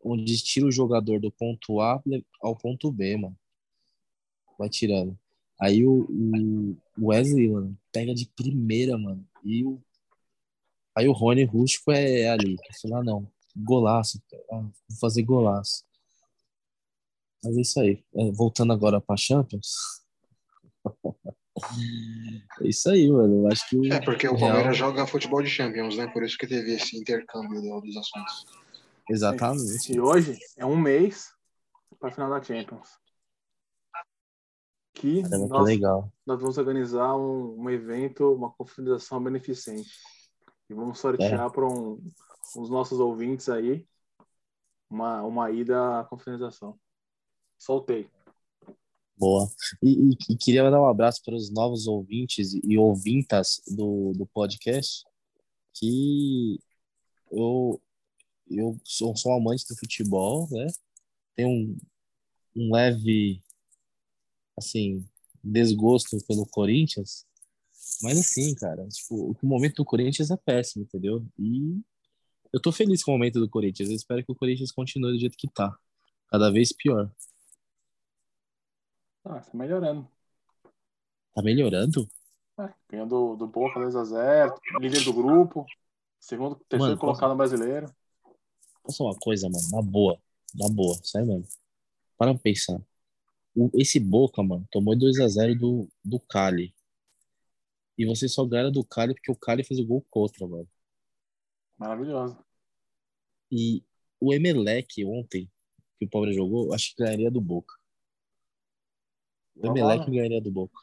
onde 0.05 0.36
tira 0.42 0.66
o 0.66 0.72
jogador 0.72 1.20
do 1.20 1.30
ponto 1.30 1.80
A 1.80 2.03
ao 2.42 2.57
ponto 2.57 2.90
B, 2.92 3.16
mano. 3.16 3.36
Vai 4.59 4.68
tirando. 4.68 5.18
Aí 5.61 5.86
o, 5.86 6.07
o 6.98 7.07
Wesley, 7.09 7.48
mano, 7.48 7.78
pega 7.92 8.14
de 8.14 8.26
primeira, 8.26 8.96
mano. 8.96 9.26
E 9.44 9.64
o. 9.64 9.80
Aí 10.96 11.09
o 11.09 11.12
Rony 11.12 11.44
Rústico 11.44 11.92
é, 11.92 12.22
é 12.22 12.30
ali. 12.30 12.57
Falei, 12.80 12.96
ah, 12.98 13.05
não. 13.05 13.30
Golaço. 13.57 14.22
Ah, 14.53 14.61
vou 14.61 14.98
fazer 15.01 15.22
golaço. 15.22 15.84
Mas 17.44 17.57
é 17.57 17.61
isso 17.61 17.80
aí. 17.80 18.03
É, 18.14 18.30
voltando 18.32 18.72
agora 18.72 19.01
pra 19.01 19.16
Champions. 19.16 20.03
É 22.61 22.68
isso 22.68 22.90
aí, 22.90 23.11
mano. 23.11 23.44
Eu 23.46 23.48
acho 23.52 23.68
que 23.68 23.76
o 23.76 23.92
É, 23.92 24.00
porque 24.00 24.26
o 24.28 24.34
Real- 24.34 24.50
Palmeiras 24.52 24.76
joga 24.76 25.06
futebol 25.06 25.42
de 25.42 25.48
Champions, 25.50 25.96
né? 25.96 26.06
Por 26.08 26.22
isso 26.22 26.36
que 26.38 26.46
teve 26.46 26.74
esse 26.74 26.96
intercâmbio 26.96 27.61
do- 27.62 27.80
dos 27.80 27.96
assuntos. 27.96 28.44
Exatamente. 29.08 29.92
E 29.92 30.00
hoje 30.00 30.38
é 30.56 30.64
um 30.64 30.76
mês 30.76 31.32
para 31.98 32.11
final 32.12 32.30
da 32.30 32.42
Champions. 32.42 32.88
Que 34.94 35.22
Caramba, 35.22 35.46
que 35.46 35.52
nós, 35.52 35.64
legal. 35.66 36.12
nós 36.26 36.40
vamos 36.40 36.58
organizar 36.58 37.16
um, 37.16 37.61
um 37.61 37.70
evento, 37.70 38.32
uma 38.34 38.50
confraternização 38.52 39.22
beneficente. 39.22 39.90
E 40.68 40.74
vamos 40.74 40.98
sortear 40.98 41.46
É. 41.46 41.50
para 41.50 41.66
um, 41.66 42.00
os 42.56 42.68
nossos 42.70 42.98
ouvintes 43.00 43.48
aí 43.48 43.86
uma, 44.90 45.22
uma 45.22 45.50
ida 45.50 46.00
à 46.00 46.04
confraternização. 46.04 46.78
Soltei. 47.58 48.08
Boa. 49.21 49.53
E, 49.83 50.16
e- 50.31 50.37
queria 50.39 50.64
mandar 50.64 50.81
um 50.81 50.89
abraço 50.89 51.21
para 51.23 51.35
os 51.35 51.51
novos 51.51 51.87
ouvintes 51.87 52.55
e 52.55 52.79
ouvintas 52.79 53.61
do, 53.68 54.12
do 54.14 54.27
podcast, 54.27 55.05
que 55.75 56.59
eu, 57.31 57.79
eu 58.51 58.81
sou, 58.83 59.14
sou 59.14 59.33
um 59.33 59.37
amante 59.37 59.66
do 59.68 59.77
futebol, 59.77 60.49
né? 60.51 60.66
Tenho 61.37 61.51
um, 61.51 61.79
um 62.57 62.73
leve, 62.73 63.43
assim, 64.57 65.05
desgosto 65.45 66.16
pelo 66.27 66.47
Corinthians, 66.47 67.27
mas 68.03 68.18
assim, 68.18 68.55
cara, 68.55 68.89
tipo, 68.89 69.37
o 69.43 69.47
momento 69.47 69.77
do 69.77 69.85
Corinthians 69.85 70.31
é 70.31 70.37
péssimo, 70.39 70.85
entendeu? 70.85 71.27
E 71.39 71.79
eu 72.55 72.61
tô 72.61 72.73
feliz 72.73 73.05
com 73.05 73.11
o 73.11 73.14
momento 73.14 73.39
do 73.39 73.51
Corinthians, 73.51 73.91
eu 73.91 73.97
espero 73.97 74.25
que 74.25 74.33
o 74.33 74.35
Corinthians 74.37 74.73
continue 74.73 75.12
do 75.12 75.21
jeito 75.21 75.37
que 75.37 75.49
tá, 75.49 75.77
cada 76.31 76.51
vez 76.51 76.73
pior. 76.73 77.12
Ah, 79.25 79.41
tá 79.41 79.51
melhorando. 79.55 80.09
Tá 81.35 81.43
melhorando? 81.43 82.09
É, 82.59 82.73
ganhando 82.89 83.09
do, 83.09 83.37
do 83.37 83.47
Boca 83.47 83.81
2x0, 83.81 84.55
líder 84.81 85.05
do 85.05 85.12
grupo, 85.12 85.64
segundo, 86.18 86.57
terceiro 86.68 86.93
Mano, 86.93 87.01
colocado 87.01 87.31
no 87.31 87.37
brasileiro. 87.37 87.87
Posso 88.83 88.99
falar 88.99 89.11
uma 89.11 89.18
coisa, 89.18 89.49
mano? 89.49 89.71
Na 89.71 89.83
boa. 89.83 90.21
Na 90.55 90.68
boa, 90.68 90.99
sério 91.05 91.29
mesmo. 91.29 91.49
Para 92.16 92.35
pra 92.35 92.43
pensar. 92.43 92.81
O- 93.55 93.71
esse 93.75 93.99
Boca, 94.01 94.43
mano, 94.43 94.66
tomou 94.71 94.97
2x0 94.97 95.59
do, 95.59 95.89
do 96.05 96.18
Cali. 96.21 96.75
E 97.97 98.07
você 98.07 98.29
só 98.29 98.45
ganha 98.45 98.71
do 98.71 98.85
Cali 98.85 99.14
porque 99.14 99.31
o 99.31 99.37
Cali 99.37 99.62
fez 99.62 99.79
o 99.79 99.87
gol 99.87 100.05
contra, 100.11 100.47
mano. 100.47 100.68
Maravilhoso. 101.79 102.39
E 103.51 103.83
o 104.21 104.33
Emelec 104.35 105.05
ontem, 105.05 105.51
que 105.99 106.05
o 106.05 106.09
Palmeiras 106.09 106.37
jogou, 106.37 106.66
eu 106.66 106.75
acho 106.75 106.91
que 106.95 107.03
ganharia 107.03 107.31
do 107.31 107.41
Boca. 107.41 107.80
O 109.62 109.66
Emelec 109.66 110.11
ganharia 110.11 110.40
do 110.40 110.50
Boca. 110.50 110.78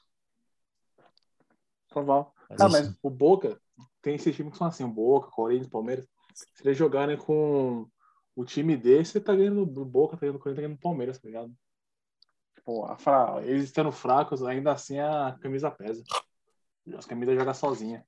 Provável. 1.90 2.32
Mas 2.50 2.62
Ah, 2.62 2.70
mas 2.70 2.98
o 3.02 3.10
Boca 3.10 3.60
tem 4.02 4.16
esses 4.16 4.36
times 4.36 4.54
que 4.54 4.58
são 4.58 4.68
assim, 4.68 4.84
o 4.84 4.90
Boca, 4.90 5.32
Corinthians, 5.32 5.68
Palmeiras. 5.68 6.08
Se 6.34 6.66
eles 6.66 6.78
jogarem 6.78 7.18
com 7.18 7.90
o 8.36 8.46
time 8.46 8.78
desse, 8.78 9.14
você 9.14 9.20
tá 9.22 9.36
ganhando 9.36 9.66
do 9.66 9.84
Boca, 9.84 10.16
tá 10.16 10.22
ganhando 10.22 10.38
do 10.38 10.40
Corinthians, 10.40 10.58
tá 10.58 10.68
ganhando 10.68 10.78
do 10.78 10.82
Palmeiras, 10.82 11.18
tá 11.18 11.28
ligado? 11.28 11.52
Tipo, 12.56 12.86
a 12.86 12.98
fra... 12.98 13.42
eles 13.44 13.64
estando 13.64 13.92
fracos, 13.92 14.44
ainda 14.44 14.72
assim 14.72 15.00
a 15.00 15.38
camisa 15.42 15.72
pesa. 15.72 16.04
As 16.96 17.06
camisas 17.06 17.36
jogam 17.36 17.54
sozinha. 17.54 18.06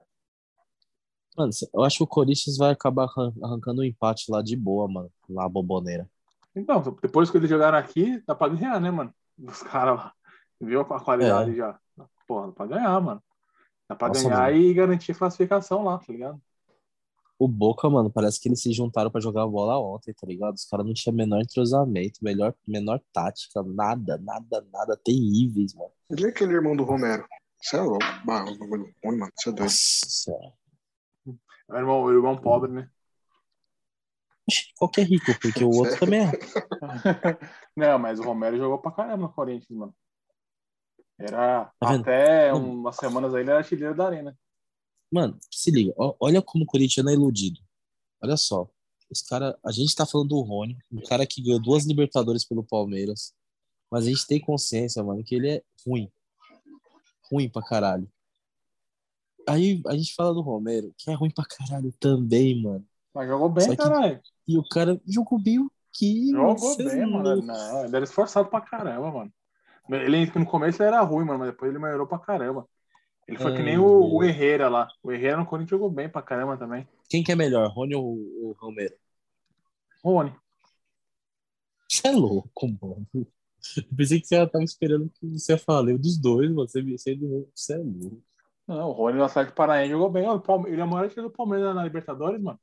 Mano, 1.36 1.51
eu 1.74 1.84
acho 1.84 1.97
que 1.97 2.03
o 2.03 2.07
Corinthians 2.07 2.57
vai 2.57 2.72
acabar 2.72 3.05
arran- 3.05 3.34
arrancando 3.43 3.82
um 3.82 3.86
empate 3.86 4.32
lá 4.32 4.41
de 4.41 4.55
boa, 4.55 4.88
mano. 4.88 5.11
Lá, 5.28 5.45
a 5.45 5.49
boboneira. 5.49 6.09
Então, 6.55 6.82
depois 7.01 7.30
que 7.30 7.38
eles 7.38 7.49
jogaram 7.49 7.78
aqui, 7.78 8.22
dá 8.26 8.36
pra 8.36 8.49
ganhar, 8.49 8.80
né, 8.82 8.91
mano? 8.91 9.13
Dos 9.38 9.61
caras 9.63 9.97
lá. 9.97 10.13
Viu 10.62 10.82
a 10.82 10.99
qualidade 10.99 11.55
já. 11.55 11.80
Porra, 12.28 12.47
dá 12.47 12.53
pra 12.53 12.66
ganhar, 12.68 13.01
mano. 13.01 13.24
Dá 13.88 13.95
pra 13.95 14.07
É. 14.07 14.10
Nossa, 14.10 14.30
ganhar 14.30 14.51
mano. 14.51 14.57
e 14.57 14.74
garantir 14.74 15.18
classificação 15.18 15.84
lá, 15.84 15.97
tá 15.97 16.12
ligado? 16.12 16.41
O 17.39 17.47
Boca, 17.47 17.89
mano, 17.89 18.12
parece 18.12 18.39
que 18.39 18.49
eles 18.49 18.62
se 18.62 18.74
juntaram 18.74 19.10
pra 19.10 19.22
jogar 19.22 19.47
bola 19.47 19.80
ontem, 19.80 20.14
tá 20.14 20.28
ligado? 20.28 20.55
Os 20.55 20.66
caras 20.66 20.86
não 20.86 20.93
tinham 20.93 21.16
menor 21.16 21.39
entrosamento, 21.39 22.20
melhor, 22.22 22.53
menor 22.68 22.99
tática, 23.14 23.64
nada, 23.64 24.18
nada, 24.18 24.68
nada, 24.74 24.97
terríveis, 24.97 25.74
mano. 25.74 25.91
Ele 26.10 26.26
é 26.26 26.30
aquele 26.30 26.53
irmão 26.53 26.76
do 26.76 26.84
Romero. 26.84 27.26
Você 27.62 27.78
é 27.78 27.82
louco. 27.82 28.05
Bah, 28.26 28.43
um 28.43 28.57
bagulho 28.57 28.93
ruim, 29.03 29.18
mano. 29.18 29.32
Você 29.36 29.49
é 29.49 29.51
doido. 29.53 29.64
Nossa. 29.64 30.32
É 31.70 31.74
o 31.74 31.78
irmão, 31.78 32.03
o 32.03 32.12
irmão 32.12 32.36
pobre, 32.36 32.72
né? 32.72 32.89
Qualquer 34.78 35.03
rico, 35.03 35.32
porque 35.41 35.64
o 35.64 35.70
outro 35.72 35.97
também 35.97 36.22
é. 36.22 36.32
Não, 37.76 37.97
mas 37.99 38.20
o 38.20 38.24
Romero 38.24 38.57
jogou 38.57 38.80
pra 38.80 38.91
caramba 38.91 39.24
no 39.24 39.34
Corinthians, 39.34 39.78
mano. 39.78 39.95
Era 41.20 41.65
Tá 41.80 41.95
até 41.95 42.51
Mano. 42.51 42.72
umas 42.72 42.95
semanas 42.95 43.34
aí 43.36 43.41
ele 43.41 43.49
era 43.49 43.59
artilheiro 43.59 43.95
da 43.95 44.05
arena. 44.07 44.38
Mano, 45.11 45.38
se 45.51 45.70
liga, 45.72 45.93
olha 46.20 46.41
como 46.41 46.63
o 46.63 46.67
Corinthians 46.67 47.05
é 47.07 47.13
iludido. 47.13 47.59
Olha 48.24 48.38
só. 48.38 48.70
Os 49.11 49.22
cara, 49.24 49.57
a 49.65 49.72
gente 49.72 49.95
tá 49.95 50.05
falando 50.05 50.30
do 50.30 50.41
Rony, 50.41 50.78
um 50.91 51.01
cara 51.01 51.26
que 51.26 51.41
ganhou 51.41 51.59
duas 51.59 51.86
Libertadores 51.86 52.45
pelo 52.45 52.63
Palmeiras, 52.63 53.34
mas 53.91 54.05
a 54.05 54.09
gente 54.09 54.28
tem 54.28 54.39
consciência, 54.39 55.03
mano, 55.03 55.24
que 55.24 55.34
ele 55.36 55.49
é 55.49 55.63
ruim. 55.86 56.11
Ruim 57.32 57.49
pra 57.49 57.63
caralho. 57.63 58.07
Aí 59.47 59.82
a 59.88 59.95
gente 59.97 60.13
fala 60.13 60.32
do 60.34 60.41
Romero, 60.41 60.93
que 60.97 61.09
é 61.09 61.13
ruim 61.15 61.32
pra 61.32 61.43
caralho 61.45 61.91
também, 61.99 62.61
mano. 62.61 62.86
Mas 63.13 63.28
jogou 63.28 63.49
bem, 63.49 63.67
que- 63.70 63.76
caralho. 63.78 64.22
E 64.47 64.57
o 64.57 64.63
cara 64.70 65.01
jogou 65.07 65.39
bem 65.39 65.59
o 65.59 65.72
quê? 65.91 66.28
Jogou 66.32 66.74
é 66.74 66.78
bem, 66.78 67.11
mano. 67.11 67.41
Não, 67.41 67.86
ele 67.86 67.95
era 67.95 68.05
esforçado 68.05 68.47
pra 68.47 68.61
caramba, 68.61 69.11
mano. 69.11 69.34
Ele, 69.90 70.32
no 70.36 70.46
começo 70.46 70.82
ele 70.82 70.90
era 70.90 71.02
ruim, 71.02 71.26
mano, 71.26 71.40
mas 71.40 71.50
depois 71.50 71.72
ele 71.72 71.80
melhorou 71.80 72.06
pra 72.06 72.20
caramba. 72.20 72.68
Ele 73.28 73.38
foi 73.38 73.56
que 73.56 73.62
nem 73.62 73.78
o, 73.78 73.86
o 73.86 74.20
Deus. 74.20 74.24
Herrera 74.24 74.70
lá. 74.70 74.88
O 75.04 75.12
Herrera 75.12 75.38
no 75.38 75.46
Corinthians 75.46 75.70
jogou 75.70 75.90
bem 75.90 76.10
pra 76.10 76.22
caramba 76.22 76.58
também. 76.58 76.88
Quem 77.08 77.24
que 77.24 77.32
é 77.32 77.36
melhor, 77.36 77.68
Rony 77.72 77.96
ou 77.96 78.16
o 78.16 78.56
Romero? 78.60 78.96
Rony. 80.04 80.34
Você 81.88 82.08
é 82.08 82.12
louco, 82.12 82.68
mano. 82.82 83.08
Eu 83.14 83.96
pensei 83.96 84.22
que 84.22 84.28
você 84.28 84.48
tava 84.48 84.64
esperando 84.64 85.10
que 85.10 85.28
você. 85.28 85.54
Eu 85.54 85.98
dos 85.98 86.18
dois, 86.18 86.52
você 86.54 86.82
me 86.82 86.98
você, 86.98 87.18
você 87.54 87.74
é 87.74 87.78
louco. 87.78 88.24
Não, 88.68 88.90
o 88.90 88.94
Rony 88.94 89.18
no 89.18 89.24
Atlético 89.24 89.56
Paranaense 89.56 89.92
jogou 89.92 90.10
bem. 90.10 90.28
O 90.28 90.68
Ele 90.68 90.82
é 90.82 90.84
o 90.84 90.88
maior 90.88 91.10
do 91.10 91.32
Palmeiras 91.32 91.76
na 91.76 91.84
Libertadores, 91.84 92.42
mano. 92.42 92.60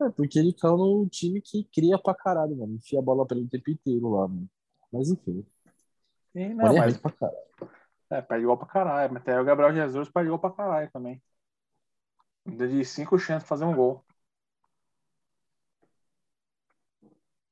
É, 0.00 0.10
porque 0.10 0.38
ele 0.38 0.52
caiu 0.52 0.76
num 0.76 1.08
time 1.08 1.40
que 1.40 1.64
cria 1.64 1.98
pra 1.98 2.14
caralho, 2.14 2.56
mano. 2.56 2.74
Enfia 2.74 2.98
a 2.98 3.02
bola 3.02 3.26
pra 3.26 3.36
ele 3.36 3.46
o 3.46 3.50
tempo 3.50 3.70
inteiro 3.70 4.10
lá, 4.10 4.28
mano. 4.28 4.48
Mas 4.92 5.10
enfim. 5.10 5.44
Sim, 6.38 6.54
Não, 6.54 6.68
é 6.68 6.78
mas 6.78 6.96
pra 6.98 7.10
caralho. 7.10 7.38
é, 8.10 8.22
perde 8.22 8.46
gol 8.46 8.56
pra 8.56 8.66
caralho. 8.68 9.12
Mas 9.12 9.22
até 9.22 9.40
o 9.40 9.44
Gabriel 9.44 9.74
Jesus 9.74 10.08
perde 10.08 10.30
gol 10.30 10.38
pra 10.38 10.52
caralho 10.52 10.88
também. 10.92 11.20
Deu 12.46 12.68
de 12.68 12.84
cinco 12.84 13.18
chances 13.18 13.42
de 13.42 13.48
fazer 13.48 13.64
um 13.64 13.74
gol. 13.74 14.04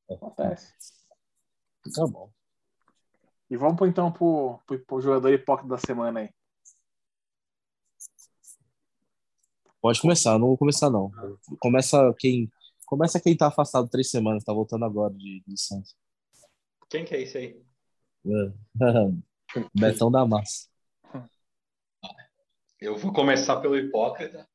Acontece. 0.09 0.73
Tá 1.93 2.07
bom. 2.07 2.31
E 3.51 3.57
vamos 3.57 3.89
então 3.89 4.13
pro, 4.13 4.61
pro, 4.65 4.79
pro 4.87 5.01
jogador 5.01 5.33
hipócrita 5.33 5.69
da 5.71 5.79
semana 5.79 6.21
aí. 6.21 6.31
Pode 9.81 10.01
começar, 10.01 10.33
eu 10.35 10.39
não 10.39 10.49
vou 10.49 10.59
começar, 10.59 10.91
não. 10.91 11.11
Começa 11.59 12.15
quem. 12.19 12.49
Começa 12.87 13.21
quem 13.21 13.37
tá 13.37 13.49
afastado 13.49 13.89
três 13.89 14.09
semanas, 14.09 14.45
tá 14.45 14.53
voltando 14.53 14.85
agora 14.85 15.13
de 15.13 15.43
licença. 15.47 15.93
Quem 16.89 17.05
que 17.05 17.17
é 17.17 17.23
esse 17.23 17.37
aí? 17.37 17.66
Betão 19.75 20.11
da 20.11 20.27
Massa. 20.27 20.69
Eu 22.81 22.97
vou 22.97 23.13
começar 23.13 23.57
pelo 23.57 23.77
hipócrita. 23.77 24.47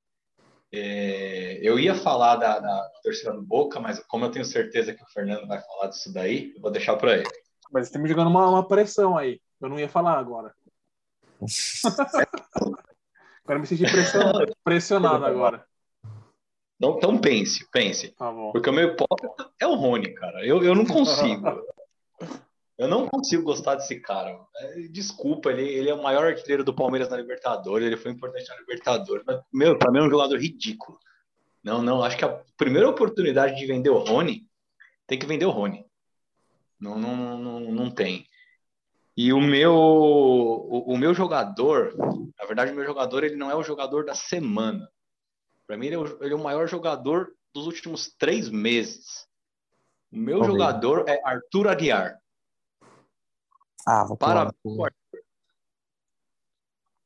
É, 0.74 1.60
eu 1.62 1.78
ia 1.80 1.96
falar 1.96 2.38
da, 2.38 2.60
da 2.60 2.90
torcida 3.04 3.34
do 3.34 3.42
Boca, 3.42 3.80
mas 3.80 4.00
como 4.06 4.26
eu 4.26 4.32
tenho 4.32 4.46
certeza 4.46 4.94
que 4.94 5.04
o 5.04 5.08
Fernando 5.08 5.48
vai 5.48 5.60
falar 5.60 5.88
disso 5.88 6.14
daí, 6.14 6.54
eu 6.56 6.62
vou 6.62 6.72
deixar 6.72 6.96
para 6.96 7.18
ele. 7.18 7.30
Mas 7.72 7.88
você 7.88 7.94
tá 7.94 8.00
me 8.00 8.08
jogando 8.08 8.30
uma, 8.30 8.48
uma 8.48 8.68
pressão 8.68 9.18
aí. 9.18 9.42
Eu 9.60 9.70
não 9.70 9.80
ia 9.80 9.90
falar 9.90 10.18
agora. 10.18 10.54
Agora 13.44 13.58
eu 13.58 13.60
me 13.60 13.68
senti 13.68 13.84
pressionado, 13.84 14.56
pressionado 14.64 15.26
agora. 15.26 15.66
Então, 16.78 16.98
então 16.98 17.18
pense, 17.18 17.68
pense. 17.72 18.12
Tá 18.16 18.32
bom. 18.32 18.52
Porque 18.52 18.70
o 18.70 18.74
meu 18.74 18.90
hipócrita 18.90 19.52
é 19.60 19.68
o 19.68 19.76
Rony, 19.76 20.14
cara. 20.14 20.46
Eu, 20.46 20.64
eu 20.64 20.76
não 20.76 20.86
consigo. 20.86 21.44
Eu 22.82 22.88
não 22.88 23.08
consigo 23.08 23.44
gostar 23.44 23.76
desse 23.76 24.00
cara. 24.00 24.36
É, 24.58 24.88
Desculpa, 24.88 25.52
ele, 25.52 25.62
ele 25.62 25.88
é 25.88 25.94
o 25.94 26.02
maior 26.02 26.26
artilheiro 26.26 26.64
do 26.64 26.74
Palmeiras 26.74 27.10
na 27.10 27.16
Libertadores, 27.16 27.86
ele 27.86 27.96
foi 27.96 28.12
importante 28.12 28.50
na 28.50 28.56
Libertadores. 28.56 29.24
Mas, 29.24 29.40
meu, 29.54 29.78
pra 29.78 29.92
mim 29.92 30.00
é 30.00 30.02
um 30.02 30.10
jogador 30.10 30.36
ridículo. 30.40 30.98
Não, 31.64 31.80
não, 31.80 32.02
acho 32.02 32.18
que 32.18 32.26
a 32.26 32.42
primeira 32.58 32.90
oportunidade 32.90 33.56
de 33.56 33.68
vender 33.68 33.92
o 33.92 34.00
Rony 34.00 34.48
tem 35.06 35.20
que 35.20 35.28
vender 35.28 35.46
o 35.46 35.52
Rony. 35.52 35.86
Não, 36.80 36.98
não, 36.98 37.38
não, 37.38 37.60
não 37.60 37.92
tem. 37.92 38.26
E 39.16 39.32
o 39.32 39.40
meu, 39.40 39.76
o, 39.76 40.92
o 40.92 40.98
meu 40.98 41.14
jogador, 41.14 41.96
na 41.96 42.48
verdade, 42.48 42.72
o 42.72 42.76
meu 42.76 42.84
jogador 42.84 43.24
ele 43.24 43.36
não 43.36 43.52
é 43.52 43.56
o 43.56 43.62
jogador 43.62 44.06
da 44.06 44.16
semana. 44.16 44.90
Para 45.68 45.78
mim, 45.78 45.86
ele 45.86 45.96
é, 45.96 46.00
o, 46.00 46.24
ele 46.24 46.34
é 46.34 46.36
o 46.36 46.44
maior 46.44 46.68
jogador 46.68 47.32
dos 47.54 47.68
últimos 47.68 48.12
três 48.18 48.50
meses. 48.50 49.28
O 50.12 50.18
meu 50.18 50.44
jogador 50.44 51.08
é 51.08 51.22
Arthur 51.24 51.68
Aguiar. 51.68 52.21
Ah, 53.86 54.04
vou 54.06 54.18
Parabéns. 54.18 54.54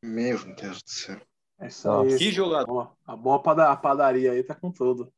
Meu 0.03 0.37
Deus 0.55 0.83
do 0.83 0.89
céu. 0.89 1.21
É 1.59 1.67
isso 1.67 1.89
aí. 1.89 2.17
Que 2.17 2.31
jogador. 2.31 2.95
A 3.05 3.15
boa 3.15 3.41
padaria 3.41 4.31
aí 4.33 4.43
tá 4.43 4.53
com 4.53 4.71
tudo. 4.71 5.11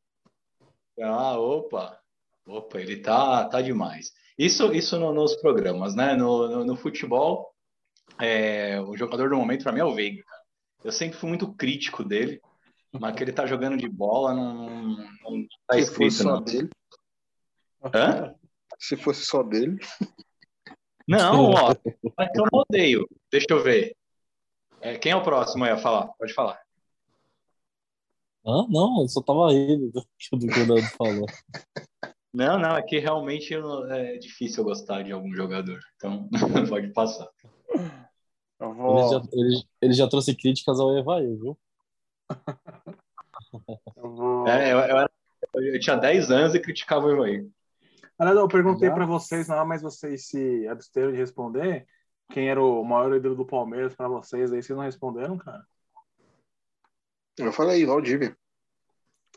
Ah, 1.02 1.38
opa. 1.38 2.00
Opa, 2.46 2.80
ele 2.80 3.02
tá, 3.02 3.48
tá 3.50 3.62
demais. 3.62 4.12
Isso, 4.38 4.72
isso 4.74 4.98
no- 5.00 5.14
nos 5.14 5.36
programas, 5.36 5.96
né? 5.96 6.16
No, 6.16 6.48
no, 6.48 6.64
no 6.66 6.76
futebol, 6.78 7.54
é, 8.20 8.80
o 8.82 8.96
jogador 8.96 9.30
do 9.30 9.36
momento 9.36 9.64
para 9.64 9.72
mim 9.74 9.80
é 9.80 9.84
o 9.86 9.94
Veiga. 9.94 10.24
Eu 10.84 10.92
sempre 10.92 11.18
fui 11.18 11.28
muito 11.28 11.54
crítico 11.54 12.04
dele, 12.04 12.40
mas 12.94 13.16
que 13.16 13.24
ele 13.24 13.34
tá 13.34 13.46
jogando 13.46 13.76
de 13.78 13.90
bola 13.90 14.34
não, 14.34 14.54
não, 14.54 14.96
não 15.24 15.48
tá 15.68 15.74
Se 15.76 15.82
fosse 15.88 15.92
escrito, 15.92 16.14
só 16.14 16.32
não. 16.36 16.42
dele, 16.44 16.70
Hã? 17.94 18.36
se 18.80 18.96
fosse 18.96 19.26
só 19.26 19.44
dele, 19.44 19.78
Não, 21.08 21.52
ó, 21.52 21.76
mas 22.18 22.32
que 22.32 22.40
eu 22.40 22.46
não 22.52 22.60
odeio. 22.60 23.08
Deixa 23.32 23.48
eu 23.50 23.64
ver. 23.64 23.96
É, 24.82 24.98
quem 24.98 25.12
é 25.12 25.16
o 25.16 25.24
próximo 25.24 25.64
aí 25.64 25.72
a 25.72 25.78
falar? 25.78 26.08
Pode 26.20 26.34
falar. 26.34 26.60
Hã? 28.46 28.68
Não, 28.70 29.02
eu 29.02 29.08
só 29.08 29.22
tava 29.22 29.52
rindo 29.52 29.92
do 29.92 30.02
que 30.22 30.60
o 30.60 30.66
Ronaldo 30.66 30.88
falou. 30.98 31.26
Não, 32.34 32.60
não, 32.60 32.78
é 32.78 32.84
que 32.84 33.00
realmente 33.00 33.54
é 33.90 34.18
difícil 34.18 34.62
eu 34.62 34.66
gostar 34.66 35.04
de 35.04 35.12
algum 35.12 35.34
jogador. 35.34 35.80
Então, 35.96 36.30
pode 36.70 36.94
passar. 36.94 37.28
Eu 38.60 38.70
Ele 38.70 38.76
vou, 38.76 39.10
já, 39.10 39.22
ele, 39.34 39.64
ele 39.82 39.94
já 39.94 40.08
trouxe 40.08 40.36
críticas 40.36 40.80
ao 40.80 40.98
Evaí, 40.98 41.36
viu? 41.36 41.58
eu 43.96 44.12
vou... 44.12 44.48
É, 44.48 44.72
eu, 44.72 44.78
eu, 44.78 44.98
era- 44.98 45.12
eu 45.56 45.80
tinha 45.80 45.96
10 45.96 46.30
anos 46.32 46.54
e 46.54 46.60
criticava 46.60 47.08
o 47.08 47.12
Evaí. 47.12 47.50
Aliás, 48.18 48.38
eu 48.38 48.48
perguntei 48.48 48.90
pra 48.90 49.06
vocês, 49.06 49.48
não, 49.48 49.66
mas 49.66 49.82
vocês 49.82 50.28
se 50.28 50.68
absteram 50.68 51.12
de 51.12 51.18
responder 51.18 51.86
quem 52.32 52.50
era 52.50 52.62
o 52.62 52.84
maior 52.84 53.16
ídolo 53.16 53.36
do 53.36 53.46
Palmeiras 53.46 53.96
pra 53.96 54.08
vocês, 54.08 54.52
aí 54.52 54.62
vocês 54.62 54.76
não 54.76 54.84
responderam, 54.84 55.38
cara. 55.38 55.66
eu 57.38 57.54
falei, 57.54 57.86
Valdívia. 57.86 58.36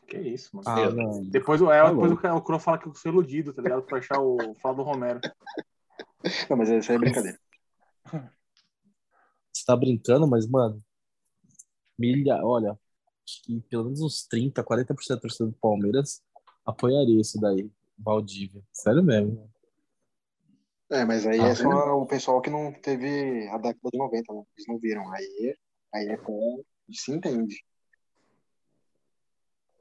Que 0.09 0.18
isso, 0.18 0.57
mano. 0.57 0.68
Ah. 0.68 1.20
Depois, 1.31 1.61
o- 1.61 1.70
é, 1.70 1.83
Tá 1.83 1.91
depois 1.91 2.11
o, 2.12 2.16
cara- 2.16 2.35
o 2.35 2.43
Cro 2.43 2.59
fala 2.59 2.78
que 2.78 2.89
eu 2.89 2.95
sou 2.95 3.12
iludido, 3.12 3.53
tá 3.53 3.62
ligado? 3.62 3.83
Pra 3.83 3.99
achar 3.99 4.18
o 4.20 4.55
falar 4.61 4.74
do 4.74 4.83
Romero. 4.83 5.20
Não, 6.51 6.57
mas 6.57 6.68
isso 6.68 6.91
aí 6.91 6.97
é 6.97 6.99
brincadeira. 7.01 7.39
Você 9.53 9.64
tá 9.66 9.76
brincando, 9.76 10.26
mas, 10.26 10.49
mano, 10.49 10.83
milha, 11.99 12.41
olha, 12.45 12.72
acho 13.26 13.43
que 13.45 13.61
pelo 13.68 13.85
menos 13.85 14.01
uns 14.01 14.26
30, 14.26 14.64
40% 14.64 15.09
da 15.16 15.20
torcida 15.20 15.49
do 15.51 15.57
Palmeiras 15.61 16.22
apoiaria 16.64 17.20
isso 17.20 17.39
daí, 17.41 17.70
Valdívia. 18.03 18.63
Sério 18.73 19.03
mesmo. 19.03 19.51
É, 20.91 21.05
mas 21.05 21.27
aí 21.27 21.41
Ah, 21.41 21.49
é 21.49 21.55
só 21.55 21.69
o 21.69 22.07
pessoal 22.07 22.41
que 22.41 22.51
não 22.51 22.73
teve 22.73 23.49
a 23.49 23.59
década 23.59 23.91
de 23.93 23.99
90, 23.99 24.33
né? 24.35 24.43
Eles 24.57 24.69
não 24.69 24.79
viram. 24.79 25.13
Aí, 25.13 25.55
aí 25.95 26.09
é 26.09 26.17
com... 26.17 26.65
se 26.91 27.13
entende. 27.13 27.63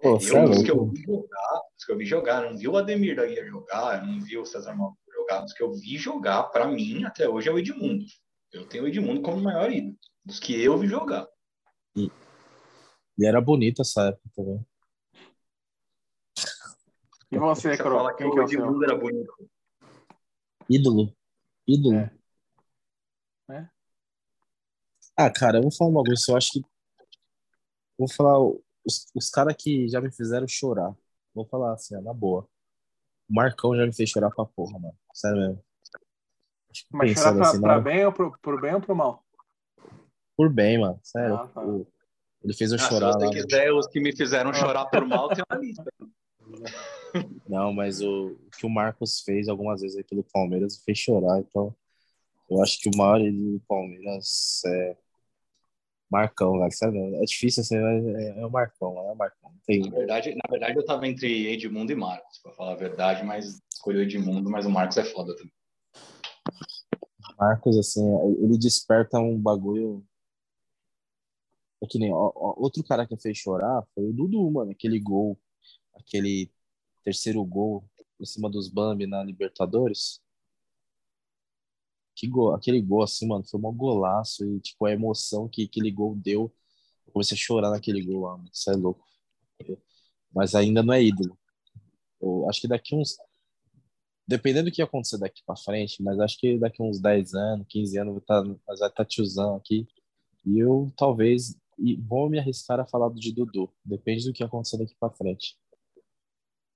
Pô, 0.01 0.15
Eu, 0.15 0.19
sério? 0.19 0.51
os 0.51 0.63
que 0.63 0.71
eu 0.71 0.85
vi 0.87 1.01
jogar, 1.01 1.61
os 1.77 1.85
que 1.85 1.91
eu 1.91 1.97
vi 1.97 2.05
jogar, 2.05 2.43
eu 2.43 2.51
não 2.51 2.57
vi 2.57 2.67
o 2.67 2.77
Ademir 2.77 3.15
da 3.15 3.25
Guia 3.25 3.45
jogar, 3.45 4.01
eu 4.01 4.07
não 4.07 4.21
vi 4.21 4.37
o 4.37 4.45
César 4.45 4.75
Mauro 4.75 4.95
jogar, 5.11 5.43
os 5.43 5.53
que 5.53 5.63
eu 5.63 5.73
vi 5.73 5.97
jogar, 5.97 6.43
pra 6.43 6.67
mim, 6.67 7.03
até 7.03 7.27
hoje, 7.27 7.49
é 7.49 7.51
o 7.51 7.59
Edmundo. 7.59 8.05
Eu 8.53 8.65
tenho 8.67 8.85
o 8.85 8.87
Edmundo 8.87 9.21
como 9.21 9.41
maior 9.41 9.71
ídolo, 9.71 9.97
dos 10.23 10.39
que 10.39 10.63
eu 10.63 10.77
vi 10.77 10.87
jogar. 10.87 11.27
E 11.95 13.25
era 13.25 13.41
bonito 13.41 13.81
essa 13.81 14.07
época 14.07 14.29
também. 14.33 14.65
E 17.31 17.37
você, 17.37 17.77
Cro? 17.77 17.95
fala 17.97 18.11
que 18.13 18.23
Quem 18.23 18.27
o 18.27 18.31
que 18.33 18.39
é 18.39 18.43
o 18.43 18.47
seu? 18.47 18.59
Edmundo 18.59 18.83
era 18.83 18.95
bonito. 18.95 19.33
Ídolo. 20.69 21.15
Ídolo. 21.67 21.95
É. 21.95 22.11
É? 23.51 23.69
Ah, 25.15 25.29
cara, 25.31 25.57
eu 25.57 25.63
vou 25.63 25.71
falar 25.71 25.89
um 25.91 25.93
bagulho, 25.93 26.15
eu 26.27 26.37
acho 26.37 26.51
que. 26.51 26.61
Vou 27.97 28.09
falar 28.09 28.39
os, 28.85 29.05
os 29.15 29.29
caras 29.29 29.55
que 29.57 29.87
já 29.87 29.99
me 29.99 30.11
fizeram 30.11 30.47
chorar. 30.47 30.95
Vou 31.33 31.45
falar 31.45 31.73
assim, 31.73 31.95
ó, 31.95 32.01
na 32.01 32.13
boa. 32.13 32.47
O 33.29 33.33
Marcão 33.33 33.75
já 33.75 33.85
me 33.85 33.93
fez 33.93 34.09
chorar 34.09 34.31
pra 34.31 34.45
porra, 34.45 34.79
mano. 34.79 34.97
Sério 35.13 35.37
mesmo. 35.39 35.63
Que 36.71 36.85
Mas 36.91 37.11
chorar 37.11 37.33
pra, 37.35 37.49
assim, 37.49 37.61
pra 37.61 37.79
bem 37.79 38.05
ou 38.05 38.11
pro, 38.13 38.37
pro 38.39 38.61
bem 38.61 38.73
ou 38.75 38.81
pro 38.81 38.95
mal? 38.95 39.23
por 40.35 40.49
bem, 40.51 40.79
mano. 40.79 40.99
Sério. 41.03 41.35
Ah, 41.35 41.47
tá. 41.47 41.61
Ele 42.41 42.53
fez 42.53 42.71
eu 42.71 42.77
Ah, 42.77 42.79
se 42.81 42.87
chorar 42.87 43.11
você 43.11 43.25
lá. 43.25 43.31
quiser, 43.31 43.73
os 43.73 43.87
que 43.87 43.99
me 43.99 44.15
fizeram 44.15 44.53
chorar 44.53 44.85
por 44.85 45.05
mal, 45.05 45.27
tem 45.27 45.43
uma 45.49 45.59
lista. 45.59 45.83
Não, 47.47 47.73
mas 47.73 48.01
o, 48.01 48.27
o 48.27 48.49
que 48.57 48.65
o 48.65 48.69
Marcos 48.69 49.21
fez 49.21 49.47
algumas 49.47 49.81
vezes 49.81 49.97
aí 49.97 50.03
pelo 50.03 50.23
Palmeiras 50.23 50.77
me 50.77 50.83
fez 50.83 50.97
chorar. 50.97 51.39
Então, 51.39 51.75
eu 52.49 52.61
acho 52.61 52.79
que 52.79 52.89
o 52.89 52.97
maior 52.97 53.21
ídolo 53.21 53.53
do 53.53 53.59
Palmeiras 53.67 54.61
é 54.65 54.97
Marcão, 56.09 56.59
velho. 56.59 56.71
Sério, 56.71 57.15
é 57.15 57.25
difícil 57.25 57.61
assim, 57.61 57.79
mas 57.79 58.05
é, 58.05 58.39
é 58.39 58.45
o 58.45 58.49
Marcão, 58.49 58.97
é 58.97 59.11
o 59.11 59.15
Marcão. 59.15 59.51
Tem, 59.65 59.81
Na 59.81 59.97
verdade, 59.97 60.35
na 60.35 60.49
verdade, 60.49 60.77
eu 60.77 60.85
tava 60.85 61.07
entre 61.07 61.47
Edmundo 61.47 61.91
e 61.91 61.95
Marcos, 61.95 62.39
pra 62.39 62.51
falar 62.53 62.71
a 62.73 62.75
verdade, 62.75 63.23
mas 63.23 63.61
escolhi 63.71 63.99
o 63.99 64.01
Edmundo, 64.01 64.49
mas 64.49 64.65
o 64.65 64.71
Marcos 64.71 64.97
é 64.97 65.05
foda 65.05 65.35
também. 65.35 65.53
Marcos, 67.37 67.77
assim, 67.77 68.03
ele 68.41 68.57
desperta 68.57 69.19
um 69.19 69.39
bagulho. 69.39 70.03
É 71.81 71.87
que 71.87 71.97
nem 71.97 72.11
ó, 72.11 72.31
ó, 72.35 72.55
outro 72.57 72.83
cara 72.83 73.07
que 73.07 73.15
fez 73.15 73.37
chorar 73.37 73.85
foi 73.95 74.09
o 74.09 74.11
Dudu, 74.11 74.51
mano. 74.51 74.71
Aquele 74.71 74.99
gol, 74.99 75.37
aquele 75.95 76.51
terceiro 77.09 77.43
gol 77.43 77.83
em 78.19 78.25
cima 78.25 78.49
dos 78.49 78.69
Bambi 78.69 79.07
na 79.07 79.23
Libertadores. 79.23 80.21
Que 82.15 82.27
gol, 82.27 82.53
aquele 82.53 82.79
gol, 82.81 83.01
assim, 83.01 83.27
mano, 83.27 83.43
foi 83.43 83.59
um 83.59 83.75
golaço. 83.75 84.45
E, 84.45 84.59
tipo, 84.59 84.85
a 84.85 84.91
emoção 84.91 85.47
que 85.47 85.63
aquele 85.63 85.89
gol 85.89 86.15
deu. 86.15 86.53
Eu 87.07 87.13
comecei 87.13 87.35
a 87.35 87.39
chorar 87.39 87.71
naquele 87.71 88.03
gol 88.03 88.21
lá, 88.21 88.37
mano. 88.37 88.49
Isso 88.53 88.69
é 88.69 88.75
louco. 88.75 89.03
Mas 90.31 90.53
ainda 90.53 90.83
não 90.83 90.93
é 90.93 91.01
ídolo. 91.01 91.37
Eu 92.21 92.47
acho 92.47 92.61
que 92.61 92.67
daqui 92.67 92.95
uns. 92.95 93.17
Dependendo 94.27 94.69
do 94.69 94.73
que 94.73 94.81
acontecer 94.81 95.17
daqui 95.17 95.41
pra 95.43 95.55
frente, 95.55 96.03
mas 96.03 96.19
acho 96.19 96.37
que 96.39 96.59
daqui 96.59 96.83
uns 96.83 96.99
10 96.99 97.33
anos, 97.33 97.65
15 97.67 97.97
anos, 97.97 98.13
vou 98.13 98.21
tá, 98.21 98.43
nós 98.43 98.79
vai 98.79 98.89
estar 98.89 99.05
tiozão 99.05 99.55
aqui. 99.55 99.87
E 100.45 100.59
eu 100.59 100.91
talvez 100.95 101.57
e 101.79 101.95
vou 101.95 102.29
me 102.29 102.37
arriscar 102.37 102.79
a 102.79 102.85
falar 102.85 103.09
do 103.09 103.19
de 103.19 103.33
Dudu. 103.33 103.73
Depende 103.83 104.25
do 104.25 104.33
que 104.33 104.43
acontecer 104.43 104.77
daqui 104.77 104.93
pra 104.99 105.09
frente. 105.09 105.57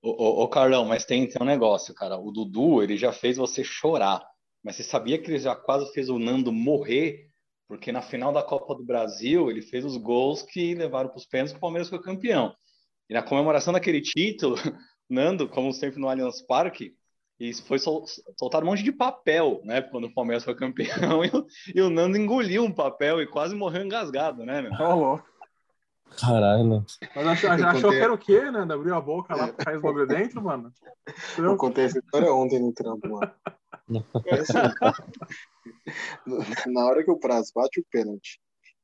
Ô, 0.06 0.44
ô, 0.44 0.48
Carlão, 0.50 0.84
mas 0.84 1.06
tem, 1.06 1.26
tem 1.26 1.42
um 1.42 1.46
negócio, 1.46 1.94
cara. 1.94 2.18
O 2.18 2.30
Dudu, 2.30 2.84
ele 2.84 2.98
já 2.98 3.14
fez 3.14 3.38
você 3.38 3.64
chorar. 3.64 4.22
Mas 4.62 4.76
você 4.76 4.84
sabia 4.84 5.18
que 5.18 5.32
ele 5.32 5.40
já 5.40 5.56
quase 5.56 5.90
fez 5.94 6.10
o 6.10 6.20
Nando 6.20 6.52
morrer? 6.52 7.30
Porque 7.70 7.90
na 7.90 8.02
final 8.02 8.34
da 8.34 8.44
Copa 8.44 8.76
do 8.76 8.84
Brasil, 8.84 9.50
ele 9.50 9.62
fez 9.62 9.86
os 9.86 9.96
gols 9.96 10.44
que 10.44 10.76
levaram 10.76 11.08
para 11.08 11.18
os 11.18 11.26
pênaltis 11.26 11.54
que 11.54 11.58
o 11.58 11.62
Palmeiras 11.62 11.88
foi 11.88 12.02
campeão. 12.02 12.54
E 13.10 13.14
na 13.14 13.24
comemoração 13.24 13.72
daquele 13.72 14.02
título, 14.02 14.56
Nando, 15.10 15.48
como 15.48 15.72
sempre 15.72 16.02
no 16.02 16.10
Allianz 16.10 16.42
Parque, 16.46 16.94
e 17.40 17.54
foi 17.54 17.80
sol, 17.80 18.06
soltar 18.38 18.62
um 18.62 18.66
monte 18.66 18.84
de 18.84 18.92
papel, 18.92 19.62
né? 19.64 19.82
Quando 19.82 20.06
o 20.08 20.14
Palmeiras 20.14 20.44
foi 20.44 20.54
campeão, 20.54 21.24
e 21.24 21.30
o, 21.30 21.48
e 21.76 21.82
o 21.82 21.90
Nando 21.90 22.18
engoliu 22.18 22.66
um 22.66 22.74
papel 22.74 23.22
e 23.22 23.28
quase 23.28 23.56
morreu 23.56 23.84
engasgado, 23.86 24.46
né, 24.46 24.62
meu? 24.62 24.74
Ô, 24.74 24.96
louco. 24.96 25.33
Caralho, 26.20 26.66
mano. 26.66 26.86
Mas 27.16 27.28
achou, 27.28 27.50
achou 27.52 27.82
contei- 27.82 27.90
que 27.92 28.04
era 28.04 28.14
o 28.14 28.18
quê, 28.18 28.52
né? 28.52 28.62
Abriu 28.62 28.96
a 28.96 29.02
boca 29.02 29.36
lá, 29.36 29.52
caiu 29.54 29.78
os 29.78 29.84
bagulho 29.84 30.08
dentro, 30.08 30.42
mano. 30.42 30.72
Eu 31.38 31.58
contei 31.58 31.86
essa 31.86 32.00
história 32.00 32.34
ontem 32.34 32.60
no 32.60 32.74
trampo, 32.74 33.08
mano. 33.10 33.32
É 34.26 34.36
assim, 34.36 34.54
na 36.72 36.86
hora 36.86 37.04
que 37.04 37.12
o 37.12 37.18
Prazo 37.20 37.52
bate 37.56 37.80
o 37.80 37.86
pênalti 37.92 38.40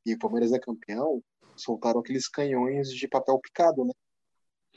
e 0.06 0.14
o 0.14 0.20
Palmeiras 0.20 0.52
é 0.52 0.60
campeão, 0.60 1.22
soltaram 1.56 2.00
aqueles 2.00 2.28
canhões 2.28 2.90
de 2.90 3.08
papel 3.08 3.40
picado, 3.40 3.86
né? 3.86 3.92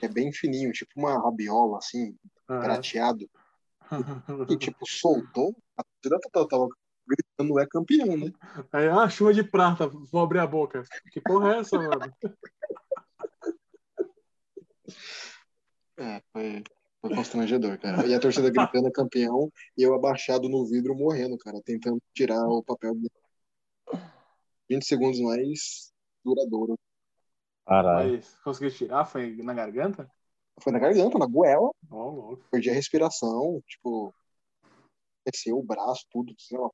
É 0.00 0.08
bem 0.08 0.32
fininho, 0.32 0.72
tipo 0.72 0.92
uma 0.96 1.14
rabiola, 1.22 1.78
assim, 1.78 2.16
Ah. 2.48 2.60
prateado. 2.60 3.28
E, 4.50 4.56
tipo, 4.56 4.86
soltou, 4.88 5.54
a 5.76 5.82
torcida 6.00 6.46
tava 6.48 6.66
gritando 7.06 7.58
é 7.58 7.66
campeão, 7.66 8.16
né? 8.16 8.32
Aí, 8.72 8.88
ah, 8.88 9.08
chuva 9.08 9.32
de 9.34 9.42
prata, 9.44 9.86
vou 9.88 10.22
abrir 10.22 10.38
a 10.38 10.46
boca. 10.46 10.82
Que 11.12 11.20
porra 11.20 11.54
é 11.54 11.58
essa, 11.60 11.76
mano? 11.76 12.12
É, 15.98 16.22
foi, 16.32 16.64
foi 17.00 17.14
constrangedor, 17.14 17.78
cara. 17.78 18.06
E 18.06 18.14
a 18.14 18.20
torcida 18.20 18.50
gritando 18.50 18.90
campeão 18.90 19.50
e 19.76 19.82
eu 19.82 19.94
abaixado 19.94 20.48
no 20.48 20.66
vidro 20.66 20.94
morrendo, 20.94 21.36
cara, 21.38 21.60
tentando 21.64 22.00
tirar 22.14 22.44
o 22.46 22.62
papel. 22.62 22.94
dele. 22.94 23.10
20 24.70 24.84
segundos 24.86 25.20
mais 25.20 25.92
duradouro. 26.24 26.78
Caralho. 27.66 28.12
Mas 28.12 28.34
conseguiu 28.42 28.74
tirar? 28.74 29.04
Foi 29.04 29.36
na 29.36 29.54
garganta? 29.54 30.10
Foi 30.60 30.72
na 30.72 30.78
garganta, 30.78 31.18
na 31.18 31.26
goela, 31.26 31.70
Ó, 31.90 32.10
louco. 32.10 32.44
perdi 32.50 32.70
a 32.70 32.74
respiração, 32.74 33.62
tipo, 33.66 34.14
desceu 35.26 35.58
o 35.58 35.62
braço, 35.62 36.06
tudo, 36.10 36.34
sei 36.38 36.58
lá. 36.58 36.68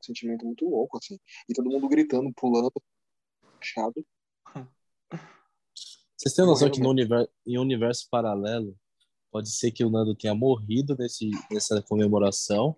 Sentimento 0.00 0.44
muito 0.44 0.68
louco, 0.68 0.98
assim. 0.98 1.18
E 1.48 1.54
todo 1.54 1.70
mundo 1.70 1.88
gritando, 1.88 2.32
pulando, 2.34 2.72
achado. 3.60 4.04
Vocês 6.16 6.34
têm 6.34 6.44
noção 6.44 6.70
que 6.70 6.80
no 6.80 6.90
universo, 6.90 7.30
em 7.46 7.58
um 7.58 7.62
universo 7.62 8.06
paralelo 8.10 8.76
pode 9.30 9.50
ser 9.50 9.70
que 9.70 9.84
o 9.84 9.90
Nando 9.90 10.14
tenha 10.14 10.34
morrido 10.34 10.96
nesse, 10.98 11.30
nessa 11.50 11.80
comemoração 11.82 12.76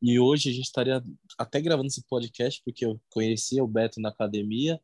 e 0.00 0.18
hoje 0.18 0.50
a 0.50 0.52
gente 0.52 0.64
estaria 0.64 1.02
até 1.36 1.60
gravando 1.60 1.88
esse 1.88 2.02
podcast 2.06 2.62
porque 2.64 2.86
eu 2.86 3.00
conhecia 3.10 3.62
o 3.62 3.68
Beto 3.68 4.00
na 4.00 4.10
academia 4.10 4.80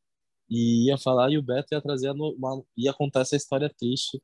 e 0.51 0.89
ia 0.89 0.99
falar 0.99 1.31
e 1.31 1.39
o 1.39 1.43
Beto 1.43 1.73
ia 1.73 1.81
trazer 1.81 2.11
uma, 2.11 2.65
ia 2.77 2.93
contar 2.93 3.21
essa 3.21 3.37
história 3.37 3.69
triste. 3.71 4.23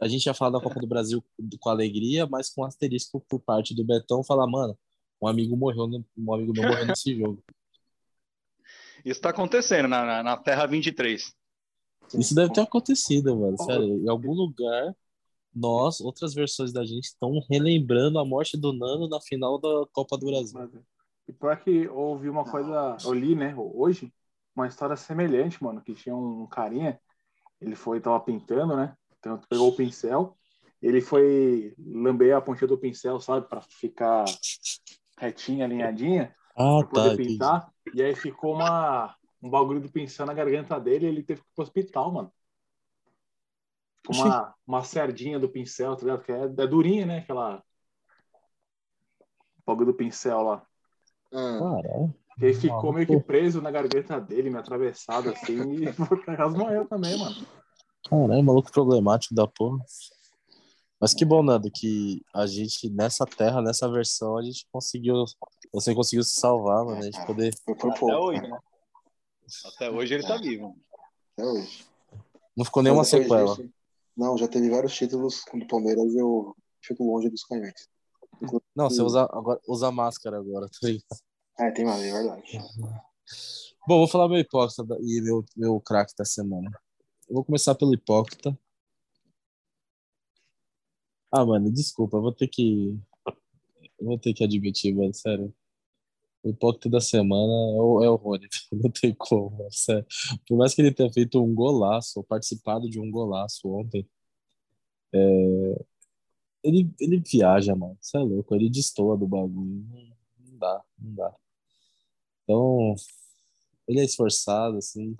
A 0.00 0.08
gente 0.08 0.26
ia 0.26 0.34
falar 0.34 0.58
da 0.58 0.64
Copa 0.64 0.80
do 0.80 0.86
Brasil 0.86 1.22
com 1.60 1.68
alegria, 1.68 2.26
mas 2.26 2.50
com 2.50 2.64
asterisco 2.64 3.20
por 3.28 3.40
parte 3.40 3.74
do 3.74 3.84
Betão 3.84 4.24
falar, 4.24 4.46
mano, 4.46 4.76
um 5.22 5.28
amigo 5.28 5.56
morreu, 5.56 5.88
um 6.18 6.34
amigo 6.34 6.52
meu 6.52 6.68
morreu 6.68 6.86
nesse 6.86 7.16
jogo. 7.16 7.42
Isso 9.04 9.20
tá 9.20 9.30
acontecendo 9.30 9.88
na, 9.88 10.04
na, 10.04 10.22
na 10.22 10.36
Terra 10.36 10.66
23. 10.66 11.32
Isso 12.14 12.34
deve 12.34 12.52
ter 12.52 12.60
acontecido, 12.60 13.36
mano. 13.36 13.56
Sério, 13.58 14.04
em 14.04 14.08
algum 14.08 14.32
lugar, 14.32 14.94
nós, 15.54 16.00
outras 16.00 16.34
versões 16.34 16.72
da 16.72 16.84
gente, 16.84 17.04
estão 17.04 17.40
relembrando 17.50 18.18
a 18.18 18.24
morte 18.24 18.56
do 18.56 18.72
Nano 18.72 19.08
na 19.08 19.20
final 19.20 19.58
da 19.58 19.86
Copa 19.92 20.18
do 20.18 20.26
Brasil. 20.26 20.70
E 21.26 21.32
pior 21.32 21.56
que 21.58 21.70
eu 21.70 21.96
ouvi 21.96 22.28
uma 22.28 22.44
coisa, 22.44 22.96
eu 23.04 23.12
li, 23.12 23.34
né, 23.34 23.54
hoje, 23.56 24.12
uma 24.54 24.66
história 24.66 24.96
semelhante, 24.96 25.62
mano, 25.62 25.80
que 25.80 25.94
tinha 25.94 26.14
um 26.14 26.46
carinha, 26.46 27.00
ele 27.60 27.74
foi, 27.74 28.00
tava 28.00 28.20
pintando, 28.20 28.76
né, 28.76 28.94
então 29.18 29.40
pegou 29.48 29.68
o 29.68 29.76
pincel, 29.76 30.36
ele 30.80 31.00
foi 31.00 31.74
lamber 31.78 32.36
a 32.36 32.40
pontinha 32.40 32.68
do 32.68 32.78
pincel, 32.78 33.20
sabe, 33.20 33.48
pra 33.48 33.60
ficar 33.60 34.24
retinha, 35.22 35.64
alinhadinha, 35.64 36.34
Ah, 36.56 36.78
pra 36.80 36.86
poder 36.88 37.08
tá, 37.08 37.14
entendi. 37.14 37.28
pintar, 37.30 37.72
e 37.94 38.02
aí 38.02 38.14
ficou 38.14 38.54
uma, 38.54 39.14
um 39.42 39.48
bagulho 39.48 39.80
do 39.80 39.90
pincel 39.90 40.26
na 40.26 40.34
garganta 40.34 40.78
dele 40.80 41.06
e 41.06 41.08
ele 41.08 41.22
teve 41.22 41.40
que 41.40 41.46
ir 41.46 41.54
pro 41.54 41.62
hospital, 41.62 42.12
mano. 42.12 42.32
Ficou 44.04 44.26
uma, 44.26 44.54
uma 44.66 44.82
cerdinha 44.82 45.38
do 45.38 45.48
pincel, 45.48 45.94
tá 45.94 46.02
ligado? 46.02 46.24
Que 46.24 46.32
é, 46.32 46.42
é 46.42 46.66
durinha, 46.66 47.06
né, 47.06 47.18
aquela... 47.18 47.62
bagulho 49.64 49.86
do 49.86 49.94
pincel 49.94 50.42
lá. 50.42 50.66
Ah, 51.32 51.58
Caralho. 51.58 52.14
E 52.40 52.46
aí 52.46 52.54
ficou 52.54 52.92
meio 52.92 53.06
que 53.06 53.20
preso 53.20 53.62
na 53.62 53.70
garganta 53.70 54.20
dele, 54.20 54.50
meio 54.50 54.60
atravessado 54.60 55.30
assim, 55.30 55.84
e 55.84 55.92
por 55.92 56.18
acaso 56.28 56.56
morreu 56.56 56.86
também, 56.88 57.16
mano. 57.18 57.36
Caralho, 58.08 58.42
maluco 58.42 58.72
problemático 58.72 59.34
da 59.34 59.46
porra. 59.46 59.78
Mas 61.02 61.12
que 61.12 61.24
bom, 61.24 61.42
Nando, 61.42 61.68
que 61.68 62.22
a 62.32 62.46
gente, 62.46 62.88
nessa 62.88 63.26
terra, 63.26 63.60
nessa 63.60 63.90
versão, 63.90 64.38
a 64.38 64.42
gente 64.42 64.68
conseguiu. 64.70 65.24
Você 65.72 65.92
conseguiu 65.96 66.22
se 66.22 66.38
salvar, 66.38 66.84
mano. 66.84 67.00
A 67.00 67.02
gente 67.02 67.26
poder. 67.26 67.52
foi 67.64 67.74
por 67.74 67.90
Até 67.90 67.98
pouco, 67.98 68.16
hoje, 68.28 68.40
né? 68.40 68.58
Até 69.64 69.90
hoje 69.90 70.14
ele 70.14 70.22
tá 70.22 70.36
vivo. 70.36 70.76
até 71.36 71.44
hoje. 71.44 71.84
Não 72.56 72.64
ficou 72.64 72.84
nenhuma 72.84 73.02
sequela. 73.02 73.46
disso- 73.46 73.68
não, 74.16 74.38
já 74.38 74.46
teve 74.46 74.70
vários 74.70 74.94
títulos 74.94 75.42
do 75.52 75.66
Palmeiras 75.66 76.14
eu 76.14 76.54
fico 76.80 77.04
longe 77.04 77.28
dos 77.28 77.42
canhões. 77.44 77.88
Não, 78.76 78.88
você 78.88 79.02
usa, 79.02 79.22
agora, 79.22 79.60
usa 79.66 79.90
máscara 79.90 80.38
agora, 80.38 80.68
tá 80.68 80.86
ligado? 80.86 81.02
Ah, 81.58 81.72
tem 81.72 81.84
mais, 81.84 82.00
é 82.00 82.12
verdade. 82.12 82.58
Bom, 83.88 83.98
vou 83.98 84.06
falar 84.08 84.28
meu 84.28 84.38
hipócrita 84.38 84.84
e 85.00 85.20
meu, 85.20 85.44
meu 85.56 85.80
craque 85.80 86.12
da 86.16 86.24
semana. 86.24 86.70
Eu 87.28 87.34
vou 87.34 87.44
começar 87.44 87.74
pelo 87.74 87.92
hipócrita. 87.92 88.56
Ah, 91.32 91.44
mano, 91.44 91.70
desculpa, 91.72 92.20
vou 92.20 92.32
ter 92.32 92.46
que. 92.48 92.96
Vou 94.00 94.18
ter 94.18 94.34
que 94.34 94.44
admitir, 94.44 94.94
mano, 94.94 95.14
sério. 95.14 95.54
O 96.44 96.50
hipócrita 96.50 96.90
da 96.90 97.00
semana 97.00 97.52
é 97.52 97.80
o, 97.82 98.04
é 98.04 98.10
o 98.10 98.16
Rony, 98.16 98.48
não 98.72 98.90
tem 98.90 99.14
como, 99.14 99.68
sério. 99.72 100.06
Por 100.48 100.58
mais 100.58 100.74
que 100.74 100.82
ele 100.82 100.92
tenha 100.94 101.12
feito 101.12 101.42
um 101.42 101.54
golaço, 101.54 102.20
ou 102.20 102.24
participado 102.24 102.88
de 102.90 103.00
um 103.00 103.10
golaço 103.10 103.68
ontem, 103.68 104.08
é, 105.12 105.84
ele, 106.62 106.92
ele 107.00 107.20
viaja, 107.20 107.74
mano, 107.74 107.96
você 108.00 108.16
é 108.18 108.20
louco, 108.20 108.54
ele 108.54 108.70
destoa 108.70 109.16
do 109.16 109.26
bagulho. 109.26 109.84
Não, 109.90 110.16
não 110.52 110.58
dá, 110.58 110.84
não 110.98 111.14
dá. 111.14 111.36
Então, 112.44 112.94
ele 113.88 114.00
é 114.00 114.04
esforçado, 114.04 114.78
assim. 114.78 115.16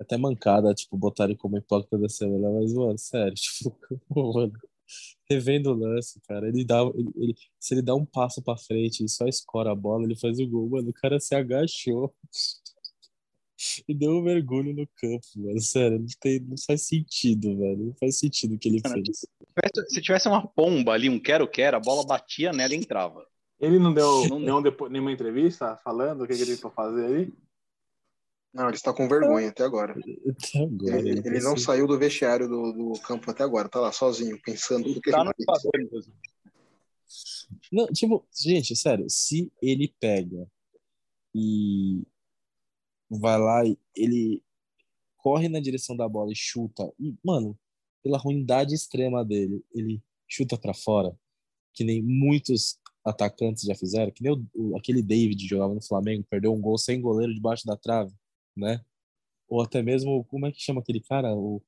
Até 0.00 0.16
mancada, 0.16 0.74
tipo, 0.74 0.96
botar 0.98 1.24
ele 1.26 1.36
como 1.36 1.58
hipócrita 1.58 1.98
da 1.98 2.08
semana, 2.08 2.50
mas, 2.50 2.72
mano, 2.74 2.98
sério, 2.98 3.34
tipo, 3.36 3.76
mano, 4.10 4.52
revendo 5.28 5.70
o 5.70 5.74
lance, 5.74 6.20
cara, 6.28 6.48
ele 6.48 6.64
dá, 6.64 6.82
ele, 6.94 7.10
ele- 7.16 7.34
se 7.58 7.74
ele 7.74 7.82
dá 7.82 7.94
um 7.94 8.04
passo 8.04 8.42
pra 8.42 8.56
frente 8.56 9.04
e 9.04 9.08
só 9.08 9.26
escora 9.26 9.72
a 9.72 9.74
bola, 9.74 10.04
ele 10.04 10.16
faz 10.16 10.38
o 10.38 10.46
gol, 10.46 10.68
mano, 10.68 10.90
o 10.90 10.92
cara 10.92 11.18
se 11.20 11.34
agachou 11.34 12.14
e 13.88 13.94
deu 13.94 14.12
um 14.18 14.22
mergulho 14.22 14.74
no 14.74 14.86
campo, 14.96 15.24
mano, 15.36 15.60
sério, 15.60 15.98
não 15.98 16.06
tem, 16.20 16.40
não 16.40 16.56
faz 16.66 16.82
sentido, 16.86 17.56
velho, 17.56 17.84
não 17.86 17.94
faz 17.94 18.18
sentido 18.18 18.54
o 18.54 18.58
que 18.58 18.68
ele 18.68 18.80
Cara, 18.82 18.94
fez. 18.94 19.04
tivesse- 19.04 19.94
Se 19.94 20.00
tivesse 20.02 20.28
uma 20.28 20.46
pomba 20.46 20.92
ali, 20.92 21.08
um 21.08 21.18
quero-quero, 21.20 21.76
a 21.76 21.80
bola 21.80 22.04
batia 22.04 22.52
nela 22.52 22.74
e 22.74 22.78
entrava. 22.78 23.24
Ele 23.60 23.78
não 23.78 23.94
deu 23.94 24.28
Não- 24.28 24.40
nenhum 24.40 24.60
depo- 24.62 24.88
nenhuma 24.88 25.12
entrevista 25.12 25.76
falando 25.84 26.24
o 26.24 26.26
que, 26.26 26.34
que 26.34 26.42
ele 26.42 26.56
foi 26.56 26.70
fazer 26.72 27.06
aí? 27.06 27.32
Não, 28.52 28.66
ele 28.66 28.76
está 28.76 28.92
com 28.92 29.08
vergonha 29.08 29.48
até 29.48 29.64
agora. 29.64 29.92
Até 29.92 30.58
agora, 30.62 30.98
Ele, 30.98 31.20
ele 31.24 31.40
não 31.40 31.52
consegue. 31.52 31.60
saiu 31.60 31.86
do 31.86 31.98
vestiário 31.98 32.46
do, 32.48 32.72
do 32.72 32.92
campo 33.00 33.30
até 33.30 33.42
agora, 33.42 33.68
tá 33.68 33.80
lá 33.80 33.90
sozinho, 33.92 34.38
pensando 34.42 34.86
no 34.88 35.00
que 35.00 35.10
Tá 35.10 35.24
ele 35.74 35.88
fez. 35.90 36.08
Não, 37.70 37.86
tipo, 37.86 38.26
gente, 38.38 38.74
sério, 38.76 39.06
se 39.08 39.50
ele 39.60 39.94
pega 39.98 40.46
e 41.34 42.02
vai 43.10 43.38
lá 43.38 43.64
e 43.66 43.78
ele 43.96 44.42
corre 45.16 45.48
na 45.48 45.60
direção 45.60 45.96
da 45.96 46.08
bola 46.08 46.32
e 46.32 46.36
chuta, 46.36 46.92
e, 46.98 47.14
mano, 47.24 47.58
pela 48.02 48.18
ruindade 48.18 48.74
extrema 48.74 49.24
dele, 49.24 49.64
ele 49.74 50.02
chuta 50.28 50.58
pra 50.58 50.74
fora, 50.74 51.16
que 51.72 51.84
nem 51.84 52.02
muitos 52.02 52.78
atacantes 53.04 53.64
já 53.64 53.74
fizeram, 53.74 54.10
que 54.12 54.22
nem 54.22 54.32
o, 54.32 54.46
o- 54.54 54.76
aquele 54.76 55.02
David 55.02 55.46
jogava 55.46 55.74
no 55.74 55.82
Flamengo, 55.82 56.26
perdeu 56.28 56.52
um 56.52 56.60
gol 56.60 56.76
sem 56.78 57.00
goleiro 57.00 57.34
debaixo 57.34 57.66
da 57.66 57.76
trave, 57.76 58.12
né? 58.56 58.84
Ou 59.48 59.62
até 59.62 59.82
mesmo, 59.82 60.24
como 60.24 60.46
é 60.46 60.52
que 60.52 60.60
chama 60.60 60.80
aquele 60.80 61.00
cara, 61.00 61.34
o 61.34 61.60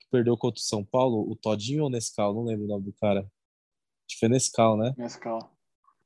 que 0.00 0.08
perdeu 0.10 0.36
contra 0.36 0.58
o 0.58 0.62
São 0.62 0.84
Paulo, 0.84 1.30
o 1.30 1.36
Todinho 1.36 1.84
ou 1.84 1.90
Nescau, 1.90 2.34
não 2.34 2.44
lembro 2.44 2.64
o 2.64 2.68
nome 2.68 2.84
do 2.84 2.92
cara. 2.92 3.20
Acho 3.20 3.30
que 4.08 4.18
foi 4.18 4.28
Nescau, 4.28 4.76
né? 4.76 4.94
Nescau. 4.96 5.56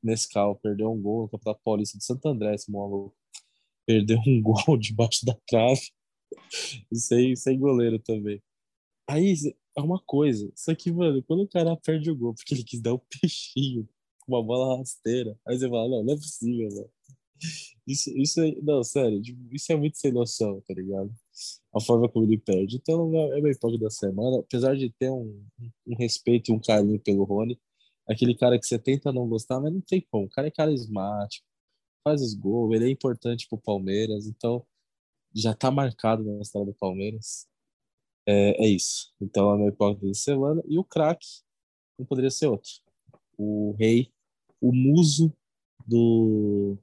Nescau 0.02 0.56
perdeu 0.56 0.92
um 0.92 1.00
gol 1.00 1.22
no 1.22 1.28
Campeonato 1.28 1.62
Paulista 1.64 1.98
de 1.98 2.04
Santo 2.04 2.26
André, 2.28 2.54
esse 2.54 2.70
maluco. 2.70 3.14
Perdeu 3.86 4.18
um 4.26 4.40
gol 4.42 4.76
debaixo 4.78 5.24
da 5.24 5.36
trave 5.46 5.90
sem, 6.92 7.36
sem 7.36 7.58
goleiro 7.58 7.98
também. 7.98 8.42
Aí 9.08 9.34
é 9.76 9.80
uma 9.80 10.00
coisa, 10.00 10.50
só 10.54 10.74
que, 10.74 10.90
mano, 10.90 11.22
quando 11.22 11.42
o 11.42 11.48
cara 11.48 11.76
perde 11.76 12.10
o 12.10 12.16
gol 12.16 12.34
porque 12.34 12.54
ele 12.54 12.64
quis 12.64 12.80
dar 12.80 12.94
um 12.94 13.00
peixinho 13.20 13.88
com 14.20 14.32
uma 14.32 14.42
bola 14.42 14.78
rasteira, 14.78 15.38
aí 15.46 15.58
você 15.58 15.68
fala, 15.68 15.88
não, 15.88 16.04
não 16.04 16.14
é 16.14 16.16
possível, 16.16 16.68
mano. 16.70 16.90
Isso, 17.86 18.10
isso 18.16 18.40
é, 18.40 18.54
não, 18.62 18.82
sério, 18.82 19.22
tipo, 19.22 19.40
isso 19.54 19.72
é 19.72 19.76
muito 19.76 19.96
sem 19.96 20.10
noção, 20.12 20.60
tá 20.66 20.74
ligado? 20.74 21.12
A 21.74 21.80
forma 21.80 22.08
como 22.08 22.24
ele 22.24 22.38
perde. 22.38 22.76
Então, 22.76 23.14
é 23.32 23.40
meu 23.40 23.52
hipócrita 23.52 23.84
da 23.84 23.90
semana, 23.90 24.40
apesar 24.40 24.76
de 24.76 24.90
ter 24.90 25.10
um, 25.10 25.44
um 25.86 25.96
respeito 25.96 26.50
e 26.50 26.54
um 26.54 26.60
carinho 26.60 26.98
pelo 27.00 27.24
Rony, 27.24 27.58
aquele 28.08 28.34
cara 28.34 28.58
que 28.58 28.66
você 28.66 28.78
tenta 28.78 29.12
não 29.12 29.28
gostar, 29.28 29.60
mas 29.60 29.72
não 29.72 29.80
tem 29.80 30.04
como. 30.10 30.26
O 30.26 30.30
cara 30.30 30.48
é 30.48 30.50
carismático, 30.50 31.46
faz 32.02 32.22
os 32.22 32.34
gols, 32.34 32.74
ele 32.74 32.86
é 32.86 32.90
importante 32.90 33.48
pro 33.48 33.58
Palmeiras, 33.58 34.26
então 34.26 34.66
já 35.34 35.54
tá 35.54 35.70
marcado 35.70 36.24
na 36.24 36.40
história 36.40 36.66
do 36.66 36.74
Palmeiras. 36.74 37.46
É, 38.26 38.64
é 38.64 38.68
isso. 38.68 39.12
Então 39.20 39.54
é 39.54 39.58
meu 39.58 39.68
hipócrita 39.68 40.06
da 40.06 40.14
semana. 40.14 40.62
E 40.66 40.78
o 40.78 40.84
craque 40.84 41.26
não 41.98 42.06
poderia 42.06 42.30
ser 42.30 42.46
outro. 42.46 42.70
O 43.38 43.74
rei, 43.78 44.10
o 44.60 44.72
muso 44.72 45.32
do, 45.86 46.78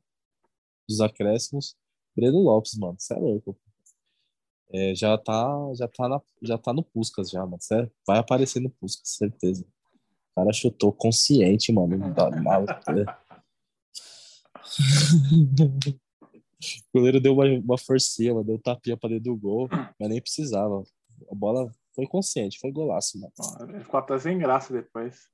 dos 0.87 1.01
acréscimos, 1.01 1.75
Breno 2.15 2.39
Lopes, 2.39 2.77
mano. 2.77 2.95
Você 2.99 3.13
é 3.13 3.17
louco. 3.17 3.57
É, 4.71 4.95
já 4.95 5.17
tá, 5.17 5.71
já 5.75 5.87
tá, 5.87 6.09
na, 6.09 6.21
já 6.41 6.57
tá 6.57 6.73
no 6.73 6.83
Puskas 6.83 7.29
já, 7.29 7.45
mano. 7.45 7.61
Sério, 7.61 7.91
vai 8.07 8.17
aparecer 8.17 8.59
no 8.59 8.69
Puskas, 8.69 9.15
certeza. 9.15 9.65
O 10.31 10.35
cara 10.35 10.51
chutou 10.51 10.91
consciente, 10.91 11.71
mano. 11.71 11.97
Não 11.97 12.11
dá 12.11 12.29
mal. 12.31 12.65
O 16.93 16.97
goleiro 16.97 17.19
deu 17.19 17.33
uma, 17.33 17.45
uma 17.45 17.77
forcinha, 17.77 18.33
mano, 18.33 18.45
deu 18.45 18.55
um 18.55 18.59
tapinha 18.59 18.97
pra 18.97 19.09
dentro 19.09 19.25
do 19.25 19.37
gol, 19.37 19.67
mas 19.99 20.09
nem 20.09 20.21
precisava. 20.21 20.83
A 21.29 21.35
bola 21.35 21.69
Foi 21.93 22.07
consciente, 22.07 22.59
foi 22.59 22.71
golaço, 22.71 23.19
mano. 23.19 23.79
Ficou 23.81 23.99
até 23.99 24.17
sem 24.17 24.37
graça 24.37 24.73
depois. 24.73 25.27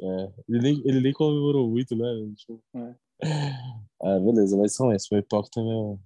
É, 0.00 0.32
ele, 0.48 0.58
nem, 0.60 0.82
ele 0.84 1.00
nem 1.00 1.12
comemorou 1.12 1.68
muito, 1.68 1.94
né? 1.94 2.06
É. 2.76 2.94
Ah, 4.04 4.18
beleza, 4.18 4.56
mas 4.56 4.74
são 4.74 4.92
esses. 4.92 5.06
Foi 5.06 5.18
hipócrita 5.18 5.62
mesmo. 5.62 6.00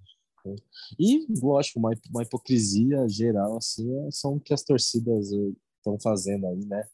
E, 0.99 1.25
lógico, 1.41 1.79
uma, 1.79 1.89
uma 2.11 2.21
hipocrisia 2.21 3.09
geral, 3.09 3.57
assim, 3.57 3.91
é- 4.05 4.11
são 4.11 4.35
o 4.35 4.39
que 4.39 4.53
as 4.53 4.61
torcidas 4.61 5.31
estão 5.31 5.99
fazendo 5.99 6.45
aí, 6.45 6.63
né? 6.63 6.87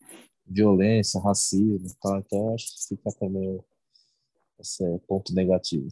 Violência, 0.46 1.20
racismo 1.20 1.86
e 1.86 1.96
tal. 2.02 2.20
Então, 2.20 2.54
acho 2.54 2.68
que 2.68 2.96
fica 2.96 3.12
também 3.20 3.62
esse 4.60 4.84
é 4.84 4.98
ponto 5.00 5.34
negativo. 5.34 5.90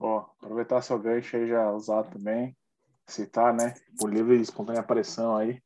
Ó, 0.00 0.26
aproveitar 0.40 0.82
seu 0.82 0.98
gancho 0.98 1.36
aí 1.36 1.46
já 1.46 1.70
usar 1.72 2.04
também, 2.04 2.56
citar, 3.06 3.54
né, 3.54 3.74
por 3.98 4.12
livre 4.12 4.36
e 4.36 4.40
espontânea 4.40 4.80
aparição 4.80 5.36
aí, 5.36 5.62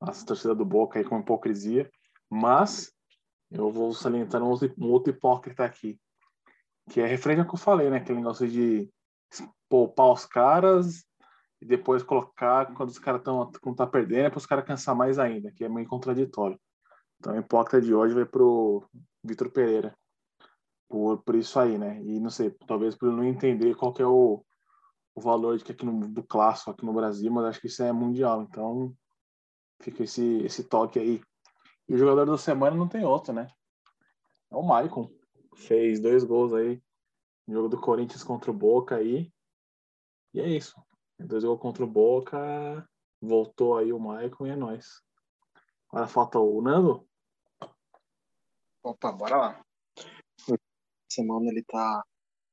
as 0.00 0.22
torcidas 0.22 0.56
do 0.56 0.64
Boca 0.64 0.98
aí 0.98 1.04
com 1.04 1.18
hipocrisia, 1.18 1.90
mas 2.30 2.92
eu 3.50 3.70
vou 3.70 3.92
salientar 3.92 4.42
um 4.42 4.90
outro 4.90 5.10
hipócrita 5.10 5.64
aqui, 5.64 5.98
que 6.90 7.00
é 7.00 7.06
referente 7.06 7.40
ao 7.40 7.46
que 7.46 7.54
eu 7.54 7.58
falei, 7.58 7.90
né, 7.90 7.98
aquele 7.98 8.18
negócio 8.18 8.48
de 8.48 8.88
poupar 9.68 10.12
os 10.12 10.24
caras 10.24 11.04
e 11.60 11.66
depois 11.66 12.02
colocar 12.02 12.72
quando 12.74 12.90
os 12.90 12.98
caras 12.98 13.20
estão 13.20 13.50
quando 13.60 13.76
tá 13.76 13.86
perdendo, 13.86 14.26
é 14.26 14.30
para 14.30 14.38
os 14.38 14.46
caras 14.46 14.64
cansar 14.64 14.94
mais 14.94 15.18
ainda, 15.18 15.50
que 15.52 15.64
é 15.64 15.68
meio 15.68 15.88
contraditório. 15.88 16.58
Então, 17.18 17.34
o 17.34 17.38
hipócrita 17.38 17.80
de 17.80 17.94
hoje 17.94 18.14
vai 18.14 18.26
pro 18.26 18.84
Vitor 19.24 19.50
Pereira 19.50 19.96
por, 20.88 21.22
por 21.22 21.34
isso 21.34 21.58
aí, 21.58 21.78
né? 21.78 22.00
E 22.02 22.20
não 22.20 22.30
sei, 22.30 22.50
talvez 22.66 22.94
por 22.94 23.10
não 23.10 23.24
entender 23.24 23.74
qual 23.74 23.92
que 23.92 24.02
é 24.02 24.06
o, 24.06 24.44
o 25.14 25.20
valor 25.20 25.56
de 25.56 25.64
que 25.64 25.72
aqui 25.72 25.84
no, 25.84 26.08
do 26.08 26.22
clássico 26.22 26.70
aqui 26.70 26.84
no 26.84 26.92
Brasil, 26.92 27.32
mas 27.32 27.46
acho 27.46 27.60
que 27.60 27.66
isso 27.66 27.82
é 27.82 27.92
mundial. 27.92 28.42
Então 28.42 28.94
fica 29.82 30.04
esse, 30.04 30.38
esse 30.44 30.64
toque 30.64 30.98
aí. 30.98 31.22
E 31.88 31.94
o 31.94 31.98
jogador 31.98 32.26
da 32.26 32.38
semana 32.38 32.76
não 32.76 32.88
tem 32.88 33.04
outro, 33.04 33.32
né? 33.32 33.48
É 34.50 34.56
o 34.56 34.62
Maicon. 34.62 35.10
Fez 35.56 35.98
dois 35.98 36.22
gols 36.22 36.52
aí 36.52 36.80
no 37.46 37.54
jogo 37.54 37.68
do 37.68 37.80
Corinthians 37.80 38.22
contra 38.22 38.50
o 38.50 38.54
Boca 38.54 38.96
aí. 38.96 39.32
E 40.34 40.40
é 40.40 40.48
isso. 40.48 40.80
Dois 41.18 41.42
gols 41.42 41.60
contra 41.60 41.82
o 41.82 41.86
Boca. 41.86 42.88
Voltou 43.20 43.76
aí 43.76 43.92
o 43.92 43.98
Maicon 43.98 44.46
e 44.46 44.50
é 44.50 44.56
nóis. 44.56 45.02
Agora 45.88 46.06
falta 46.06 46.38
o 46.38 46.60
Nando. 46.60 47.08
Opa, 48.82 49.10
bora 49.10 49.36
lá. 49.36 49.64
Semana 51.10 51.48
ele 51.48 51.64
tá 51.64 52.04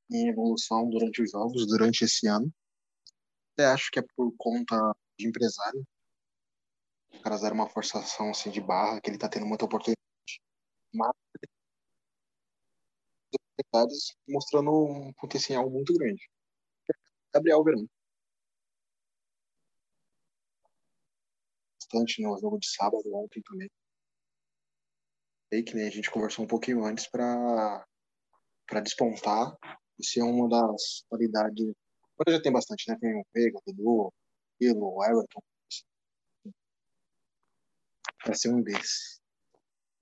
em 0.09 0.29
evolução 0.29 0.89
durante 0.89 1.21
os 1.21 1.31
jogos, 1.31 1.67
durante 1.67 2.05
esse 2.05 2.27
ano. 2.27 2.51
Até 3.53 3.65
acho 3.65 3.91
que 3.91 3.99
é 3.99 4.03
por 4.15 4.33
conta 4.37 4.95
de 5.19 5.27
empresário. 5.27 5.85
Os 7.13 7.19
caras 7.19 7.41
deram 7.41 7.55
uma 7.55 7.69
forçação 7.69 8.29
assim 8.29 8.49
de 8.49 8.61
barra, 8.61 8.99
que 9.01 9.09
ele 9.09 9.17
tá 9.17 9.27
tendo 9.29 9.45
muita 9.45 9.65
oportunidade. 9.65 9.97
Mas 10.93 11.09
os 11.09 11.52
mostrando 14.27 14.71
um 14.71 15.13
potencial 15.13 15.69
muito 15.69 15.93
grande. 15.93 16.29
Gabriel 17.33 17.63
Verão. 17.63 17.87
Bastante 21.79 22.21
no 22.23 22.37
jogo 22.39 22.57
de 22.59 22.67
sábado 22.67 23.03
ontem 23.13 23.41
também. 23.43 23.69
E 25.51 25.61
que 25.61 25.75
nem 25.75 25.87
a 25.87 25.91
gente 25.91 26.09
conversou 26.09 26.45
um 26.45 26.47
pouquinho 26.47 26.83
antes 26.83 27.07
para 27.07 27.85
despontar 28.83 29.55
e 29.99 30.05
ser 30.05 30.21
uma 30.23 30.49
das 30.49 31.03
qualidades. 31.07 31.73
Agora 32.17 32.37
já 32.37 32.41
tem 32.41 32.51
bastante, 32.51 32.89
né? 32.89 32.97
Tem 32.99 33.15
o 33.15 33.25
Veiga, 33.33 33.57
o 33.57 33.61
Dudu, 33.71 34.13
o 34.61 35.03
Everton. 35.03 35.41
Para 38.23 38.33
ser 38.33 38.53
um 38.53 38.61
desses. 38.63 39.21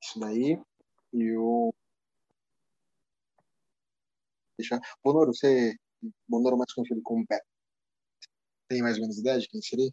Isso 0.01 0.19
daí. 0.19 0.57
E 1.13 1.35
o. 1.35 1.73
Deixa. 4.61 4.79
Bonoro, 5.03 5.33
você. 5.33 5.75
Bonoro 6.27 6.57
mais 6.57 6.71
conhecido 6.71 7.01
como 7.03 7.25
Pé. 7.25 7.41
Tem 8.67 8.81
mais 8.81 8.95
ou 8.95 9.01
menos 9.01 9.17
ideia 9.17 9.39
de 9.39 9.47
quem 9.47 9.61
seria? 9.61 9.91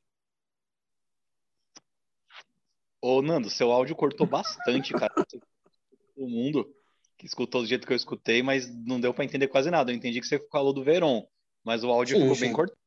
Ô, 3.01 3.23
Nando, 3.23 3.49
seu 3.49 3.73
áudio 3.73 3.97
cortou 3.97 4.27
bastante, 4.27 4.93
cara. 4.93 5.15
Todo 5.15 6.29
mundo 6.29 6.75
que 7.17 7.27
escutou 7.27 7.63
do 7.63 7.67
jeito 7.67 7.87
que 7.87 7.93
eu 7.93 7.97
escutei, 7.97 8.43
mas 8.43 8.69
não 8.85 9.01
deu 9.01 9.13
pra 9.15 9.25
entender 9.25 9.49
quase 9.49 9.71
nada. 9.71 9.91
Eu 9.91 9.97
entendi 9.97 10.21
que 10.21 10.27
você 10.27 10.39
falou 10.51 10.73
do 10.73 10.85
Veron, 10.85 11.27
mas 11.65 11.83
o 11.83 11.91
áudio 11.91 12.17
Sim, 12.17 12.23
ficou 12.23 12.35
sim. 12.37 12.41
bem 12.43 12.53
cortado. 12.53 12.79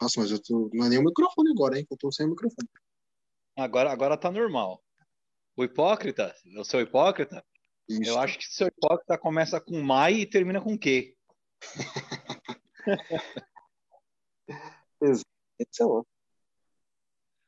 Nossa, 0.00 0.20
mas 0.20 0.30
eu 0.30 0.42
tô. 0.42 0.70
Não 0.72 0.86
é 0.86 0.88
nem 0.90 0.98
o 0.98 1.04
microfone 1.04 1.50
agora, 1.50 1.78
hein? 1.78 1.86
Eu 1.90 1.96
tô 1.96 2.12
sem 2.12 2.26
o 2.26 2.30
microfone. 2.30 2.68
Agora, 3.56 3.90
agora 3.90 4.16
tá 4.16 4.30
normal. 4.30 4.82
O 5.56 5.64
hipócrita, 5.64 6.34
eu 6.46 6.64
sou 6.64 6.80
hipócrita? 6.80 7.44
Isso. 8.00 8.10
Eu 8.10 8.18
acho 8.18 8.38
que 8.38 8.44
seu 8.46 8.68
hipócrita 8.68 9.18
começa 9.18 9.60
com 9.60 9.82
Mai 9.82 10.14
e 10.14 10.26
termina 10.26 10.60
com 10.60 10.78
Q. 10.78 11.16
Esse 15.02 15.24
é. 15.82 15.86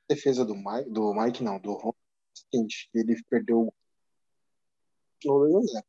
Defesa 0.08 0.44
do 0.44 0.54
Mike, 0.54 0.90
do 0.90 1.14
Mike 1.14 1.42
não, 1.42 1.58
do 1.58 1.72
Ron. 1.72 1.94
Seguinte, 2.34 2.90
ele 2.94 3.22
perdeu 3.28 3.72
no 5.24 5.38
2 5.50 5.54
a 5.54 5.80
0. 5.80 5.86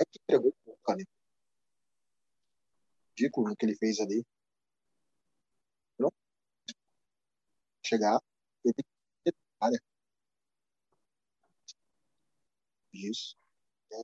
É 0.00 0.04
que 0.04 0.18
entregou 0.22 0.54
o 0.66 0.76
cara. 0.84 0.98
Ridículo 3.16 3.52
o 3.52 3.56
que 3.56 3.66
ele 3.66 3.76
fez 3.76 3.98
ali. 4.00 4.24
Não. 5.98 6.12
Chegar, 7.84 8.20
ele 8.64 8.74
tem 8.74 9.34
área. 9.60 9.80
Disso. 12.94 13.36
É, 13.92 14.00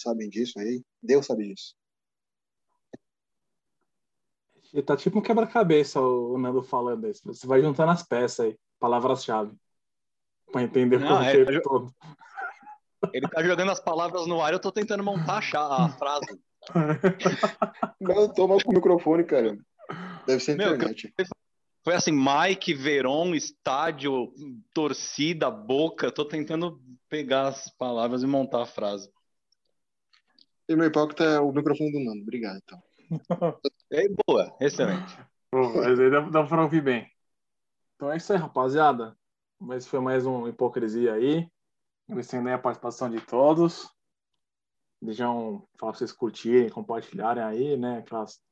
Sabem 0.00 0.28
disso 0.28 0.58
aí? 0.58 0.82
Deus 1.02 1.26
sabe 1.26 1.52
disso. 1.52 1.74
Ele 4.72 4.82
tá 4.82 4.96
tipo 4.96 5.18
um 5.18 5.22
quebra-cabeça, 5.22 6.00
o 6.00 6.36
Nando 6.38 6.62
falando 6.62 7.06
isso. 7.08 7.22
Você 7.24 7.46
vai 7.46 7.62
juntando 7.62 7.92
as 7.92 8.02
peças 8.02 8.46
aí, 8.46 8.58
palavras-chave. 8.80 9.54
Pra 10.50 10.62
entender 10.62 10.98
Não, 10.98 11.18
o 11.18 11.22
é, 11.22 11.36
conceito 11.36 11.62
todo. 11.62 11.94
Ele 13.12 13.28
tá 13.28 13.42
jogando 13.42 13.70
as 13.70 13.80
palavras 13.80 14.26
no 14.26 14.40
ar, 14.42 14.52
eu 14.52 14.60
tô 14.60 14.72
tentando 14.72 15.04
montar 15.04 15.38
a 15.54 15.88
frase. 15.96 16.40
Não, 18.00 18.32
toma 18.32 18.56
com 18.62 18.72
o 18.72 18.74
microfone, 18.74 19.24
cara. 19.24 19.56
Deve 20.26 20.40
ser 20.40 20.56
Meu, 20.56 20.74
internet. 20.74 21.14
Foi 21.86 21.94
assim, 21.94 22.10
Mike, 22.10 22.74
Veron, 22.74 23.32
estádio, 23.32 24.34
torcida, 24.74 25.48
boca. 25.48 26.10
Tô 26.10 26.24
tentando 26.24 26.82
pegar 27.08 27.46
as 27.46 27.68
palavras 27.78 28.24
e 28.24 28.26
montar 28.26 28.62
a 28.62 28.66
frase. 28.66 29.08
E 30.68 30.74
meu 30.74 30.86
hipócrita 30.86 31.22
é 31.22 31.38
o 31.38 31.52
microfone 31.52 31.92
do 31.92 32.00
Nando. 32.00 32.22
Obrigado, 32.22 32.56
então. 32.56 32.82
É 33.92 34.08
boa, 34.26 34.52
excelente. 34.60 35.16
Pô, 35.48 35.74
Mas 35.74 36.00
aí 36.00 36.10
dá, 36.10 36.22
dá 36.22 36.44
pra 36.44 36.64
ouvir 36.64 36.82
bem. 36.82 37.08
Então 37.94 38.10
é 38.10 38.16
isso 38.16 38.32
aí, 38.32 38.38
rapaziada. 38.40 39.16
Mas 39.56 39.86
foi 39.86 40.00
mais 40.00 40.26
um 40.26 40.48
hipocrisia 40.48 41.14
aí. 41.14 41.48
Agradecendo 42.08 42.48
aí 42.48 42.54
a 42.56 42.58
participação 42.58 43.08
de 43.08 43.20
todos. 43.20 43.88
Deixam 45.00 45.64
falar 45.78 45.92
pra 45.92 45.98
vocês 46.00 46.10
curtirem, 46.10 46.68
compartilharem 46.68 47.44
aí, 47.44 47.76
né? 47.76 47.98
Aquelas 47.98 48.42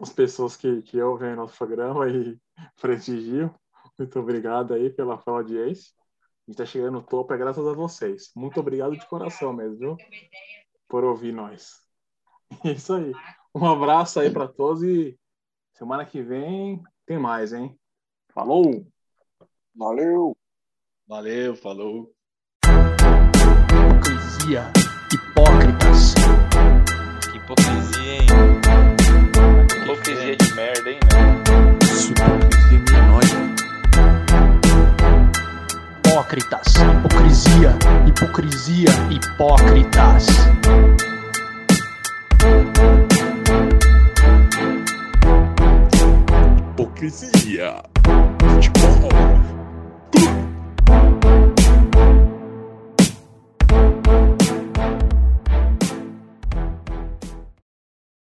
as 0.00 0.12
pessoas 0.12 0.56
que, 0.56 0.82
que 0.82 1.00
ouvem 1.00 1.32
o 1.32 1.36
nosso 1.36 1.56
programa 1.56 2.08
e 2.08 2.36
prestigiam. 2.80 3.54
Muito 3.98 4.18
obrigado 4.18 4.74
aí 4.74 4.90
pela, 4.90 5.16
pela 5.18 5.38
audiência. 5.38 5.92
A 6.46 6.50
gente 6.50 6.58
tá 6.58 6.66
chegando 6.66 6.92
no 6.92 7.02
topo, 7.02 7.32
é 7.32 7.36
graças 7.36 7.66
a 7.66 7.72
vocês. 7.72 8.30
Muito 8.36 8.60
obrigado 8.60 8.96
de 8.96 9.06
coração 9.06 9.52
mesmo, 9.52 9.78
viu? 9.78 9.96
Por 10.86 11.02
ouvir 11.04 11.32
nós. 11.32 11.80
É 12.64 12.72
isso 12.72 12.94
aí. 12.94 13.12
Um 13.54 13.66
abraço 13.66 14.20
aí 14.20 14.30
para 14.30 14.46
todos 14.46 14.82
e 14.82 15.18
semana 15.72 16.04
que 16.04 16.22
vem 16.22 16.82
tem 17.06 17.18
mais, 17.18 17.52
hein? 17.52 17.76
Falou! 18.32 18.86
Valeu! 19.74 20.36
Valeu, 21.08 21.54
falou. 21.56 22.12
Hipocrisia, 23.66 24.72
hipócritas. 25.12 26.14
Que 27.30 27.38
hipocrisia, 27.38 28.14
hein? 28.14 28.26
Hipocrisia 29.82 30.36
de 30.36 30.54
merda, 30.54 30.90
hein, 30.90 30.98
né? 31.12 31.45
Isso, 32.06 32.14
hipocrisia 32.70 32.78
menor. 32.92 33.24
Hipócritas, 36.06 36.74
hipocrisia, 36.76 37.76
hipocrisia, 38.06 38.90
hipócritas. 39.10 40.26
Hipocrisia. 46.78 47.82
Futebol. 48.38 49.10